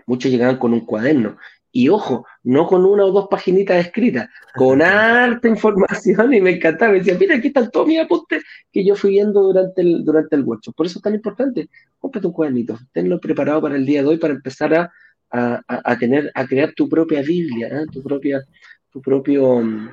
Muchos 0.09 0.31
llegaban 0.31 0.57
con 0.57 0.73
un 0.73 0.87
cuaderno. 0.87 1.37
Y 1.71 1.89
ojo, 1.89 2.25
no 2.43 2.65
con 2.65 2.83
una 2.85 3.05
o 3.05 3.11
dos 3.11 3.27
paginitas 3.29 3.85
escritas, 3.85 4.29
con 4.55 4.81
harta 4.81 5.47
información 5.47 6.33
y 6.33 6.41
me 6.41 6.51
encantaba. 6.51 6.93
Me 6.93 6.99
decía, 6.99 7.17
mira, 7.19 7.35
aquí 7.35 7.47
están 7.47 7.69
todos 7.69 7.87
mis 7.87 7.99
apuntes 7.99 8.43
que 8.71 8.83
yo 8.83 8.95
fui 8.95 9.11
viendo 9.11 9.41
durante 9.41 9.81
el, 9.81 10.03
durante 10.03 10.35
el 10.35 10.43
workshop. 10.43 10.75
Por 10.75 10.85
eso 10.85 10.99
es 10.99 11.03
tan 11.03 11.15
importante, 11.15 11.69
cómprate 11.99 12.27
un 12.27 12.33
cuadernito, 12.33 12.79
tenlo 12.91 13.19
preparado 13.19 13.61
para 13.61 13.75
el 13.75 13.85
día 13.85 14.01
de 14.01 14.09
hoy 14.09 14.17
para 14.17 14.33
empezar 14.33 14.73
a, 14.73 14.91
a, 15.31 15.97
tener, 15.97 16.31
a 16.33 16.45
crear 16.47 16.73
tu 16.73 16.89
propia 16.89 17.21
Biblia, 17.21 17.67
¿eh? 17.67 17.85
tu, 17.91 18.01
propia, 18.01 18.43
tu 18.91 19.01
propio 19.01 19.59
mm, 19.59 19.89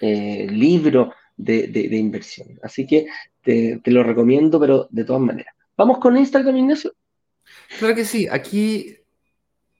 eh, 0.00 0.46
libro 0.50 1.12
de, 1.36 1.66
de, 1.68 1.96
inversión. 1.96 2.48
Así 2.62 2.86
que 2.86 3.06
te, 3.42 3.80
te 3.82 3.90
lo 3.90 4.02
recomiendo, 4.02 4.58
pero 4.58 4.88
de 4.90 5.04
todas 5.04 5.20
maneras. 5.20 5.54
¿Vamos 5.76 5.98
con 5.98 6.16
Instagram, 6.16 6.56
Ignacio? 6.56 6.94
Claro 7.78 7.94
que 7.94 8.04
sí. 8.04 8.28
Aquí 8.30 8.96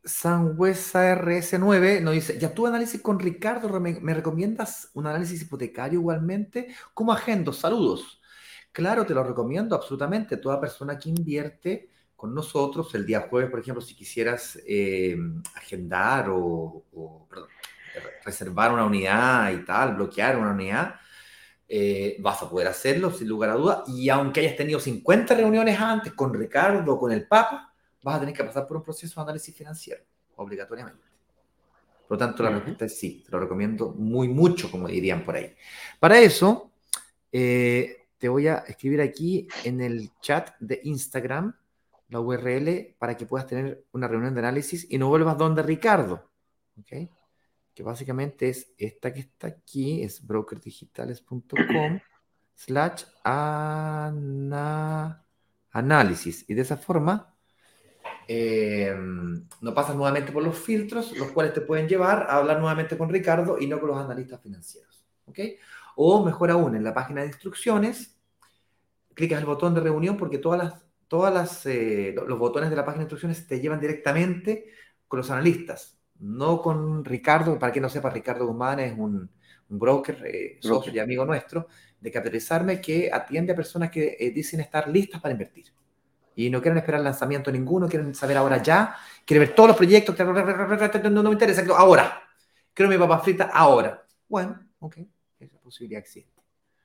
Sanhuesa 0.05 1.15
RS9 1.15 2.03
nos 2.03 2.15
dice, 2.15 2.39
ya 2.39 2.53
tuve 2.53 2.69
análisis 2.69 3.01
con 3.01 3.19
Ricardo, 3.19 3.81
¿me, 3.81 4.15
recomiendas 4.15 4.91
un 4.95 5.07
análisis 5.07 5.43
hipotecario 5.43 6.01
igualmente? 6.01 6.69
¿Cómo 6.93 7.13
agendo? 7.13 7.53
Saludos. 7.53 8.21
Claro, 8.71 9.07
te 9.07 9.15
lo 9.15 9.25
recomiendo 9.25 9.75
absolutamente. 9.75 10.37
Toda 10.37 10.61
persona 10.61 10.99
que 10.99 11.09
invierte 11.09 11.91
con 12.17 12.35
nosotros 12.35 12.95
el 12.95 13.07
día 13.07 13.29
jueves, 13.31 13.51
por 13.51 13.61
ejemplo, 13.61 13.81
si 13.81 13.95
quisieras 13.95 14.59
eh, 14.67 15.17
agendar 15.55 16.29
o, 16.31 16.85
reservar 18.25 18.73
una 18.73 18.85
unidad 18.85 19.53
y 19.53 19.65
tal, 19.65 19.95
bloquear 19.95 20.37
una 20.37 20.51
unidad, 20.51 20.97
eh, 21.69 22.17
vas 22.21 22.43
a 22.43 22.51
poder 22.51 22.69
hacerlo 22.69 23.11
sin 23.11 23.29
lugar 23.29 23.51
a 23.51 23.55
duda. 23.55 23.85
Y 23.87 24.09
aunque 24.11 24.41
hayas 24.41 24.57
tenido 24.57 24.81
50 24.81 25.35
reuniones 25.35 25.79
antes 25.81 26.13
con 26.13 26.35
Ricardo, 26.35 26.99
con 26.99 27.13
el 27.13 27.27
Papa, 27.27 27.74
vas 28.05 28.17
a 28.17 28.21
tener 28.21 28.35
que 28.35 28.45
pasar 28.45 28.67
por 28.67 28.77
un 28.77 28.83
proceso 28.83 29.19
de 29.19 29.25
análisis 29.25 29.57
financiero, 29.57 30.05
obligatoriamente. 30.37 31.03
Por 32.07 32.17
lo 32.17 32.19
tanto, 32.19 32.43
la 32.43 32.51
respuesta 32.51 32.85
es 32.85 32.99
sí, 32.99 33.23
te 33.25 33.33
lo 33.33 33.41
recomiendo 33.41 33.93
muy 33.93 34.29
mucho, 34.29 34.71
como 34.71 34.87
dirían 34.87 35.25
por 35.25 35.37
ahí. 35.37 35.55
Para 35.99 36.19
eso, 36.19 36.71
eh, 37.33 38.07
te 38.19 38.29
voy 38.29 38.47
a 38.47 38.59
escribir 38.59 39.01
aquí 39.01 39.49
en 39.65 39.81
el 39.81 40.11
chat 40.21 40.51
de 40.61 40.81
Instagram 40.85 41.57
la 42.11 42.21
URL 42.21 42.95
para 42.99 43.17
que 43.17 43.25
puedas 43.25 43.47
tener 43.47 43.87
una 43.93 44.07
reunión 44.07 44.35
de 44.35 44.41
análisis 44.41 44.87
y 44.89 44.99
no 44.99 45.09
vuelvas 45.09 45.39
donde 45.39 45.63
Ricardo. 45.63 46.31
¿Ok? 46.79 47.09
Que 47.73 47.83
básicamente 47.83 48.51
es 48.51 48.75
esta 48.77 49.13
que 49.13 49.21
está 49.21 49.47
aquí, 49.49 50.03
es 50.03 50.25
brokerdigitales.com 50.25 52.01
slash 52.55 53.05
análisis. 55.73 56.45
Y 56.49 56.55
de 56.55 56.63
esa 56.63 56.77
forma 56.77 57.34
eh, 58.27 58.95
no 59.61 59.75
pasas 59.75 59.97
nuevamente 59.97 60.33
por 60.33 60.43
los 60.43 60.59
filtros, 60.59 61.17
los 61.17 61.31
cuales 61.33 61.53
te 61.53 61.61
pueden 61.61 61.89
llevar 61.89 62.27
a 62.29 62.37
hablar 62.37 62.59
nuevamente 62.59 62.97
con 62.97 63.09
Ricardo 63.09 63.59
y 63.61 63.67
no 63.67 63.79
con 63.79 63.91
los 63.91 63.99
analistas 63.99 64.41
financieros. 64.41 65.05
¿ok? 65.27 65.39
O 65.97 66.25
mejor 66.25 66.51
aún, 66.51 66.77
en 66.77 66.85
la 66.85 66.95
página 66.95 67.21
de 67.21 67.29
instrucciones, 67.29 68.19
clicas 69.15 69.41
el 69.41 69.47
botón 69.47 69.75
de 69.75 69.81
reunión 69.81 70.17
porque 70.17 70.39
todas 70.39 70.63
las, 70.63 70.85
todas 71.09 71.33
las, 71.33 71.67
eh, 71.67 72.15
los 72.27 72.39
botones 72.39 72.71
de 72.71 72.77
la 72.77 72.85
página 72.85 73.01
de 73.01 73.05
instrucciones 73.05 73.47
te 73.47 73.61
llevan 73.61 73.81
directamente 73.81 74.67
con 75.07 75.19
los 75.19 75.31
analistas, 75.31 75.99
no 76.19 76.61
con 76.63 77.05
Ricardo. 77.05 77.59
Para 77.59 77.73
quien 77.73 77.83
no 77.83 77.89
sepa, 77.89 78.11
Ricardo 78.11 78.47
Guzmán 78.47 78.81
es 78.81 78.97
un, 78.97 79.31
broker, 79.67 80.23
eh, 80.27 80.59
socio 80.61 80.93
y 80.93 80.99
amigo 80.99 81.25
nuestro 81.25 81.67
de 81.99 82.11
capitalizarme 82.11 82.81
que 82.81 83.11
atiende 83.13 83.53
a 83.53 83.57
personas 83.57 83.91
que 83.91 84.31
dicen 84.35 84.61
estar 84.61 84.89
listas 84.89 85.21
para 85.21 85.33
invertir 85.33 85.73
y 86.37 86.51
no 86.51 86.61
quieren 86.61 86.79
esperar 86.79 87.01
el 87.01 87.05
lanzamiento 87.05 87.51
ninguno, 87.51 87.89
quieren 87.89 88.15
saber 88.15 88.37
ahora 88.37 88.63
ya, 88.63 88.97
quieren 89.25 89.47
ver 89.47 89.55
todos 89.55 89.69
los 89.69 89.77
proyectos, 89.77 90.17
no, 90.19 91.23
me 91.23 91.31
interesa, 91.31 91.65
ahora. 91.77 92.23
Quiero 92.73 92.91
mi 92.91 92.99
papá 92.99 93.21
frita 93.21 93.51
ahora. 93.53 94.05
Bueno, 94.29 94.59
ok, 94.81 94.99
esa 95.39 95.59
posibilidad 95.59 96.01
existe. 96.01 96.43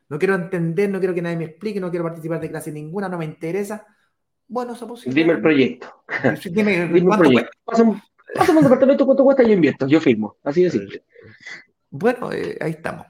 No 0.07 0.19
quiero 0.19 0.35
entender, 0.35 0.89
no 0.89 0.99
quiero 0.99 1.13
que 1.13 1.21
nadie 1.21 1.37
me 1.37 1.45
explique, 1.45 1.79
no 1.79 1.89
quiero 1.89 2.05
participar 2.05 2.39
de 2.39 2.49
clase 2.49 2.71
ninguna, 2.71 3.09
no 3.09 3.17
me 3.17 3.25
interesa. 3.25 3.85
Bueno, 4.47 4.73
esa 4.73 4.87
posibilidad. 4.87 5.23
Dime 5.23 5.33
el 5.35 5.41
proyecto. 5.41 6.03
Dime, 6.51 6.87
Dime 6.87 7.05
cuánto 7.05 7.31
cuesta. 7.31 7.51
Pásame 8.35 8.59
un 8.59 8.63
departamento, 8.63 9.05
cuánto 9.05 9.23
cuesta, 9.23 9.43
yo 9.43 9.53
invierto, 9.53 9.87
yo 9.87 9.99
firmo. 9.99 10.37
Así 10.43 10.63
de 10.63 10.69
simple. 10.69 11.03
Bueno, 11.89 12.31
eh, 12.31 12.57
ahí 12.61 12.71
estamos. 12.71 13.07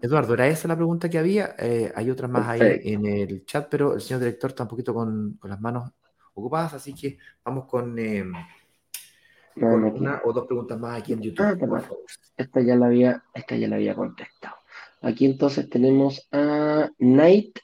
Eduardo, 0.00 0.34
¿era 0.34 0.46
esa 0.46 0.68
la 0.68 0.76
pregunta 0.76 1.08
que 1.08 1.18
había? 1.18 1.54
Eh, 1.58 1.92
hay 1.94 2.10
otras 2.10 2.30
más 2.30 2.48
ahí 2.48 2.80
en 2.84 3.06
el 3.06 3.44
chat, 3.44 3.68
pero 3.70 3.94
el 3.94 4.00
señor 4.00 4.20
director 4.20 4.50
está 4.50 4.62
un 4.64 4.68
poquito 4.68 4.94
con, 4.94 5.38
las 5.42 5.60
manos 5.60 5.90
ocupadas, 6.34 6.74
así 6.74 6.94
que 6.94 7.18
vamos 7.44 7.66
con, 7.66 7.98
em, 7.98 8.32
una 9.56 10.22
o 10.24 10.32
dos 10.32 10.46
preguntas 10.46 10.78
más 10.78 10.98
aquí 10.98 11.12
en 11.12 11.20
YouTube. 11.20 11.44
Ah, 11.44 11.82
esta, 12.36 12.60
ya 12.60 12.76
la 12.76 12.86
había, 12.86 13.22
esta 13.34 13.56
ya 13.56 13.68
la 13.68 13.76
había 13.76 13.94
contestado. 13.94 14.56
Aquí 15.02 15.26
entonces 15.26 15.68
tenemos 15.68 16.26
a 16.32 16.88
Night, 16.98 17.58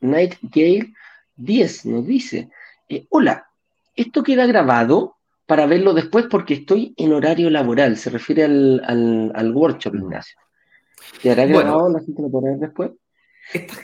Gale 0.00 0.94
10, 1.36 1.86
nos 1.86 2.06
dice, 2.06 2.50
eh, 2.88 3.06
hola, 3.10 3.48
esto 3.94 4.22
queda 4.22 4.46
grabado 4.46 5.16
para 5.46 5.66
verlo 5.66 5.92
después 5.92 6.26
porque 6.30 6.54
estoy 6.54 6.94
en 6.96 7.12
horario 7.12 7.50
laboral, 7.50 7.96
se 7.96 8.10
refiere 8.10 8.44
al, 8.44 8.82
al, 8.86 9.32
al 9.34 9.52
workshop, 9.54 9.94
Ignacio. 9.94 10.38
¿Te 11.22 11.30
hará 11.30 11.46
grabado? 11.46 11.88
¿La 11.90 12.00
gente 12.00 12.22
lo 12.22 12.30
podrá 12.30 12.50
ver 12.50 12.60
después? 12.60 12.92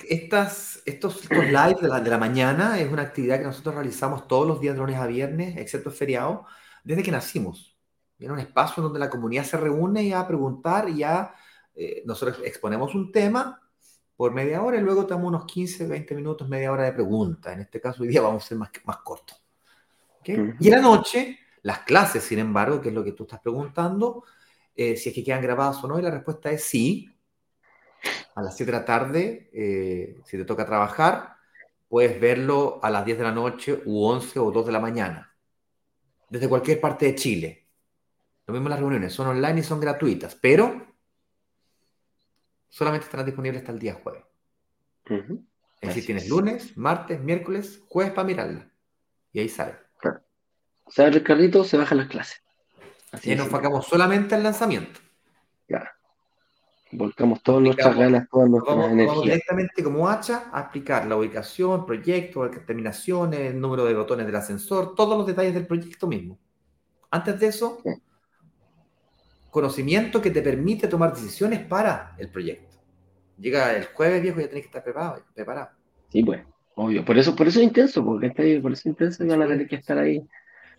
Estas, 0.08 0.82
estos, 0.84 1.30
live 1.30 1.76
de 1.80 1.88
la, 1.88 2.00
de 2.00 2.10
la, 2.10 2.18
mañana 2.18 2.78
es 2.78 2.92
una 2.92 3.02
actividad 3.02 3.38
que 3.38 3.44
nosotros 3.44 3.74
realizamos 3.74 4.28
todos 4.28 4.46
los 4.46 4.60
días 4.60 4.74
de 4.74 4.80
lunes 4.80 4.96
a 4.96 5.06
viernes, 5.06 5.56
excepto 5.56 5.90
feriado, 5.90 6.44
desde 6.82 7.02
que 7.02 7.10
nacimos. 7.10 7.74
Era 8.18 8.34
un 8.34 8.38
espacio 8.38 8.82
donde 8.82 8.98
la 8.98 9.08
comunidad 9.08 9.44
se 9.44 9.56
reúne 9.56 10.14
a 10.14 10.26
preguntar 10.26 10.88
y 10.88 10.98
ya 10.98 11.34
eh, 11.74 12.02
nosotros 12.04 12.40
exponemos 12.44 12.94
un 12.94 13.10
tema 13.10 13.60
por 14.16 14.32
media 14.32 14.62
hora 14.62 14.76
y 14.76 14.80
luego 14.80 15.06
tenemos 15.06 15.28
unos 15.28 15.44
15, 15.46 15.86
20 15.86 16.14
minutos, 16.14 16.48
media 16.48 16.70
hora 16.70 16.84
de 16.84 16.92
pregunta. 16.92 17.52
En 17.52 17.60
este 17.60 17.80
caso, 17.80 18.02
hoy 18.02 18.08
día 18.08 18.20
vamos 18.20 18.44
a 18.44 18.48
ser 18.48 18.58
más, 18.58 18.70
más 18.84 18.98
cortos. 18.98 19.40
Y 20.26 20.32
en 20.32 20.70
la 20.70 20.80
noche, 20.80 21.38
las 21.62 21.80
clases, 21.80 22.22
sin 22.22 22.38
embargo, 22.38 22.80
que 22.80 22.88
es 22.88 22.94
lo 22.94 23.04
que 23.04 23.12
tú 23.12 23.24
estás 23.24 23.40
preguntando, 23.40 24.24
eh, 24.76 24.96
si 24.96 25.08
es 25.08 25.14
que 25.14 25.24
quedan 25.24 25.42
grabadas 25.42 25.82
o 25.84 25.88
no, 25.88 25.98
y 25.98 26.02
la 26.02 26.10
respuesta 26.10 26.50
es 26.50 26.64
sí 26.64 27.10
a 28.34 28.42
las 28.42 28.56
7 28.56 28.72
de 28.72 28.78
la 28.78 28.84
tarde, 28.84 29.50
eh, 29.52 30.20
si 30.24 30.36
te 30.36 30.44
toca 30.44 30.66
trabajar, 30.66 31.36
puedes 31.88 32.20
verlo 32.20 32.80
a 32.82 32.90
las 32.90 33.04
10 33.04 33.18
de 33.18 33.24
la 33.24 33.32
noche 33.32 33.82
u 33.84 34.04
11 34.04 34.38
o 34.40 34.50
2 34.50 34.66
de 34.66 34.72
la 34.72 34.80
mañana, 34.80 35.34
desde 36.28 36.48
cualquier 36.48 36.80
parte 36.80 37.06
de 37.06 37.14
Chile. 37.14 37.68
Lo 38.46 38.52
mismo 38.52 38.68
las 38.68 38.80
reuniones, 38.80 39.12
son 39.12 39.28
online 39.28 39.60
y 39.60 39.62
son 39.62 39.80
gratuitas, 39.80 40.34
pero 40.34 40.86
solamente 42.68 43.04
estarán 43.04 43.26
disponibles 43.26 43.62
hasta 43.62 43.72
el 43.72 43.78
día 43.78 43.94
jueves. 43.94 44.24
Es 45.80 45.88
decir, 45.88 46.06
tienes 46.06 46.28
lunes, 46.28 46.76
martes, 46.76 47.20
miércoles, 47.20 47.82
jueves 47.88 48.12
para 48.12 48.26
mirarla. 48.26 48.70
Y 49.32 49.40
ahí 49.40 49.48
sale. 49.48 49.76
Claro. 49.98 50.20
Sale 50.88 51.16
el 51.16 51.22
carrito, 51.22 51.62
se 51.64 51.76
bajan 51.76 51.98
las 51.98 52.08
clases. 52.08 52.42
Así 53.14 53.32
y 53.32 53.36
nos 53.36 53.46
enfocamos 53.46 53.86
solamente 53.86 54.34
al 54.34 54.42
lanzamiento. 54.42 55.00
Claro 55.66 55.88
volcamos 56.96 57.42
todas 57.42 57.62
nuestras 57.62 57.96
ganas, 57.96 58.28
todas 58.28 58.48
nuestras 58.48 58.76
vamos, 58.76 58.92
energías. 58.92 59.08
Vamos 59.08 59.24
directamente 59.24 59.82
como 59.82 60.08
hacha 60.08 60.44
a 60.52 60.60
explicar 60.62 61.06
la 61.06 61.16
ubicación, 61.16 61.86
proyecto, 61.86 62.48
terminaciones, 62.66 63.40
el 63.40 63.60
número 63.60 63.84
de 63.84 63.94
botones 63.94 64.26
del 64.26 64.36
ascensor, 64.36 64.94
todos 64.94 65.16
los 65.16 65.26
detalles 65.26 65.54
del 65.54 65.66
proyecto 65.66 66.06
mismo. 66.06 66.38
Antes 67.10 67.38
de 67.40 67.46
eso, 67.48 67.82
conocimiento 69.50 70.20
que 70.20 70.30
te 70.30 70.42
permite 70.42 70.88
tomar 70.88 71.14
decisiones 71.14 71.60
para 71.60 72.14
el 72.18 72.28
proyecto. 72.28 72.76
Llega 73.38 73.76
el 73.76 73.86
jueves, 73.86 74.22
viejo, 74.22 74.40
ya 74.40 74.48
tenés 74.48 74.62
que 74.62 74.68
estar 74.68 74.84
preparado. 74.84 75.22
preparado. 75.34 75.70
Sí, 76.08 76.22
pues, 76.22 76.42
obvio. 76.76 77.04
Por 77.04 77.18
eso, 77.18 77.34
por 77.34 77.48
eso 77.48 77.58
es 77.58 77.64
intenso, 77.64 78.04
porque 78.04 78.28
está 78.28 78.42
por 78.62 78.72
eso 78.72 78.80
es 78.80 78.86
intenso 78.86 79.24
y 79.24 79.28
van 79.28 79.42
a 79.42 79.48
tener 79.48 79.66
que 79.66 79.76
estar 79.76 79.98
ahí. 79.98 80.24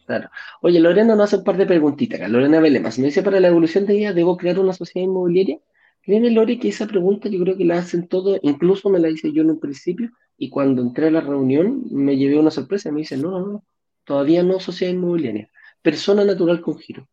Claro. 0.06 0.30
Oye, 0.62 0.80
Lorena 0.80 1.16
nos 1.16 1.26
hace 1.26 1.38
un 1.38 1.44
par 1.44 1.58
de 1.58 1.66
preguntitas. 1.66 2.30
Lorena 2.30 2.60
Velemas 2.60 3.00
me 3.00 3.06
dice, 3.06 3.24
para 3.24 3.40
la 3.40 3.48
evolución 3.48 3.86
de 3.88 3.98
ella, 3.98 4.14
¿debo 4.14 4.38
crear 4.38 4.60
una 4.60 4.74
sociedad 4.74 5.06
inmobiliaria? 5.06 5.60
Créeme, 6.04 6.30
Lore, 6.30 6.60
que 6.60 6.70
esa 6.70 6.86
pregunta 6.86 7.28
yo 7.30 7.40
creo 7.40 7.58
que 7.58 7.66
la 7.66 7.80
hacen 7.80 8.08
todos, 8.08 8.40
incluso 8.44 8.92
me 8.92 9.00
la 9.00 9.10
hice 9.10 9.32
yo 9.32 9.42
en 9.42 9.50
un 9.50 9.60
principio, 9.60 10.12
y 10.38 10.52
cuando 10.52 10.84
entré 10.84 11.08
a 11.08 11.12
la 11.12 11.22
reunión 11.22 11.84
me 11.90 12.16
llevé 12.16 12.38
una 12.38 12.52
sorpresa, 12.52 12.92
me 12.92 13.00
dice, 13.00 13.18
no, 13.18 13.32
no, 13.32 13.40
no, 13.48 13.66
todavía 14.04 14.44
no 14.44 14.60
sociedad 14.60 14.94
inmobiliaria, 14.94 15.50
persona 15.82 16.24
natural 16.24 16.62
con 16.62 16.78
giro. 16.78 17.08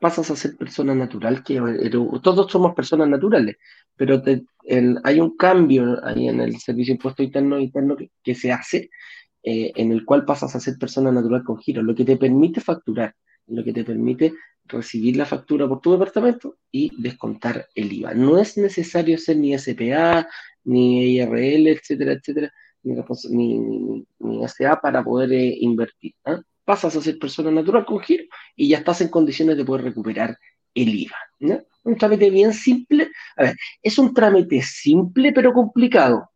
Pasas 0.00 0.30
a 0.30 0.36
ser 0.36 0.56
persona 0.56 0.94
natural, 0.94 1.44
que 1.44 1.60
todos 2.22 2.50
somos 2.50 2.74
personas 2.74 3.08
naturales, 3.08 3.56
pero 3.94 4.22
hay 5.04 5.20
un 5.20 5.36
cambio 5.36 6.02
ahí 6.02 6.28
en 6.28 6.40
el 6.40 6.58
servicio 6.58 6.92
impuesto 6.94 7.22
interno 7.22 7.60
interno 7.60 7.96
que, 8.24 8.34
se 8.34 8.50
hace, 8.50 8.88
eh, 9.42 9.72
en 9.76 9.92
el 9.92 10.04
cual 10.04 10.24
pasas 10.24 10.54
a 10.54 10.60
ser 10.60 10.78
persona 10.78 11.10
natural 11.10 11.44
con 11.44 11.58
giro, 11.58 11.82
lo 11.82 11.94
que 11.94 12.04
te 12.04 12.16
permite 12.16 12.60
facturar, 12.60 13.14
lo 13.46 13.64
que 13.64 13.72
te 13.72 13.84
permite 13.84 14.32
recibir 14.64 15.16
la 15.16 15.26
factura 15.26 15.68
por 15.68 15.80
tu 15.80 15.92
departamento 15.92 16.56
y 16.70 16.90
descontar 17.00 17.66
el 17.74 17.92
IVA. 17.92 18.14
No 18.14 18.38
es 18.38 18.56
necesario 18.56 19.18
ser 19.18 19.36
ni 19.38 19.56
SPA, 19.58 20.28
ni 20.64 21.16
IRL, 21.16 21.68
etcétera, 21.68 22.12
etcétera, 22.12 22.52
ni, 22.82 22.94
ni, 23.58 24.06
ni, 24.20 24.48
SA 24.48 24.80
para 24.80 25.02
poder 25.02 25.32
eh, 25.32 25.56
invertir. 25.60 26.14
¿ah? 26.24 26.40
pasas 26.64 26.96
a 26.96 27.02
ser 27.02 27.18
persona 27.18 27.50
natural 27.50 27.84
con 27.84 28.00
giro 28.00 28.24
y 28.56 28.68
ya 28.68 28.78
estás 28.78 29.00
en 29.00 29.08
condiciones 29.08 29.56
de 29.56 29.64
poder 29.64 29.84
recuperar 29.84 30.36
el 30.74 30.88
IVA. 30.88 31.16
Un 31.84 31.96
trámite 31.96 32.30
bien 32.30 32.52
simple. 32.52 33.10
A 33.36 33.42
ver, 33.42 33.56
es 33.82 33.98
un 33.98 34.14
trámite 34.14 34.62
simple 34.62 35.32
pero 35.32 35.52
complicado. 35.52 36.30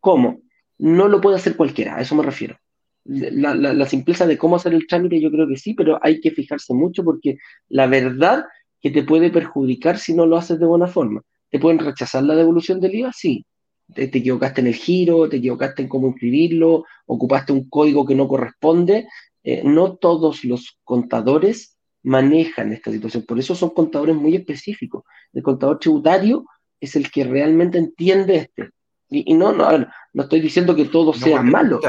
¿Cómo? 0.00 0.40
No 0.78 1.08
lo 1.08 1.20
puede 1.20 1.36
hacer 1.36 1.56
cualquiera, 1.56 1.96
a 1.96 2.00
eso 2.00 2.14
me 2.14 2.22
refiero. 2.22 2.56
La, 3.04 3.86
simpleza 3.86 4.26
de 4.26 4.36
cómo 4.36 4.56
hacer 4.56 4.74
el 4.74 4.86
trámite 4.86 5.20
yo 5.20 5.30
creo 5.30 5.46
que 5.46 5.56
sí, 5.56 5.74
pero 5.74 5.98
hay 6.02 6.20
que 6.20 6.32
fijarse 6.32 6.74
mucho 6.74 7.04
porque 7.04 7.38
la 7.68 7.86
verdad 7.86 8.44
que 8.80 8.90
te 8.90 9.04
puede 9.04 9.30
perjudicar 9.30 9.98
si 9.98 10.12
no 10.12 10.26
lo 10.26 10.36
haces 10.36 10.58
de 10.58 10.66
buena 10.66 10.88
forma. 10.88 11.22
¿Te 11.50 11.60
pueden 11.60 11.78
rechazar 11.78 12.24
la 12.24 12.34
devolución 12.34 12.80
del 12.80 12.94
IVA? 12.96 13.12
Sí. 13.12 13.46
Te, 13.94 14.04
equivocaste 14.04 14.60
en 14.60 14.66
el 14.66 14.74
giro, 14.74 15.28
te 15.28 15.36
equivocaste 15.36 15.82
en 15.82 15.88
cómo 15.88 16.08
inscribirlo, 16.08 16.84
ocupaste 17.06 17.52
un 17.52 17.68
código 17.68 18.04
que 18.04 18.16
no 18.16 18.26
corresponde. 18.26 19.06
Eh, 19.44 19.62
no 19.64 19.94
todos 19.94 20.44
los 20.44 20.76
contadores 20.82 21.76
manejan 22.02 22.72
esta 22.72 22.90
situación, 22.92 23.24
por 23.24 23.38
eso 23.38 23.54
son 23.54 23.70
contadores 23.70 24.14
muy 24.14 24.36
específicos. 24.36 25.04
El 25.32 25.42
contador 25.42 25.78
tributario 25.78 26.44
es 26.80 26.94
el 26.96 27.10
que 27.10 27.24
realmente 27.24 27.78
entiende 27.78 28.36
este. 28.36 28.70
Y, 29.08 29.34
no, 29.34 29.52
no, 29.52 29.86
no 30.12 30.22
estoy 30.22 30.40
diciendo 30.40 30.74
que 30.74 30.86
todo 30.86 31.12
sea 31.12 31.42
malo. 31.42 31.80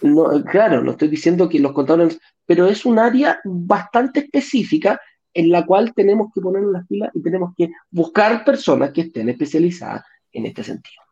No, 0.00 0.44
claro, 0.44 0.82
no 0.82 0.92
estoy 0.92 1.08
diciendo 1.08 1.48
que 1.48 1.58
los 1.58 1.72
contadores, 1.72 2.20
pero 2.46 2.66
es 2.68 2.84
un 2.84 2.98
área 2.98 3.40
bastante 3.44 4.20
específica 4.20 5.00
en 5.34 5.50
la 5.50 5.66
cual 5.66 5.92
tenemos 5.94 6.32
que 6.34 6.40
ponernos 6.40 6.72
las 6.72 6.86
pilas 6.86 7.10
y 7.14 7.22
tenemos 7.22 7.52
que 7.56 7.70
buscar 7.90 8.44
personas 8.44 8.92
que 8.92 9.02
estén 9.02 9.28
especializadas 9.28 10.04
en 10.32 10.46
este 10.46 10.62
sentido. 10.62 11.02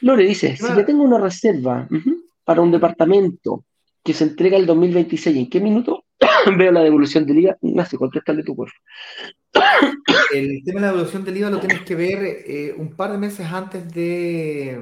Lore 0.00 0.24
dice, 0.24 0.56
si 0.56 0.66
yo 0.66 0.84
tengo 0.84 1.02
una 1.02 1.18
reserva 1.18 1.88
para 2.44 2.60
un 2.60 2.70
departamento 2.70 3.64
que 4.02 4.14
se 4.14 4.24
entrega 4.24 4.56
el 4.56 4.66
2026, 4.66 5.36
¿en 5.36 5.50
qué 5.50 5.60
minuto 5.60 6.04
veo 6.56 6.72
la 6.72 6.82
devolución 6.82 7.26
del 7.26 7.38
IVA? 7.40 7.58
Ignacio, 7.62 7.98
contéstale 7.98 8.42
tu 8.42 8.54
cuerpo. 8.54 8.76
El 10.32 10.62
tema 10.64 10.80
de 10.80 10.86
la 10.86 10.92
devolución 10.92 11.24
del 11.24 11.36
IVA 11.36 11.50
lo 11.50 11.60
tienes 11.60 11.82
que 11.82 11.94
ver 11.94 12.18
eh, 12.22 12.74
un 12.76 12.94
par 12.94 13.12
de 13.12 13.18
meses 13.18 13.46
antes 13.46 13.92
de, 13.92 14.78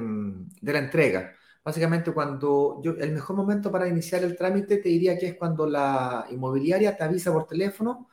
de 0.61 0.73
la 0.73 0.79
entrega. 0.79 1.33
Básicamente, 1.63 2.11
cuando 2.11 2.81
yo, 2.83 2.91
el 2.91 3.11
mejor 3.11 3.35
momento 3.35 3.69
para 3.71 3.87
iniciar 3.87 4.23
el 4.23 4.37
trámite 4.37 4.77
te 4.77 4.89
diría 4.89 5.17
que 5.17 5.27
es 5.27 5.35
cuando 5.35 5.67
la 5.67 6.25
inmobiliaria 6.31 6.95
te 6.95 7.03
avisa 7.03 7.33
por 7.33 7.45
teléfono 7.45 8.07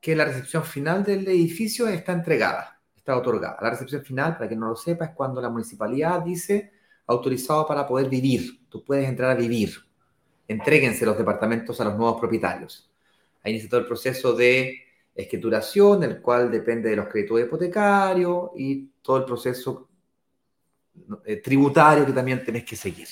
que 0.00 0.16
la 0.16 0.24
recepción 0.24 0.64
final 0.64 1.04
del 1.04 1.26
edificio 1.28 1.88
está 1.88 2.12
entregada, 2.12 2.80
está 2.96 3.16
otorgada. 3.16 3.58
La 3.60 3.70
recepción 3.70 4.02
final, 4.02 4.36
para 4.36 4.48
quien 4.48 4.60
no 4.60 4.68
lo 4.68 4.76
sepa, 4.76 5.06
es 5.06 5.10
cuando 5.12 5.40
la 5.40 5.48
municipalidad 5.48 6.22
dice 6.22 6.72
autorizado 7.06 7.66
para 7.66 7.86
poder 7.86 8.08
vivir. 8.08 8.66
Tú 8.68 8.84
puedes 8.84 9.08
entrar 9.08 9.30
a 9.30 9.34
vivir. 9.34 9.74
Entréguense 10.48 11.06
los 11.06 11.16
departamentos 11.16 11.80
a 11.80 11.84
los 11.84 11.96
nuevos 11.96 12.18
propietarios. 12.20 12.90
Ahí 13.42 13.52
inicia 13.52 13.68
todo 13.68 13.80
el 13.80 13.86
proceso 13.86 14.32
de 14.34 14.83
escrituración, 15.14 16.02
el 16.02 16.20
cual 16.20 16.50
depende 16.50 16.90
de 16.90 16.96
los 16.96 17.08
créditos 17.08 17.40
hipotecarios 17.40 18.50
y 18.56 18.86
todo 19.00 19.18
el 19.18 19.24
proceso 19.24 19.88
eh, 21.24 21.36
tributario 21.36 22.04
que 22.06 22.12
también 22.12 22.44
tenés 22.44 22.64
que 22.64 22.76
seguir. 22.76 23.08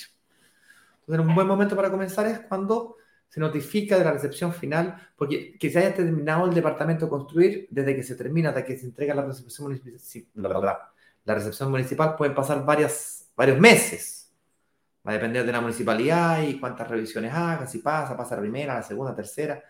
Entonces, 1.01 1.27
un 1.27 1.35
buen 1.35 1.47
momento 1.47 1.75
para 1.75 1.89
comenzar 1.89 2.25
es 2.27 2.39
cuando 2.41 2.97
se 3.27 3.39
notifica 3.39 3.97
de 3.97 4.05
la 4.05 4.11
recepción 4.11 4.53
final, 4.53 5.09
porque 5.15 5.57
que 5.57 5.69
se 5.69 5.79
haya 5.79 5.93
terminado 5.93 6.45
el 6.45 6.53
departamento 6.53 7.05
de 7.05 7.09
construir, 7.09 7.67
desde 7.71 7.95
que 7.95 8.03
se 8.03 8.15
termina 8.15 8.49
hasta 8.49 8.63
que 8.63 8.77
se 8.77 8.85
entrega 8.85 9.15
la 9.15 9.25
recepción 9.25 9.69
municipal, 9.69 10.79
la 11.25 11.33
recepción 11.33 11.71
municipal 11.71 12.15
pueden 12.15 12.35
pasar 12.35 12.63
varias, 12.63 13.31
varios 13.35 13.59
meses. 13.59 14.31
Va 15.05 15.11
a 15.11 15.13
depender 15.15 15.45
de 15.45 15.51
la 15.51 15.61
municipalidad 15.61 16.43
y 16.43 16.59
cuántas 16.59 16.87
revisiones 16.87 17.33
haga, 17.33 17.65
si 17.65 17.79
pasa, 17.79 18.15
pasa 18.15 18.35
la 18.35 18.41
primera, 18.41 18.75
la 18.75 18.83
segunda, 18.83 19.15
tercera. 19.15 19.63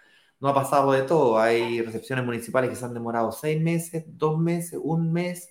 No 0.44 0.50
ha 0.50 0.54
pasado 0.54 0.91
de 0.91 1.04
todo. 1.04 1.39
Hay 1.39 1.82
recepciones 1.82 2.26
municipales 2.26 2.70
que 2.70 2.76
se 2.76 2.84
han 2.84 2.94
demorado 2.94 3.32
seis 3.32 3.62
meses, 3.62 4.04
dos 4.08 4.38
meses, 4.38 4.78
un 4.84 5.12
mes 5.12 5.50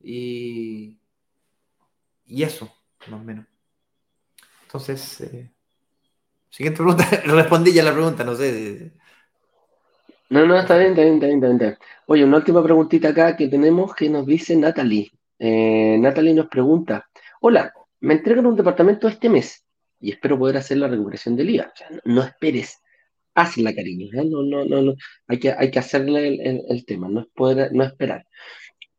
y 0.00 0.98
y 2.26 2.42
eso, 2.42 2.72
más 3.08 3.20
o 3.20 3.22
menos. 3.22 3.44
Entonces, 4.62 5.20
eh, 5.20 5.50
siguiente 6.48 6.78
pregunta. 6.78 7.04
Respondí 7.26 7.74
ya 7.74 7.84
la 7.84 7.92
pregunta, 7.92 8.24
no 8.24 8.34
sé. 8.34 8.92
No, 10.30 10.46
no, 10.46 10.58
está 10.58 10.78
bien, 10.78 10.92
está 10.92 11.02
bien, 11.02 11.14
está 11.16 11.26
bien, 11.26 11.42
está 11.42 11.48
bien. 11.48 11.78
Oye, 12.06 12.24
una 12.24 12.38
última 12.38 12.62
preguntita 12.62 13.10
acá 13.10 13.36
que 13.36 13.48
tenemos 13.48 13.94
que 13.94 14.08
nos 14.08 14.24
dice 14.24 14.56
Natalie. 14.56 15.12
Eh, 15.38 15.98
Natalie 16.00 16.32
nos 16.32 16.46
pregunta, 16.46 17.10
hola, 17.42 17.74
me 18.00 18.14
entregan 18.14 18.46
un 18.46 18.56
departamento 18.56 19.06
este 19.06 19.28
mes 19.28 19.66
y 20.00 20.12
espero 20.12 20.38
poder 20.38 20.56
hacer 20.56 20.78
la 20.78 20.88
recuperación 20.88 21.36
del 21.36 21.50
IVA. 21.50 21.66
O 21.66 21.76
sea, 21.76 21.88
no, 22.04 22.22
esperes, 22.22 22.80
hazla, 23.34 23.74
cariño. 23.74 24.06
¿eh? 24.12 24.24
No, 24.24 24.42
no, 24.42 24.64
no, 24.64 24.82
no. 24.82 24.94
Hay 25.28 25.38
que, 25.38 25.52
hay 25.52 25.70
que 25.70 25.78
hacerle 25.78 26.62
el, 26.68 26.84
tema, 26.86 27.08
no, 27.08 27.20
es 27.20 27.26
poder, 27.34 27.72
no 27.72 27.84
esperar. 27.84 28.26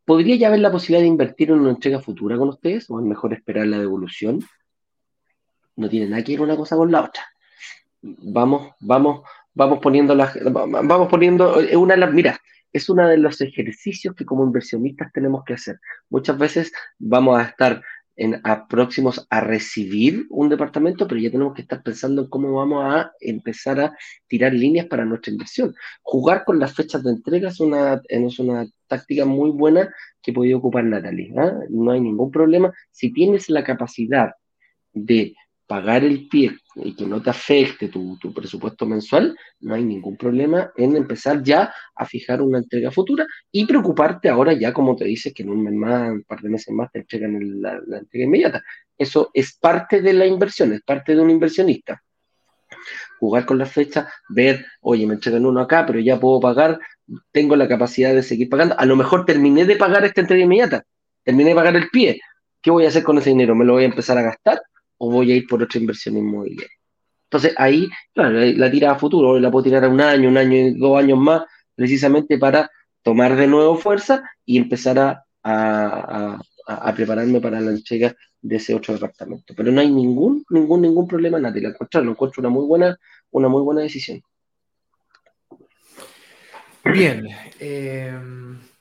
¿Podría 0.03 0.35
ya 0.35 0.47
haber 0.47 0.59
la 0.59 0.71
posibilidad 0.71 1.01
de 1.01 1.07
invertir 1.07 1.49
en 1.49 1.59
una 1.59 1.71
entrega 1.71 1.99
futura 1.99 2.37
con 2.37 2.49
ustedes 2.49 2.89
o 2.89 2.99
es 2.99 3.05
mejor 3.05 3.33
esperar 3.33 3.67
la 3.67 3.79
devolución? 3.79 4.39
No 5.75 5.89
tiene 5.89 6.07
nada 6.07 6.23
que 6.23 6.33
ver 6.33 6.41
una 6.41 6.55
cosa 6.55 6.75
con 6.75 6.91
la 6.91 7.03
otra. 7.03 7.23
Vamos, 8.01 8.73
vamos, 8.79 9.21
vamos 9.53 9.79
poniendo 9.79 10.13
las, 10.13 10.37
vamos 10.43 11.07
poniendo 11.09 11.59
eh, 11.59 11.75
una 11.75 11.95
mira, 12.05 12.39
es 12.71 12.89
uno 12.89 13.07
de 13.07 13.17
los 13.17 13.41
ejercicios 13.41 14.13
que 14.15 14.25
como 14.25 14.43
inversionistas 14.43 15.11
tenemos 15.11 15.43
que 15.43 15.53
hacer. 15.53 15.79
Muchas 16.09 16.37
veces 16.37 16.73
vamos 16.99 17.39
a 17.39 17.43
estar 17.43 17.81
en, 18.15 18.41
a 18.43 18.67
próximos 18.67 19.25
a 19.29 19.41
recibir 19.41 20.25
un 20.29 20.49
departamento, 20.49 21.07
pero 21.07 21.19
ya 21.19 21.31
tenemos 21.31 21.53
que 21.53 21.61
estar 21.63 21.83
pensando 21.83 22.23
en 22.23 22.29
cómo 22.29 22.53
vamos 22.53 22.83
a 22.85 23.11
empezar 23.19 23.79
a 23.79 23.97
tirar 24.27 24.53
líneas 24.53 24.87
para 24.87 25.05
nuestra 25.05 25.31
inversión. 25.31 25.75
Jugar 26.01 26.43
con 26.45 26.59
las 26.59 26.73
fechas 26.73 27.03
de 27.03 27.11
entrega 27.11 27.49
es 27.49 27.59
una, 27.59 28.01
es 28.07 28.39
una 28.39 28.65
táctica 28.87 29.25
muy 29.25 29.51
buena 29.51 29.93
que 30.21 30.33
podía 30.33 30.57
ocupar 30.57 30.83
Natalie. 30.85 31.33
¿ah? 31.37 31.53
No 31.69 31.91
hay 31.91 32.01
ningún 32.01 32.31
problema. 32.31 32.73
Si 32.91 33.11
tienes 33.11 33.49
la 33.49 33.63
capacidad 33.63 34.31
de 34.93 35.35
pagar 35.67 36.03
el 36.03 36.27
pie 36.27 36.57
y 36.75 36.95
que 36.95 37.05
no 37.05 37.21
te 37.21 37.29
afecte 37.29 37.87
tu, 37.87 38.17
presupuesto 38.33 38.85
mensual, 38.85 39.37
no 39.61 39.75
hay 39.75 39.83
ningún 39.83 40.17
problema 40.17 40.71
en 40.75 40.95
empezar 40.95 41.41
ya 41.41 41.73
a 41.95 42.05
fijar 42.05 42.41
una 42.41 42.59
entrega 42.59 42.91
futura 42.91 43.25
y 43.51 43.65
preocuparte 43.65 44.29
ahora 44.29 44.53
ya, 44.53 44.73
como 44.73 44.95
te 44.95 45.05
dices, 45.05 45.33
que 45.33 45.43
en 45.43 45.49
un 45.49 45.63
mes 45.63 45.73
más, 45.73 46.11
un 46.11 46.23
par 46.23 46.41
de 46.41 46.49
meses 46.49 46.73
más 46.73 46.91
te 46.91 46.99
entregan 46.99 47.61
la, 47.61 47.79
la 47.87 47.97
entrega 47.99 48.25
inmediata. 48.25 48.63
Eso 48.97 49.31
es 49.33 49.57
parte 49.57 50.01
de 50.01 50.13
la 50.13 50.25
inversión, 50.25 50.73
es 50.73 50.81
parte 50.81 51.15
de 51.15 51.21
un 51.21 51.29
inversionista. 51.29 52.01
Jugar 53.19 53.45
con 53.45 53.57
la 53.57 53.65
fecha, 53.65 54.09
ver, 54.29 54.65
oye, 54.81 55.07
me 55.07 55.15
entregan 55.15 55.45
uno 55.45 55.61
acá, 55.61 55.85
pero 55.85 55.99
ya 55.99 56.19
puedo 56.19 56.39
pagar, 56.39 56.79
tengo 57.31 57.55
la 57.55 57.67
capacidad 57.67 58.13
de 58.13 58.23
seguir 58.23 58.49
pagando. 58.49 58.77
A 58.77 58.85
lo 58.85 58.95
mejor 58.95 59.25
terminé 59.25 59.65
de 59.65 59.77
pagar 59.77 60.05
esta 60.05 60.21
entrega 60.21 60.43
inmediata, 60.43 60.83
terminé 61.23 61.49
de 61.49 61.55
pagar 61.55 61.75
el 61.75 61.89
pie. 61.89 62.19
¿Qué 62.61 62.71
voy 62.71 62.85
a 62.85 62.89
hacer 62.89 63.03
con 63.03 63.17
ese 63.17 63.29
dinero? 63.29 63.55
¿Me 63.55 63.65
lo 63.65 63.73
voy 63.73 63.83
a 63.83 63.87
empezar 63.87 64.17
a 64.17 64.23
gastar? 64.23 64.61
O 64.97 65.11
voy 65.11 65.31
a 65.31 65.35
ir 65.35 65.47
por 65.47 65.61
otra 65.61 65.79
inversión 65.79 66.17
inmobiliaria. 66.17 66.69
Entonces 67.25 67.53
ahí, 67.57 67.89
claro, 68.13 68.39
la 68.39 68.71
tira 68.71 68.91
a 68.91 68.99
futuro, 68.99 69.39
la 69.39 69.51
puedo 69.51 69.63
tirar 69.63 69.83
a 69.83 69.89
un 69.89 69.99
año, 69.99 70.29
un 70.29 70.37
año 70.37 70.55
y 70.55 70.77
dos 70.77 70.97
años 70.97 71.17
más, 71.17 71.43
precisamente 71.75 72.37
para 72.37 72.69
tomar 73.01 73.35
de 73.35 73.47
nuevo 73.47 73.77
fuerza 73.77 74.23
y 74.45 74.57
empezar 74.57 75.23
a, 75.43 76.39
prepararme 76.95 77.41
para 77.41 77.59
la 77.59 77.71
entrega 77.71 78.15
de 78.41 78.55
ese 78.55 78.73
otro 78.73 78.93
departamento. 78.93 79.53
Pero 79.55 79.71
no 79.71 79.81
hay 79.81 79.91
ningún, 79.91 80.45
ningún, 80.49 80.81
ningún 80.81 81.07
problema, 81.07 81.39
nada. 81.39 81.55
Al 81.55 81.75
contrario, 81.75 82.11
encuentro 82.11 82.41
una 82.41 82.49
muy 82.49 82.65
buena, 82.65 82.97
una 83.31 83.47
muy 83.47 83.61
buena 83.61 83.81
decisión. 83.81 84.21
Bien. 86.85 87.27
Eh, 87.59 88.17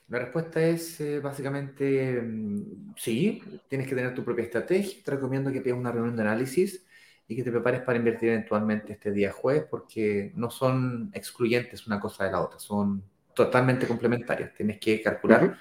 la 0.07 0.19
respuesta 0.19 0.61
es 0.61 0.99
eh, 1.01 1.19
básicamente 1.19 2.21
mm, 2.21 2.93
sí, 2.95 3.41
tienes 3.67 3.87
que 3.87 3.95
tener 3.95 4.13
tu 4.13 4.23
propia 4.23 4.45
estrategia. 4.45 5.03
Te 5.03 5.11
recomiendo 5.11 5.51
que 5.51 5.61
pidas 5.61 5.77
una 5.77 5.91
reunión 5.91 6.15
de 6.15 6.21
análisis 6.21 6.85
y 7.27 7.35
que 7.35 7.43
te 7.43 7.51
prepares 7.51 7.81
para 7.81 7.97
invertir 7.97 8.29
eventualmente 8.29 8.93
este 8.93 9.11
día 9.11 9.31
jueves 9.31 9.65
porque 9.69 10.31
no 10.35 10.51
son 10.51 11.09
excluyentes 11.13 11.87
una 11.87 11.99
cosa 11.99 12.25
de 12.25 12.31
la 12.31 12.41
otra, 12.41 12.59
son 12.59 13.03
totalmente 13.33 13.87
complementarias. 13.87 14.53
Tienes 14.53 14.79
que 14.79 15.01
calcular 15.01 15.57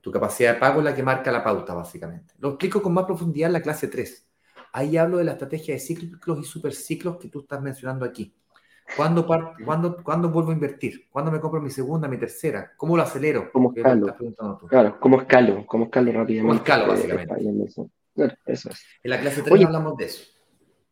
tu 0.00 0.12
capacidad 0.12 0.54
de 0.54 0.60
pago, 0.60 0.80
la 0.80 0.94
que 0.94 1.02
marca 1.02 1.32
la 1.32 1.42
pauta 1.42 1.74
básicamente. 1.74 2.34
Lo 2.38 2.50
explico 2.50 2.80
con 2.80 2.94
más 2.94 3.04
profundidad 3.04 3.48
en 3.48 3.54
la 3.54 3.62
clase 3.62 3.88
3. 3.88 4.26
Ahí 4.72 4.96
hablo 4.96 5.16
de 5.18 5.24
la 5.24 5.32
estrategia 5.32 5.74
de 5.74 5.80
ciclos 5.80 6.38
y 6.40 6.44
superciclos 6.44 7.18
que 7.18 7.28
tú 7.28 7.40
estás 7.40 7.60
mencionando 7.60 8.04
aquí. 8.04 8.32
¿Cuándo, 8.96 9.26
¿Cuándo, 9.26 10.30
vuelvo 10.30 10.50
a 10.50 10.54
invertir? 10.54 11.08
¿Cuándo 11.10 11.30
me 11.30 11.40
compro 11.40 11.60
mi 11.60 11.70
segunda, 11.70 12.08
mi 12.08 12.16
tercera? 12.16 12.72
¿Cómo 12.76 12.96
lo 12.96 13.02
acelero? 13.02 13.50
¿Cómo 13.52 13.72
escalo? 13.74 14.16
Claro, 14.68 14.98
¿cómo 14.98 15.20
escalo? 15.20 15.66
¿Cómo 15.66 15.84
escalo 15.84 16.12
rápidamente? 16.12 16.42
¿Cómo 16.42 16.54
escalo, 16.54 16.88
básicamente? 16.88 17.34
eso 18.46 18.70
es. 18.70 18.84
En 19.02 19.10
la 19.10 19.20
clase 19.20 19.42
3 19.42 19.64
hablamos 19.64 19.96
de 19.96 20.04
eso. 20.04 20.24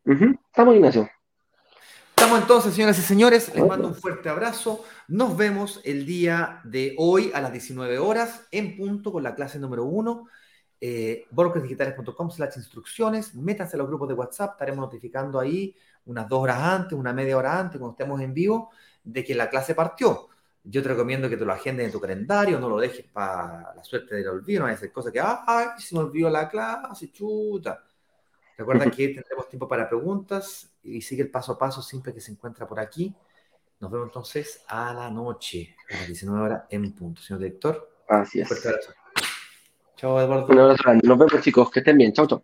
Estamos, 0.05 0.75
Ignacio. 0.75 1.09
Estamos 2.09 2.41
entonces, 2.41 2.73
señoras 2.73 2.97
y 2.97 3.01
señores. 3.01 3.53
Les 3.53 3.65
mando 3.65 3.89
un 3.89 3.95
fuerte 3.95 4.29
abrazo. 4.29 4.83
Nos 5.07 5.35
vemos 5.37 5.81
el 5.83 6.05
día 6.05 6.61
de 6.63 6.95
hoy 6.97 7.31
a 7.33 7.41
las 7.41 7.51
19 7.51 7.99
horas 7.99 8.47
en 8.51 8.77
punto 8.77 9.11
con 9.11 9.23
la 9.23 9.35
clase 9.35 9.59
número 9.59 9.85
1. 9.85 10.25
Eh, 10.79 11.25
slash 11.31 12.57
instrucciones. 12.57 13.33
Métanse 13.35 13.75
a 13.75 13.79
los 13.79 13.87
grupos 13.87 14.07
de 14.07 14.13
WhatsApp. 14.13 14.51
Estaremos 14.51 14.81
notificando 14.81 15.39
ahí 15.39 15.75
unas 16.05 16.27
dos 16.27 16.39
horas 16.43 16.61
antes, 16.61 16.97
una 16.97 17.13
media 17.13 17.37
hora 17.37 17.59
antes, 17.59 17.79
cuando 17.79 17.91
estemos 17.91 18.21
en 18.21 18.33
vivo, 18.33 18.69
de 19.03 19.23
que 19.23 19.35
la 19.35 19.49
clase 19.49 19.75
partió. 19.75 20.27
Yo 20.63 20.83
te 20.83 20.89
recomiendo 20.89 21.29
que 21.29 21.37
te 21.37 21.45
lo 21.45 21.53
agendes 21.53 21.85
en 21.85 21.91
tu 21.91 21.99
calendario, 21.99 22.59
no 22.59 22.69
lo 22.69 22.77
dejes 22.77 23.05
para 23.05 23.73
la 23.75 23.83
suerte 23.83 24.15
del 24.15 24.27
olvido, 24.27 24.61
no 24.61 24.67
hay 24.67 24.73
hacer 24.73 24.91
cosas 24.91 25.13
que, 25.13 25.21
ay, 25.21 25.67
se 25.77 25.95
me 25.95 26.01
olvidó 26.01 26.29
la 26.29 26.49
clase, 26.49 27.11
chuta. 27.11 27.83
Recuerda 28.57 28.85
que 28.91 29.09
tendremos 29.09 29.47
tiempo 29.47 29.67
para 29.67 29.87
preguntas 29.87 30.69
y 30.83 31.01
sigue 31.01 31.23
el 31.23 31.31
paso 31.31 31.53
a 31.53 31.57
paso 31.57 31.81
siempre 31.81 32.13
que 32.13 32.21
se 32.21 32.31
encuentra 32.31 32.67
por 32.67 32.79
aquí. 32.79 33.15
Nos 33.79 33.91
vemos 33.91 34.07
entonces 34.07 34.63
a 34.67 34.93
la 34.93 35.09
noche, 35.09 35.75
a 35.89 35.97
las 35.97 36.07
19 36.07 36.43
horas 36.43 36.63
en 36.69 36.93
punto. 36.93 37.21
Señor 37.21 37.41
director. 37.41 37.89
Así 38.07 38.41
es. 38.41 38.49
Chao, 39.97 40.21
Eduardo. 40.21 40.53
Un 40.53 40.59
abrazo 40.59 40.83
grande. 40.83 41.07
Nos 41.07 41.17
vemos, 41.17 41.41
chicos. 41.41 41.71
Que 41.71 41.79
estén 41.79 41.97
bien. 41.97 42.13
Chao, 42.13 42.27
chao. 42.27 42.43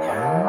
Yeah. 0.00 0.47